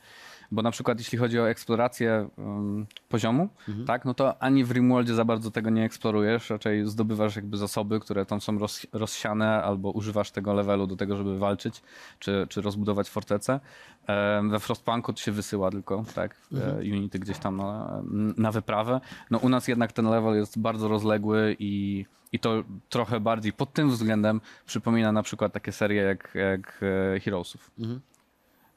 bo 0.51 0.61
na 0.61 0.71
przykład 0.71 0.99
jeśli 0.99 1.17
chodzi 1.17 1.39
o 1.39 1.49
eksplorację 1.49 2.29
um, 2.37 2.85
poziomu, 3.09 3.49
Mhm. 3.67 3.85
tak, 3.87 4.05
no 4.05 4.13
to 4.13 4.41
ani 4.43 4.63
w 4.63 4.71
Rimworldzie 4.71 5.13
za 5.13 5.25
bardzo 5.25 5.51
tego 5.51 5.69
nie 5.69 5.83
eksplorujesz, 5.85 6.49
raczej 6.49 6.85
zdobywasz 6.89 7.35
jakby 7.35 7.57
zasoby, 7.57 7.99
które 7.99 8.25
tam 8.25 8.41
są 8.41 8.59
roz, 8.59 8.87
rozsiane, 8.93 9.63
albo 9.63 9.91
używasz 9.91 10.31
tego 10.31 10.53
levelu 10.53 10.87
do 10.87 10.95
tego, 10.95 11.17
żeby 11.17 11.39
walczyć, 11.39 11.81
czy, 12.19 12.45
czy 12.49 12.61
rozbudować 12.61 13.09
fortecę. 13.09 13.59
Em, 14.07 14.49
We 14.49 14.59
Frostpunku 14.59 15.13
to 15.13 15.19
się 15.21 15.31
wysyła 15.31 15.71
tylko, 15.71 16.05
tak, 16.15 16.35
Mhm. 16.51 16.77
e, 16.77 16.79
unity 16.81 17.19
gdzieś 17.19 17.37
tam 17.37 17.57
na, 17.57 18.01
na 18.37 18.51
wyprawę. 18.51 19.01
No 19.31 19.37
u 19.37 19.49
nas 19.49 19.67
jednak 19.67 19.91
ten 19.91 20.05
level 20.09 20.35
jest 20.35 20.59
bardzo 20.59 20.87
rozległy 20.87 21.55
i, 21.59 22.05
i 22.31 22.39
to 22.39 22.63
trochę 22.89 23.19
bardziej 23.19 23.53
pod 23.53 23.73
tym 23.73 23.89
względem 23.89 24.41
przypomina 24.65 25.11
na 25.11 25.23
przykład 25.23 25.53
takie 25.53 25.71
serie 25.71 26.01
jak, 26.01 26.35
jak 26.35 26.79
e, 27.15 27.19
Heroesów. 27.19 27.71
Mhm. 27.79 27.99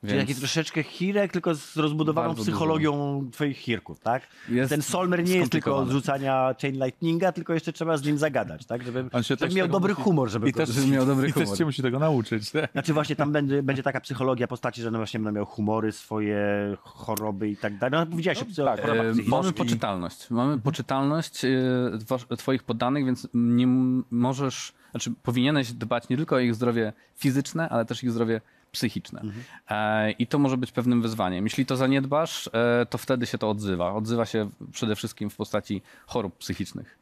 Więc 0.03 0.13
Czyli 0.15 0.27
taki 0.27 0.35
troszeczkę 0.41 0.83
hirek, 0.83 1.33
tylko 1.33 1.55
z 1.55 1.77
rozbudowaną 1.77 2.29
Bardzo 2.29 2.43
psychologią 2.43 3.25
twoich 3.33 3.57
hirków, 3.57 4.01
tak? 4.01 4.23
Jest 4.49 4.71
Ten 4.71 4.83
Solmer 4.83 5.25
nie 5.25 5.37
jest 5.37 5.53
tylko 5.53 5.71
od 5.71 5.77
skomplikowane. 5.77 5.93
rzucania 5.93 6.55
Chain 6.63 6.75
Lightninga, 6.85 7.33
tylko 7.33 7.55
jeszcze 7.55 7.73
trzeba 7.73 7.97
z 7.97 8.05
nim 8.05 8.19
zagadać, 8.19 8.67
tak? 8.67 8.83
Żeby, 8.83 9.05
On 9.13 9.23
się 9.23 9.29
żeby 9.29 9.39
też 9.39 9.55
miał 9.55 9.69
dobry 9.69 9.93
musi- 9.95 10.03
humor, 10.05 10.29
żeby 10.31 10.49
I 10.49 10.53
go- 10.53 10.57
też, 10.57 10.69
żeby 10.69 10.87
miał 10.87 11.07
dobry 11.07 11.29
i 11.29 11.33
też 11.33 11.43
humor. 11.43 11.59
się 11.59 11.65
musi 11.65 11.83
tego 11.83 11.99
nauczyć. 11.99 12.55
nie? 12.55 12.69
Znaczy 12.73 12.93
właśnie 12.95 13.17
tam 13.17 13.33
będzie, 13.33 13.63
będzie 13.63 13.83
taka 13.83 14.01
psychologia 14.01 14.47
postaci, 14.47 14.83
że 14.83 14.91
no 14.91 14.99
właśnie 14.99 15.21
będą 15.21 15.37
miał 15.37 15.47
humory, 15.47 15.93
swoje 15.93 16.41
choroby 16.83 17.49
i 17.49 17.57
tak 17.57 17.79
dalej. 17.79 18.01
No 18.01 18.07
powiedziałeś 18.07 18.39
o 18.43 18.45
psy- 18.45 18.65
tak, 18.65 18.81
E. 18.85 19.13
Mamy 19.27 19.53
poczytalność. 19.53 20.31
Mamy 20.31 20.59
poczytalność 20.59 21.45
e, 21.45 22.37
twoich 22.37 22.63
poddanych, 22.63 23.05
więc 23.05 23.29
nie 23.35 23.67
możesz, 24.11 24.73
znaczy 24.91 25.13
powinieneś 25.23 25.73
dbać 25.73 26.09
nie 26.09 26.17
tylko 26.17 26.37
o 26.37 26.39
ich 26.39 26.55
zdrowie 26.55 26.93
fizyczne, 27.17 27.69
ale 27.69 27.85
też 27.85 28.05
ich 28.05 28.11
zdrowie 28.11 28.41
psychiczne. 28.73 29.23
E, 29.71 30.11
I 30.11 30.27
to 30.27 30.39
może 30.39 30.57
być 30.57 30.73
pewnym 30.73 31.03
wyzwaniem. 31.03 31.45
Jeśli 31.45 31.67
to 31.67 31.77
zaniedbasz, 31.77 32.51
e, 32.53 32.87
to 32.87 32.99
wtedy 32.99 33.27
się 33.27 33.39
to 33.39 33.51
odzywa. 33.51 33.93
Odzywa 33.95 34.27
się 34.27 34.51
przede 34.73 34.97
wszystkim 34.97 35.31
w 35.31 35.37
postaci 35.37 35.83
chorób 36.07 36.37
psychicznych. 36.39 36.99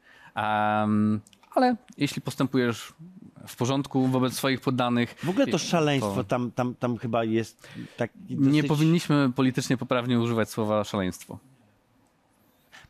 Ale 1.55 1.77
jeśli 1.99 2.23
postępujesz 2.23 2.93
w 3.47 3.57
porządku 3.57 4.07
wobec 4.07 4.33
swoich 4.35 4.61
poddanych, 4.61 5.15
W 5.25 5.29
ogóle 5.29 5.47
to 5.47 5.59
szaleństwo 5.59 6.15
to- 6.15 6.25
tam, 6.25 6.51
tam, 6.51 6.75
tam 6.75 6.97
chyba 6.97 7.25
jest 7.25 7.69
tak 7.97 8.11
nie 8.31 8.63
dosyć... 8.63 8.69
powinniśmy 8.69 9.33
politycznie 9.37 9.77
poprawnie 9.77 10.21
używać 10.21 10.51
słowa 10.51 10.85
szaleństwo. 10.85 11.39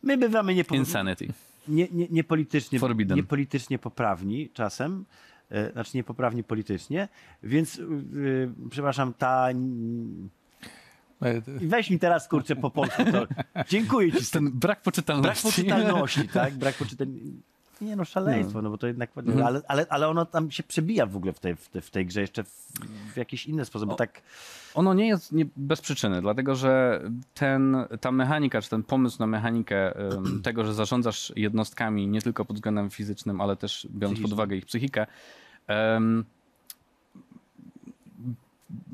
My 0.02 0.16
bywamy 0.16 0.54
niepo... 0.54 0.74
Insanity. 0.74 1.28
nie, 1.68 1.88
nie, 1.92 2.06
niepolitycznie, 2.10 2.78
Forbidden. 2.78 3.16
niepolitycznie 3.16 3.78
poprawni 3.78 4.48
czasem, 4.50 5.04
e, 5.04 5.37
znaczy 5.72 5.96
niepoprawni 5.96 6.44
politycznie, 6.44 7.08
więc 7.42 7.78
y, 7.78 8.50
przepraszam, 8.70 9.14
ta... 9.14 9.48
E, 11.22 11.40
Weź 11.46 11.90
mi 11.90 11.98
teraz, 11.98 12.28
kurczę, 12.28 12.56
po 12.56 12.70
polsku 12.70 13.04
to... 13.12 13.26
Dziękuję 13.68 14.12
ci. 14.12 14.30
Ten 14.30 14.50
brak 14.50 14.82
poczytalności. 14.82 15.42
Brak 15.42 15.54
poczytalności, 15.54 16.28
tak? 16.28 16.54
Brak 16.54 16.74
poczytalności. 16.74 17.42
Nie 17.80 17.96
no, 17.96 18.04
szaleństwo, 18.04 18.62
no 18.62 18.70
bo 18.70 18.78
to 18.78 18.86
jednak... 18.86 19.10
Mhm. 19.16 19.46
Ale, 19.46 19.62
ale, 19.68 19.86
ale 19.88 20.08
ono 20.08 20.26
tam 20.26 20.50
się 20.50 20.62
przebija 20.62 21.06
w 21.06 21.16
ogóle 21.16 21.32
w 21.32 21.40
tej, 21.40 21.56
w 21.56 21.68
tej, 21.68 21.82
w 21.82 21.90
tej 21.90 22.06
grze 22.06 22.20
jeszcze 22.20 22.44
w, 22.44 22.68
w 23.14 23.16
jakiś 23.16 23.46
inny 23.46 23.64
sposób, 23.64 23.88
bo 23.88 23.94
tak... 23.94 24.22
Ono 24.74 24.94
nie 24.94 25.08
jest 25.08 25.32
nie, 25.32 25.46
bez 25.56 25.80
przyczyny, 25.80 26.20
dlatego 26.20 26.54
że 26.54 27.02
ten, 27.34 27.76
ta 28.00 28.12
mechanika, 28.12 28.62
czy 28.62 28.70
ten 28.70 28.82
pomysł 28.82 29.16
na 29.20 29.26
mechanikę 29.26 29.94
tego, 30.44 30.64
że 30.64 30.74
zarządzasz 30.74 31.32
jednostkami 31.36 32.06
nie 32.08 32.22
tylko 32.22 32.44
pod 32.44 32.56
względem 32.56 32.90
fizycznym, 32.90 33.40
ale 33.40 33.56
też 33.56 33.88
biorąc 33.90 34.20
pod 34.20 34.32
uwagę 34.32 34.56
ich 34.56 34.66
psychikę, 34.66 35.06
em, 35.66 36.24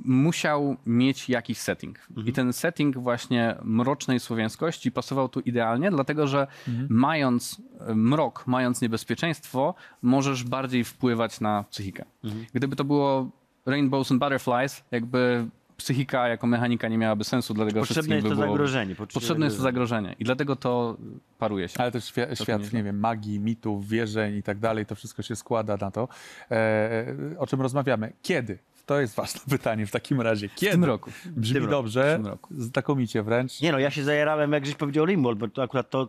musiał 0.05 0.77
mieć 0.87 1.29
jakiś 1.29 1.59
setting. 1.59 1.99
I 2.27 2.33
ten 2.33 2.53
setting 2.53 2.99
właśnie 2.99 3.57
mrocznej 3.63 4.21
słowiańskości 4.21 4.93
pasował 4.93 5.29
tu 5.29 5.41
idealnie, 5.41 5.91
dlatego 5.91 6.27
że 6.27 6.47
mając 6.89 7.63
e, 7.81 7.95
mrok, 7.95 8.47
mając 8.47 8.81
niebezpieczeństwo, 8.81 9.75
możesz 10.03 10.45
bardziej 10.45 10.85
wpływać 10.85 11.41
na 11.41 11.65
psychikę. 11.71 12.05
Gdyby 12.53 12.77
to 12.77 12.85
było 12.85 13.31
Rainbows 13.67 14.13
and 14.13 14.21
Butterflies, 14.21 14.85
jakby 14.91 15.47
psychika 15.77 16.29
jako 16.29 16.47
mechanika 16.47 16.89
nie 16.89 16.99
miałaby 16.99 17.25
sensu, 17.25 17.55
dlatego 17.55 17.81
Potrzebne 17.81 18.15
jest 18.15 18.27
by 18.27 18.31
to 18.31 18.37
było... 18.37 18.49
zagrożenie. 18.49 18.95
Potrzebne 18.95 19.47
jest 19.47 19.57
to 19.57 19.63
zagrożenie 19.63 20.17
i 20.19 20.25
dlatego 20.25 20.57
to 20.57 20.97
paruje 21.39 21.69
się. 21.69 21.81
Ale 21.81 21.93
też 21.93 22.05
świat, 22.05 22.39
świat 22.43 22.73
nie 22.73 22.83
wiem, 22.83 22.99
magii, 23.01 23.41
mitów, 23.41 23.89
wierzeń 23.89 24.37
i 24.37 24.43
tak 24.43 24.59
dalej, 24.59 24.87
to 24.87 24.95
wszystko 24.95 25.23
się 25.23 25.37
składa 25.37 25.77
na 25.77 25.91
to, 25.91 26.09
e, 26.51 27.17
o 27.39 27.47
czym 27.47 27.61
rozmawiamy. 27.61 28.13
Kiedy? 28.23 28.59
To 28.87 29.01
jest 29.01 29.15
ważne 29.17 29.41
pytanie 29.59 29.87
w 29.87 29.91
takim 29.91 30.21
razie. 30.21 30.49
Kiedy? 30.49 30.71
W 30.71 30.75
tym 30.75 30.85
roku. 30.85 31.11
Brzmi 31.27 31.55
tym 31.55 31.63
roku. 31.65 31.71
dobrze, 31.77 32.13
W 32.13 32.17
tym 32.23 32.27
roku. 32.27 32.55
znakomicie 32.59 33.23
wręcz. 33.23 33.61
Nie 33.61 33.73
no, 33.73 33.79
ja 33.79 33.91
się 33.91 34.05
zajarałem, 34.05 34.53
jak 34.53 34.67
żeś 34.67 34.75
powiedział 34.75 35.07
Rimworld, 35.07 35.39
bo 35.39 35.49
to 35.49 35.63
akurat 35.63 35.91
to 35.91 36.09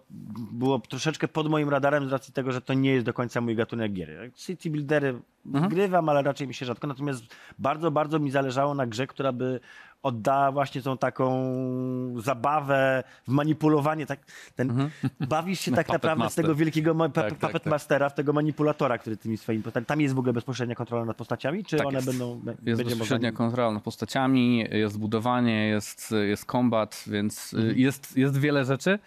było 0.51 0.79
troszeczkę 0.79 1.27
pod 1.27 1.49
moim 1.49 1.69
radarem 1.69 2.09
z 2.09 2.11
racji 2.11 2.33
tego, 2.33 2.51
że 2.51 2.61
to 2.61 2.73
nie 2.73 2.93
jest 2.93 3.05
do 3.05 3.13
końca 3.13 3.41
mój 3.41 3.55
gatunek 3.55 3.93
gier. 3.93 4.31
City 4.35 4.69
Buildery 4.69 5.21
Mhm. 5.45 5.69
grywam, 5.69 6.09
ale 6.09 6.21
raczej 6.21 6.47
mi 6.47 6.53
się 6.53 6.65
rzadko. 6.65 6.87
Natomiast 6.87 7.23
bardzo, 7.59 7.91
bardzo 7.91 8.19
mi 8.19 8.31
zależało 8.31 8.73
na 8.75 8.87
grze, 8.87 9.07
która 9.07 9.31
by 9.31 9.59
oddała 10.05 10.51
właśnie 10.51 10.81
tą 10.81 10.97
taką 10.97 11.31
zabawę 12.17 13.03
w 13.27 13.31
manipulowanie. 13.31 14.05
Tak, 14.05 14.19
ten, 14.55 14.89
Bawisz 15.19 15.59
się 15.59 15.71
tak 15.79 15.85
Puppet 15.85 15.93
naprawdę 16.03 16.21
z 16.21 16.25
Master. 16.25 16.43
tego 16.45 16.55
wielkiego 16.55 16.93
ma- 16.93 17.09
Tak, 17.09 17.25
Puppet 17.33 17.51
tak, 17.51 17.63
tak. 17.63 17.65
Mastera, 17.71 18.09
w 18.09 18.13
tego 18.13 18.33
manipulatora, 18.33 18.97
który 18.97 19.17
tymi 19.17 19.37
swoimi 19.37 19.63
postaciami... 19.63 19.85
Tam 19.85 20.01
jest 20.01 20.15
w 20.15 20.19
ogóle 20.19 20.33
bezpośrednia 20.33 20.75
kontrola 20.75 21.05
nad 21.05 21.17
postaciami, 21.17 21.63
czy 21.65 21.77
Tak 21.77 21.87
one 21.87 21.95
jest. 21.97 22.07
będą... 22.07 22.41
Jest 22.65 22.83
bezpośrednia 22.83 23.29
można- 23.29 23.37
kontrola 23.37 23.71
nad 23.71 23.83
postaciami, 23.83 24.65
jest 24.71 24.99
budowanie, 24.99 25.67
jest, 25.67 26.13
jest 26.27 26.45
kombat, 26.45 27.03
więc 27.07 27.53
y, 27.53 27.57
Mhm. 27.57 27.77
jest, 27.77 28.17
jest 28.17 28.37
wiele 28.39 28.65
rzeczy. 28.65 28.99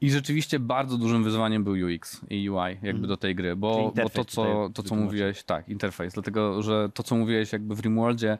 I 0.00 0.10
rzeczywiście 0.10 0.58
bardzo 0.60 0.98
dużym 0.98 1.24
wyzwaniem 1.24 1.64
był 1.64 1.72
UX 1.94 2.20
i 2.30 2.50
UI 2.50 2.76
jakby 2.82 3.06
do 3.06 3.16
tej 3.16 3.34
gry, 3.34 3.56
bo, 3.56 3.92
bo 4.02 4.08
to, 4.08 4.24
co, 4.24 4.70
to, 4.74 4.82
co 4.82 4.94
mówiłeś, 4.94 5.42
tak, 5.42 5.68
interfejs, 5.68 6.14
dlatego, 6.14 6.62
że 6.62 6.88
to, 6.94 7.02
co 7.02 7.16
mówiłeś 7.16 7.52
jakby 7.52 7.74
w 7.74 7.80
Rimworldzie, 7.80 8.38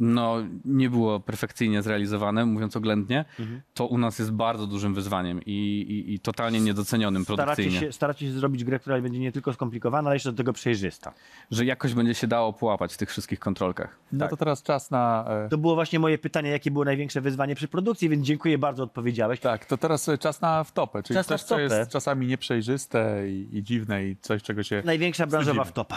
no 0.00 0.36
nie 0.64 0.90
było 0.90 1.20
perfekcyjnie 1.20 1.82
zrealizowane, 1.82 2.46
mówiąc 2.46 2.76
oględnie, 2.76 3.24
Mhm. 3.40 3.60
to 3.74 3.86
u 3.86 3.98
nas 3.98 4.18
jest 4.18 4.32
bardzo 4.32 4.66
dużym 4.66 4.94
wyzwaniem 4.94 5.40
i, 5.46 5.50
i, 5.50 6.14
i 6.14 6.20
totalnie 6.20 6.60
niedocenionym 6.60 7.24
Staracie 7.24 7.44
produkcyjnie. 7.46 7.80
się, 7.80 7.92
staracie 7.92 8.26
się 8.26 8.32
zrobić 8.32 8.64
grę, 8.64 8.78
która 8.78 9.00
będzie 9.00 9.18
nie 9.18 9.32
tylko 9.32 9.52
skomplikowana, 9.52 10.08
ale 10.08 10.16
jeszcze 10.16 10.30
do 10.32 10.36
tego 10.36 10.52
przejrzysta. 10.52 11.12
Że 11.50 11.64
jakoś 11.64 11.94
będzie 11.94 12.14
się 12.14 12.26
dało 12.26 12.52
połapać 12.52 12.94
w 12.94 12.96
tych 12.96 13.10
wszystkich 13.10 13.38
kontrolkach. 13.38 13.98
No 14.12 14.18
Tak. 14.18 14.30
to 14.30 14.36
teraz 14.36 14.62
czas 14.62 14.90
na... 14.90 15.24
E, 15.28 15.48
To 15.48 15.58
było 15.58 15.74
właśnie 15.74 15.98
moje 15.98 16.18
pytanie, 16.18 16.50
jakie 16.50 16.70
było 16.70 16.84
największe 16.84 17.20
wyzwanie 17.20 17.54
przy 17.54 17.68
produkcji, 17.68 18.08
więc 18.08 18.26
dziękuję 18.26 18.58
bardzo, 18.58 18.82
odpowiedziałeś. 18.82 19.40
tak, 19.40 19.64
to 19.66 19.76
teraz 19.76 20.08
e, 20.08 20.18
czas 20.18 20.40
na 20.40 20.64
wtopę, 20.64 21.02
czyli 21.02 21.14
Czas 21.16 21.28
na 21.28 21.38
coś, 21.38 21.46
co 21.46 21.58
jest 21.60 21.90
czasami 21.90 22.26
nieprzejrzyste 22.26 23.30
i, 23.30 23.48
i 23.56 23.62
dziwne 23.62 24.04
i 24.06 24.16
coś, 24.16 24.42
czego 24.42 24.62
się... 24.62 24.82
Największa 24.84 25.26
branżowa 25.26 25.64
wtopa. 25.64 25.96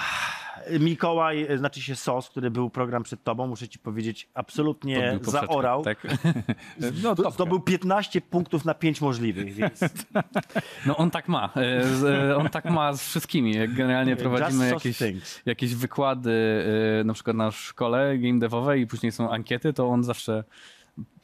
Mikołaj, 0.80 1.46
e, 1.50 1.58
znaczy 1.58 1.82
się 1.82 1.96
SOS, 1.96 2.30
który 2.30 2.52
był 2.52 2.70
program 2.70 3.04
przed 3.04 3.24
tobą, 3.24 3.48
muszę 3.48 3.68
ci 3.68 3.80
powiedzieć, 3.80 4.30
absolutnie 4.34 5.12
poprzeczkę, 5.14 5.48
zaorał. 5.48 5.84
Tak? 5.84 6.08
No, 7.04 7.16
To, 7.16 7.32
to 7.32 7.46
był 7.46 7.60
15 7.60 8.22
punktów 8.22 8.66
na 8.66 8.74
5 8.74 9.02
możliwych, 9.02 9.54
więc 9.54 9.80
No 10.86 10.98
on 10.98 11.12
tak 11.12 11.28
ma. 11.28 11.50
E, 11.56 12.30
e, 12.30 12.38
On 12.38 12.50
tak 12.50 12.66
ma 12.66 12.94
z 12.94 13.08
wszystkimi. 13.08 13.56
Jak 13.56 13.74
generalnie 13.74 14.16
prowadzimy 14.16 14.70
jakieś, 14.70 14.98
Things. 14.98 15.42
jakieś 15.46 15.76
wykłady, 15.76 16.66
na 17.06 17.14
przykład 17.14 17.36
na 17.38 17.52
szkole 17.52 18.18
game 18.18 18.40
devowej 18.40 18.82
i 18.82 18.88
później 18.88 19.12
są 19.12 19.30
ankiety, 19.32 19.74
to 19.74 19.88
on 19.88 20.04
zawsze 20.04 20.44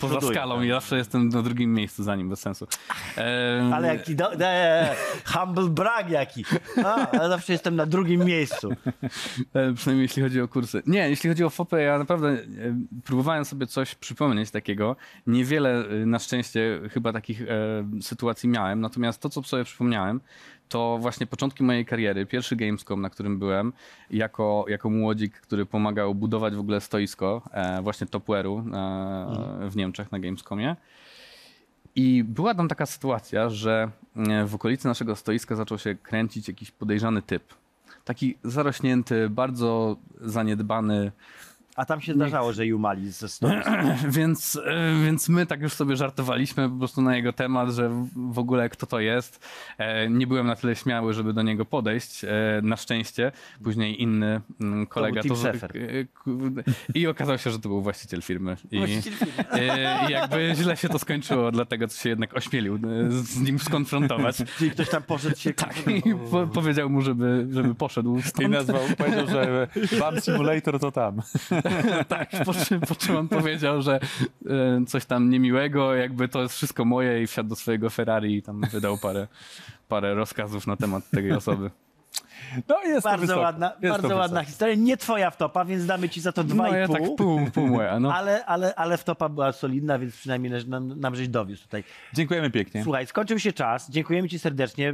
poza 0.02 0.18
Przoduje, 0.18 0.34
skalą 0.40 0.56
tak. 0.56 0.66
i 0.66 0.70
zawsze 0.70 0.98
jestem 0.98 1.30
na 1.30 1.42
drugim 1.42 1.74
miejscu 1.74 2.04
za 2.04 2.16
nim, 2.16 2.30
bez 2.30 2.40
sensu. 2.40 2.68
E, 3.18 3.72
Ale 3.74 3.88
jaki 3.88 4.16
do, 4.16 4.36
de, 4.36 4.90
humble 5.26 5.70
brag 5.70 6.10
jaki. 6.10 6.46
A, 6.86 7.12
ale 7.12 7.30
zawsze 7.30 7.54
jestem 7.54 7.76
na 7.76 7.86
drugim 7.86 8.26
miejscu. 8.26 8.70
E, 9.54 9.74
Przynajmniej 9.74 10.04
jeśli 10.04 10.24
chodzi 10.24 10.42
o 10.42 10.48
kursy. 10.48 10.84
Nie, 10.88 11.10
jeśli 11.10 11.30
chodzi 11.30 11.44
o 11.44 11.50
FOPę, 11.50 11.82
ja 11.82 11.98
naprawdę 11.98 12.30
e, 12.30 12.38
próbowałem 13.06 13.46
sobie 13.46 13.68
coś 13.68 13.96
przypomnieć 13.96 14.52
takiego. 14.52 14.96
Niewiele 15.28 15.86
e, 15.86 16.06
na 16.06 16.20
szczęście 16.20 16.80
chyba 16.92 17.14
takich 17.14 17.42
e, 17.42 17.46
sytuacji 18.02 18.50
miałem, 18.50 18.82
natomiast 18.82 19.22
to, 19.22 19.30
co 19.30 19.44
sobie 19.44 19.64
przypomniałem, 19.64 20.22
to 20.72 20.98
właśnie 21.02 21.28
początki 21.28 21.64
mojej 21.64 21.86
kariery, 21.86 22.26
pierwszy 22.26 22.56
Gamescom, 22.56 23.02
na 23.02 23.10
którym 23.10 23.40
byłem, 23.40 23.74
jako, 24.10 24.66
jako 24.68 24.90
młodzik, 24.90 25.34
który 25.34 25.66
pomagał 25.66 26.16
budować 26.16 26.56
w 26.56 26.60
ogóle 26.60 26.82
stoisko, 26.82 27.42
e, 27.52 27.82
właśnie 27.82 28.08
Topware'u 28.08 28.76
e, 29.66 29.70
w 29.70 29.76
Niemczech 29.76 29.91
na 30.12 30.20
Gamescomie. 30.20 30.76
I 31.96 32.24
była 32.24 32.56
tam 32.56 32.68
taka 32.68 32.86
sytuacja, 32.86 33.50
że 33.50 33.92
e, 34.16 34.46
w 34.46 34.56
okolicy 34.56 34.88
naszego 34.88 35.16
stoiska 35.16 35.56
zaczął 35.56 35.78
się 35.78 35.96
kręcić 35.96 36.48
jakiś 36.48 36.72
podejrzany 36.72 37.22
typ. 37.22 37.44
Taki 38.06 38.38
zarośnięty, 38.44 39.30
bardzo 39.30 39.98
zaniedbany 40.22 41.12
A 41.76 41.86
tam 41.86 42.02
się 42.02 42.14
zdarzało, 42.14 42.54
że 42.54 42.66
Jumali 42.66 43.12
ze. 43.12 43.28
Więc, 44.10 44.60
e, 44.66 45.04
więc 45.06 45.30
my 45.30 45.46
tak 45.46 45.62
już 45.62 45.74
sobie 45.74 45.96
żartowaliśmy 45.96 46.70
po 46.70 46.76
prostu 46.76 47.02
na 47.02 47.16
jego 47.16 47.34
temat, 47.34 47.70
że 47.70 47.90
w- 48.16 48.40
ogóle 48.40 48.70
kto 48.70 48.86
to 48.88 49.00
jest. 49.00 49.46
E, 49.78 50.10
Nie 50.10 50.28
byłem 50.28 50.48
na 50.48 50.56
tyle 50.56 50.76
śmiały, 50.76 51.14
żeby 51.14 51.34
do 51.34 51.42
niego 51.42 51.66
podejść. 51.66 52.24
e, 52.24 52.28
Na 52.64 52.78
szczęście. 52.78 53.32
Później 53.64 54.02
inny 54.02 54.42
mm, 54.62 54.88
kolega 54.88 55.22
Tim 55.22 55.36
to. 55.36 55.50
E, 55.50 56.06
kurde. 56.24 56.64
I 56.94 57.08
okazało 57.08 57.38
się, 57.38 57.52
że 57.52 57.60
to 57.60 57.70
był 57.70 57.82
właściciel 57.82 58.22
firmy. 58.22 58.58
I, 58.72 58.78
e, 59.52 60.10
I 60.10 60.12
jakby 60.12 60.52
źle 60.56 60.78
się 60.78 60.90
to 60.90 61.00
skończyło, 61.00 61.52
dlatego 61.52 61.88
co 61.88 62.02
się 62.02 62.10
jednak 62.10 62.38
ośmielił 62.38 62.80
z 63.10 63.40
nim 63.42 63.60
skonfrontować. 63.60 64.38
Czyli 64.58 64.72
ktoś 64.72 64.90
tam 64.90 65.04
poszedł 65.04 65.38
się... 65.38 65.54
Tak, 65.54 65.88
i 65.88 66.04
po, 66.32 66.48
powiedział 66.48 66.90
mu, 66.90 67.02
żeby, 67.02 67.48
żeby 67.52 67.76
poszedł 67.76 68.18
I 68.18 68.22
stąd. 68.22 68.50
nazwał, 68.50 68.82
powiedział, 68.98 69.28
że 69.28 69.68
Bam 70.00 70.22
Simulator 70.22 70.80
to 70.80 70.92
tam. 70.92 71.22
Tak, 72.08 72.30
po 72.46 72.54
czym, 72.54 72.82
po 72.82 72.96
czym 72.96 73.16
on 73.16 73.28
powiedział, 73.28 73.82
że 73.82 74.00
e, 74.50 74.86
coś 74.88 75.06
tam 75.06 75.30
niemiłego, 75.30 75.96
jakby 75.96 76.28
to 76.28 76.42
jest 76.42 76.56
wszystko 76.56 76.86
moje 76.86 77.24
i 77.24 77.28
wsiadł 77.28 77.50
do 77.50 77.56
swojego 77.56 77.90
Ferrari 77.90 78.36
i 78.36 78.42
tam 78.42 78.62
wydał 78.72 78.98
parę, 78.98 79.28
parę 79.88 80.14
rozkazów 80.14 80.68
na 80.68 80.76
temat 80.76 81.10
tej 81.10 81.32
osoby. 81.32 81.72
No 82.68 82.82
jest 82.84 83.04
Bardzo 83.04 83.22
wysoko. 83.22 83.40
ładna, 83.42 83.68
Jest 83.68 83.82
bardzo 83.82 84.02
wysoko. 84.02 84.20
ładna 84.20 84.44
historia. 84.44 84.76
Nie 84.76 84.98
twoja 84.98 85.32
wtopa, 85.32 85.66
więc 85.66 85.86
damy 85.86 86.10
ci 86.10 86.22
za 86.22 86.32
to 86.32 86.44
dwa 86.44 86.64
No 86.64 86.78
i 86.78 86.80
ja 86.80 86.88
pół. 86.88 86.96
tak 86.96 87.06
pół, 87.18 87.52
pół 87.54 87.68
moja, 87.68 88.00
no. 88.00 88.14
Ale, 88.18 88.46
ale, 88.46 88.76
ale 88.76 88.98
wtopa 88.98 89.30
była 89.30 89.52
solidna, 89.52 90.00
więc 90.00 90.16
przynajmniej 90.16 90.66
nam, 90.68 91.00
nam 91.00 91.16
żeś 91.16 91.28
dowiózł 91.28 91.64
tutaj. 91.64 91.84
Dziękujemy 92.14 92.50
pięknie. 92.52 92.84
Słuchaj, 92.84 93.08
skończył 93.08 93.40
się 93.40 93.54
czas. 93.54 93.90
Dziękujemy 93.92 94.30
ci 94.30 94.40
serdecznie. 94.40 94.94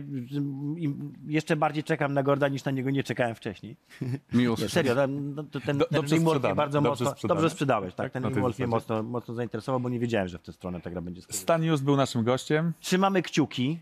I 0.77 0.93
jeszcze 1.27 1.55
bardziej 1.55 1.83
czekam 1.83 2.13
na 2.13 2.23
Gorda 2.23 2.47
niż 2.47 2.63
na 2.65 2.71
niego 2.71 2.89
nie 2.89 3.03
czekałem 3.03 3.35
wcześniej. 3.35 3.77
Miło 4.33 4.57
serio, 4.57 4.95
ten, 4.95 5.35
no, 5.35 5.43
ten, 5.65 5.77
Do- 5.77 5.85
ten 5.85 6.01
Rimworld 6.01 6.11
mnie 6.11 6.19
sprzedane, 6.29 6.55
bardzo 6.55 6.81
dobrze 6.81 6.89
mocno, 6.89 7.11
sprzedane. 7.11 7.37
dobrze 7.41 7.49
sprzedałeś, 7.49 7.93
tak? 7.93 8.05
Tak, 8.05 8.13
Ten 8.13 8.23
Rimworld 8.33 8.59
mnie 8.59 8.67
zasadzie. 8.67 8.93
mocno, 8.93 9.03
mocno 9.03 9.33
zainteresował, 9.33 9.79
bo 9.79 9.89
nie 9.89 9.99
wiedziałem, 9.99 10.27
że 10.27 10.37
w 10.37 10.41
tę 10.41 10.53
stronę 10.53 10.81
ta 10.81 10.89
gra 10.89 11.01
będzie 11.01 11.21
skierowana. 11.21 11.41
Stan 11.43 11.61
News 11.61 11.81
był 11.81 11.95
naszym 11.95 12.23
gościem. 12.23 12.73
Trzymamy 12.79 13.21
kciuki 13.21 13.79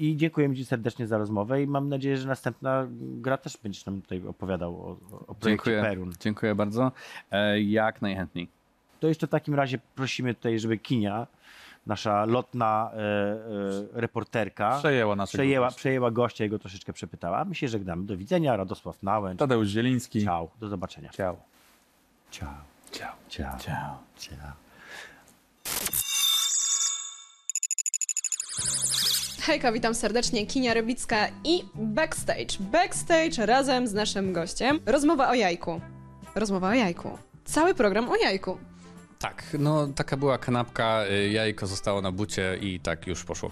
i 0.00 0.16
dziękujemy 0.16 0.56
ci 0.56 0.64
serdecznie 0.64 1.06
za 1.06 1.18
rozmowę 1.18 1.62
i 1.62 1.66
mam 1.66 1.88
nadzieję, 1.88 2.16
że 2.16 2.28
następna 2.28 2.86
gra 3.00 3.36
też 3.36 3.56
będziesz 3.62 3.86
nam 3.86 4.02
tutaj 4.02 4.22
opowiadał 4.26 4.76
o, 4.76 4.96
o 5.26 5.34
projekcie 5.34 5.46
Dziękuję, 5.48 5.82
Perun. 5.82 6.12
dziękuję 6.20 6.54
bardzo. 6.54 6.92
E, 7.30 7.60
jak 7.60 8.02
najchętniej. 8.02 8.48
To 9.00 9.08
jeszcze 9.08 9.26
w 9.26 9.30
takim 9.30 9.54
razie 9.54 9.78
prosimy 9.94 10.34
tutaj, 10.34 10.58
żeby 10.58 10.78
Kinia, 10.78 11.26
nasza 11.86 12.24
lotna 12.24 12.90
e, 12.94 12.96
e, 12.96 14.00
reporterka, 14.00 14.78
Przejęła 14.78 15.16
naszego 15.16 15.38
przejęła, 15.42 15.66
gościa. 15.66 15.78
przejęła 15.78 16.10
gościa 16.10 16.44
i 16.44 16.48
go 16.48 16.58
troszeczkę 16.58 16.92
przepytała. 16.92 17.38
A 17.38 17.44
My 17.44 17.54
się 17.54 17.68
żegnamy. 17.68 18.04
Do 18.04 18.16
widzenia. 18.16 18.56
Radosław 18.56 19.02
Nałęcz. 19.02 19.38
Tadeusz 19.38 19.68
Zieliński. 19.68 20.24
Ciao. 20.24 20.48
Do 20.60 20.68
zobaczenia. 20.68 21.10
Ciao. 21.10 21.36
Ciao. 22.30 22.54
Ciao. 22.90 23.12
Ciao. 23.28 23.58
Ciao. 23.58 23.98
Ciao. 24.18 24.69
Hejka, 29.40 29.72
witam 29.72 29.94
serdecznie, 29.94 30.46
Kinia 30.46 30.74
Rybicka 30.74 31.28
i 31.44 31.64
Backstage. 31.74 32.58
Backstage 32.60 33.46
razem 33.46 33.88
z 33.88 33.92
naszym 33.92 34.32
gościem. 34.32 34.80
Rozmowa 34.86 35.28
o 35.30 35.34
jajku. 35.34 35.80
Rozmowa 36.34 36.68
o 36.68 36.74
jajku. 36.74 37.18
Cały 37.44 37.74
program 37.74 38.08
o 38.08 38.16
jajku. 38.16 38.58
Tak, 39.18 39.44
no 39.58 39.86
taka 39.86 40.16
była 40.16 40.38
kanapka, 40.38 41.04
y, 41.10 41.28
jajko 41.28 41.66
zostało 41.66 42.00
na 42.00 42.12
bucie 42.12 42.58
i 42.60 42.80
tak 42.80 43.06
już 43.06 43.24
poszło. 43.24 43.50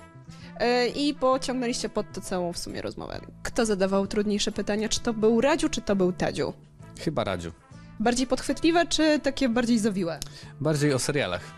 Yy, 0.60 0.88
I 0.88 1.14
pociągnęliście 1.14 1.88
pod 1.88 2.12
to 2.12 2.20
całą 2.20 2.52
w 2.52 2.58
sumie 2.58 2.82
rozmowę. 2.82 3.20
Kto 3.42 3.66
zadawał 3.66 4.06
trudniejsze 4.06 4.52
pytania? 4.52 4.88
Czy 4.88 5.00
to 5.00 5.12
był 5.12 5.40
Radziu, 5.40 5.68
czy 5.68 5.80
to 5.80 5.96
był 5.96 6.12
Tadziu? 6.12 6.52
Chyba 7.00 7.24
Radziu. 7.24 7.52
Bardziej 8.00 8.26
podchwytliwe, 8.26 8.86
czy 8.86 9.20
takie 9.20 9.48
bardziej 9.48 9.78
zowiłe? 9.78 10.20
Bardziej 10.60 10.92
o 10.92 10.98
serialach. 10.98 11.57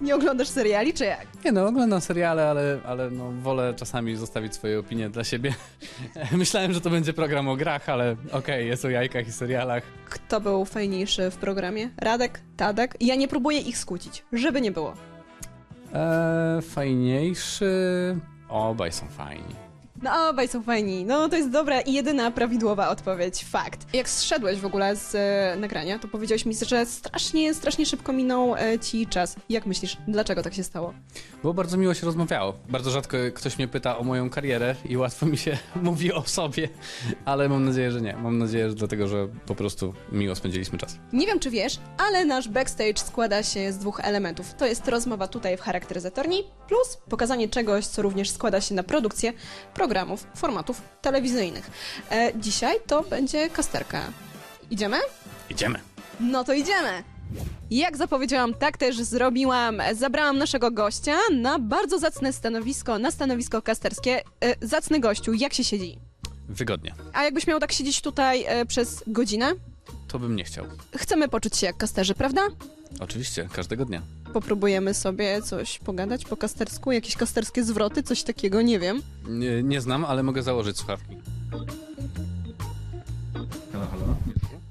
Nie 0.00 0.14
oglądasz 0.14 0.48
seriali, 0.48 0.94
czy 0.94 1.04
jak? 1.04 1.26
Nie 1.44 1.52
no, 1.52 1.66
oglądam 1.66 2.00
seriale, 2.00 2.48
ale, 2.48 2.78
ale 2.84 3.10
no, 3.10 3.32
wolę 3.32 3.74
czasami 3.76 4.16
zostawić 4.16 4.54
swoje 4.54 4.78
opinie 4.78 5.10
dla 5.10 5.24
siebie. 5.24 5.54
Myślałem, 6.32 6.72
że 6.72 6.80
to 6.80 6.90
będzie 6.90 7.12
program 7.12 7.48
o 7.48 7.56
grach, 7.56 7.88
ale 7.88 8.16
okej, 8.32 8.68
jest 8.68 8.84
o 8.84 8.90
jajkach 8.90 9.28
i 9.28 9.32
serialach. 9.32 9.82
Kto 10.08 10.40
był 10.40 10.64
fajniejszy 10.64 11.30
w 11.30 11.36
programie? 11.36 11.90
Radek? 11.96 12.40
Tadek? 12.56 12.96
Ja 13.00 13.14
nie 13.14 13.28
próbuję 13.28 13.58
ich 13.58 13.78
skłócić, 13.78 14.24
żeby 14.32 14.60
nie 14.60 14.72
było. 14.72 14.94
Eee, 15.94 16.62
fajniejszy... 16.62 17.70
Obaj 18.48 18.92
są 18.92 19.06
fajni. 19.08 19.69
No, 20.02 20.28
obaj 20.28 20.48
są 20.48 20.62
fajni. 20.62 21.04
No, 21.04 21.28
to 21.28 21.36
jest 21.36 21.50
dobra 21.50 21.80
i 21.80 21.92
jedyna 21.92 22.30
prawidłowa 22.30 22.88
odpowiedź. 22.88 23.44
Fakt. 23.44 23.94
Jak 23.94 24.08
zszedłeś 24.08 24.58
w 24.58 24.66
ogóle 24.66 24.96
z 24.96 25.14
e, 25.14 25.56
nagrania, 25.60 25.98
to 25.98 26.08
powiedziałeś 26.08 26.46
mi, 26.46 26.54
że 26.66 26.86
strasznie, 26.86 27.54
strasznie 27.54 27.86
szybko 27.86 28.12
minął 28.12 28.56
e, 28.56 28.78
ci 28.78 29.06
czas. 29.06 29.36
Jak 29.48 29.66
myślisz, 29.66 29.96
dlaczego 30.08 30.42
tak 30.42 30.54
się 30.54 30.62
stało? 30.64 30.94
Bo 31.42 31.54
bardzo 31.54 31.76
miło 31.76 31.94
się 31.94 32.06
rozmawiało. 32.06 32.54
Bardzo 32.68 32.90
rzadko 32.90 33.16
ktoś 33.34 33.58
mnie 33.58 33.68
pyta 33.68 33.98
o 33.98 34.02
moją 34.04 34.30
karierę 34.30 34.74
i 34.88 34.96
łatwo 34.96 35.26
mi 35.26 35.38
się 35.38 35.58
mówi 35.82 36.12
o 36.12 36.22
sobie, 36.22 36.68
ale 37.24 37.48
mam 37.48 37.64
nadzieję, 37.64 37.90
że 37.90 38.00
nie. 38.00 38.16
Mam 38.16 38.38
nadzieję, 38.38 38.68
że 38.68 38.74
dlatego, 38.74 39.08
że 39.08 39.28
po 39.46 39.54
prostu 39.54 39.94
miło 40.12 40.34
spędziliśmy 40.34 40.78
czas. 40.78 40.98
Nie 41.12 41.26
wiem, 41.26 41.40
czy 41.40 41.50
wiesz, 41.50 41.78
ale 41.98 42.24
nasz 42.24 42.48
backstage 42.48 42.98
składa 42.98 43.42
się 43.42 43.72
z 43.72 43.78
dwóch 43.78 44.00
elementów. 44.00 44.54
To 44.54 44.66
jest 44.66 44.88
rozmowa 44.88 45.28
tutaj 45.28 45.56
w 45.56 45.60
charakteryzatorni, 45.60 46.44
plus 46.68 46.98
pokazanie 47.08 47.48
czegoś, 47.48 47.86
co 47.86 48.02
również 48.02 48.30
składa 48.30 48.60
się 48.60 48.74
na 48.74 48.82
produkcję 48.82 49.32
programów, 49.90 50.26
formatów 50.34 50.82
telewizyjnych. 51.02 51.70
E, 52.10 52.32
dzisiaj 52.40 52.76
to 52.86 53.02
będzie 53.02 53.50
kasterka. 53.50 54.02
Idziemy? 54.70 54.96
Idziemy. 55.50 55.78
No 56.20 56.44
to 56.44 56.52
idziemy! 56.52 57.02
Jak 57.70 57.96
zapowiedziałam, 57.96 58.54
tak 58.54 58.76
też 58.76 58.96
zrobiłam. 58.96 59.82
Zabrałam 59.94 60.38
naszego 60.38 60.70
gościa 60.70 61.16
na 61.32 61.58
bardzo 61.58 61.98
zacne 61.98 62.32
stanowisko, 62.32 62.98
na 62.98 63.10
stanowisko 63.10 63.62
kasterskie. 63.62 64.22
E, 64.40 64.66
zacny 64.66 65.00
gościu, 65.00 65.32
jak 65.32 65.54
się 65.54 65.64
siedzi? 65.64 65.98
Wygodnie. 66.48 66.94
A 67.12 67.24
jakbyś 67.24 67.46
miał 67.46 67.60
tak 67.60 67.72
siedzieć 67.72 68.00
tutaj 68.00 68.44
e, 68.46 68.66
przez 68.66 69.02
godzinę? 69.06 69.52
To 70.08 70.18
bym 70.18 70.36
nie 70.36 70.44
chciał. 70.44 70.64
Chcemy 70.96 71.28
poczuć 71.28 71.56
się 71.56 71.66
jak 71.66 71.76
kasterzy, 71.76 72.14
prawda? 72.14 72.42
Oczywiście, 73.00 73.48
każdego 73.52 73.84
dnia. 73.84 74.02
Popróbujemy 74.32 74.94
sobie 74.94 75.42
coś 75.42 75.78
pogadać 75.78 76.24
po 76.24 76.36
kastersku, 76.36 76.92
jakieś 76.92 77.16
kasterskie 77.16 77.64
zwroty, 77.64 78.02
coś 78.02 78.22
takiego, 78.22 78.62
nie 78.62 78.78
wiem. 78.78 79.02
Nie, 79.28 79.62
nie 79.62 79.80
znam, 79.80 80.04
ale 80.04 80.22
mogę 80.22 80.42
założyć 80.42 80.76
słuchawki. 80.78 81.16
Halo, 83.72 83.86
halo. 83.86 84.16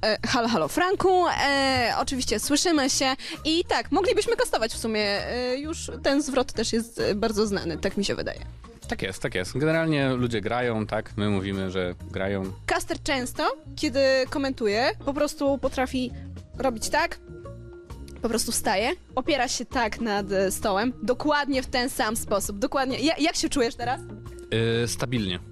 E, 0.05 0.17
halo, 0.27 0.47
halo, 0.47 0.67
Franku, 0.67 1.25
e, 1.27 1.93
oczywiście 1.97 2.39
słyszymy 2.39 2.89
się 2.89 3.15
i 3.45 3.63
tak, 3.67 3.91
moglibyśmy 3.91 4.35
kastować 4.35 4.73
w 4.73 4.77
sumie. 4.77 5.27
E, 5.27 5.57
już 5.57 5.91
ten 6.03 6.21
zwrot 6.21 6.53
też 6.53 6.73
jest 6.73 6.99
e, 6.99 7.15
bardzo 7.15 7.47
znany, 7.47 7.77
tak 7.77 7.97
mi 7.97 8.05
się 8.05 8.15
wydaje. 8.15 8.39
Tak 8.87 9.01
jest, 9.01 9.21
tak 9.21 9.35
jest. 9.35 9.57
Generalnie 9.57 10.09
ludzie 10.09 10.41
grają, 10.41 10.87
tak? 10.87 11.17
My 11.17 11.29
mówimy, 11.29 11.71
że 11.71 11.95
grają. 12.11 12.43
Caster 12.65 13.03
często, 13.03 13.57
kiedy 13.75 13.99
komentuje, 14.29 14.91
po 15.05 15.13
prostu 15.13 15.57
potrafi 15.57 16.11
robić 16.57 16.89
tak, 16.89 17.19
po 18.21 18.29
prostu 18.29 18.51
staje, 18.51 18.91
opiera 19.15 19.47
się 19.47 19.65
tak 19.65 20.01
nad 20.01 20.31
e, 20.31 20.51
stołem, 20.51 20.93
dokładnie 21.03 21.63
w 21.63 21.67
ten 21.67 21.89
sam 21.89 22.15
sposób, 22.15 22.59
dokładnie. 22.59 22.99
Ja, 22.99 23.13
jak 23.19 23.35
się 23.35 23.49
czujesz 23.49 23.75
teraz? 23.75 24.01
Yy, 24.81 24.87
stabilnie. 24.87 25.39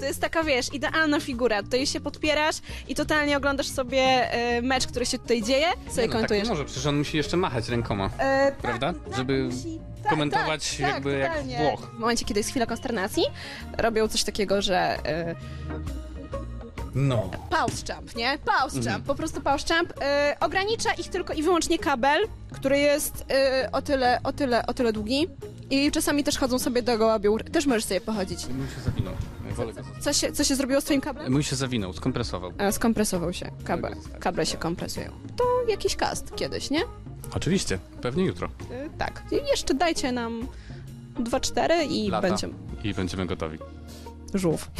To 0.00 0.06
jest 0.06 0.20
taka, 0.20 0.44
wiesz, 0.44 0.74
idealna 0.74 1.20
figura. 1.20 1.62
Tutaj 1.62 1.86
się 1.86 2.00
podpierasz 2.00 2.56
i 2.88 2.94
totalnie 2.94 3.36
oglądasz 3.36 3.66
sobie 3.68 4.00
e, 4.32 4.62
mecz, 4.62 4.86
który 4.86 5.06
się 5.06 5.18
tutaj 5.18 5.42
dzieje, 5.42 5.66
sobie 5.90 5.94
no, 5.94 5.96
tak 6.02 6.10
komentujesz. 6.12 6.44
nie 6.44 6.50
może, 6.50 6.64
przecież 6.64 6.86
on 6.86 6.98
musi 6.98 7.16
jeszcze 7.16 7.36
machać 7.36 7.68
rękoma. 7.68 8.10
E, 8.18 8.50
tak, 8.50 8.56
Prawda? 8.56 8.92
tak, 8.92 9.16
Żeby 9.16 9.42
musi- 9.44 9.80
tak, 10.02 10.10
komentować 10.10 10.70
tak, 10.70 10.80
jakby 10.80 11.10
tak, 11.12 11.20
jak 11.20 11.30
totalnie. 11.32 11.58
Włoch. 11.58 11.90
W 11.96 11.98
momencie, 11.98 12.24
kiedy 12.24 12.40
jest 12.40 12.50
chwila 12.50 12.66
konsternacji, 12.66 13.22
robią 13.78 14.08
coś 14.08 14.24
takiego, 14.24 14.62
że 14.62 14.76
e, 15.06 15.34
No. 16.94 17.30
pause 17.50 17.84
jump, 17.88 18.16
nie? 18.16 18.38
Pause 18.44 18.76
Mhm. 18.78 19.02
po 19.02 19.14
prostu 19.14 19.40
pause 19.40 19.74
jump. 19.74 19.92
E, 20.02 20.36
ogranicza 20.40 20.92
ich 20.92 21.08
tylko 21.08 21.32
i 21.32 21.42
wyłącznie 21.42 21.78
kabel, 21.78 22.20
który 22.52 22.78
jest 22.78 23.24
e, 23.30 23.68
o, 23.72 23.82
tyle, 23.82 24.20
o, 24.24 24.32
tyle, 24.32 24.66
o 24.66 24.74
tyle 24.74 24.92
długi. 24.92 25.26
I 25.70 25.90
czasami 25.90 26.24
też 26.24 26.38
chodzą 26.38 26.58
sobie 26.58 26.82
do 26.82 26.98
gołabiur. 26.98 27.44
Też 27.44 27.66
możesz 27.66 27.84
sobie 27.84 28.00
pochodzić. 28.00 28.46
Mój 28.46 28.66
się 28.68 28.80
zawinął. 28.84 29.14
Wolę 29.50 29.72
go 29.72 29.82
zostawić. 29.82 30.04
Co 30.04 30.12
się, 30.12 30.32
co 30.32 30.44
się 30.44 30.56
zrobiło 30.56 30.80
z 30.80 30.84
twoim 30.84 31.00
kablem? 31.00 31.32
Mój 31.32 31.42
się 31.42 31.56
zawinął, 31.56 31.92
skompresował. 31.92 32.52
E, 32.58 32.72
skompresował 32.72 33.32
się 33.32 33.50
kabel. 33.64 33.90
Mogę 33.90 33.94
zostawić. 34.02 34.22
Kable 34.22 34.46
się 34.46 34.56
kompresują. 34.56 35.06
To 35.36 35.44
jakiś 35.68 35.96
cast 35.96 36.34
kiedyś, 36.36 36.70
nie? 36.70 36.80
Oczywiście, 37.36 37.78
pewnie 38.02 38.24
jutro. 38.24 38.48
E, 38.70 38.90
tak. 38.98 39.22
I 39.32 39.34
jeszcze 39.50 39.74
dajcie 39.74 40.12
nam 40.12 40.46
2-4 41.20 41.70
i 41.90 42.08
Lata. 42.10 42.28
będziemy. 42.28 42.54
I 42.84 42.94
będziemy 42.94 43.26
gotowi. 43.26 43.58
Żółw. 44.34 44.70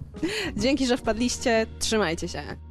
Dzięki, 0.56 0.86
że 0.86 0.96
wpadliście. 0.96 1.66
Trzymajcie 1.78 2.28
się. 2.28 2.65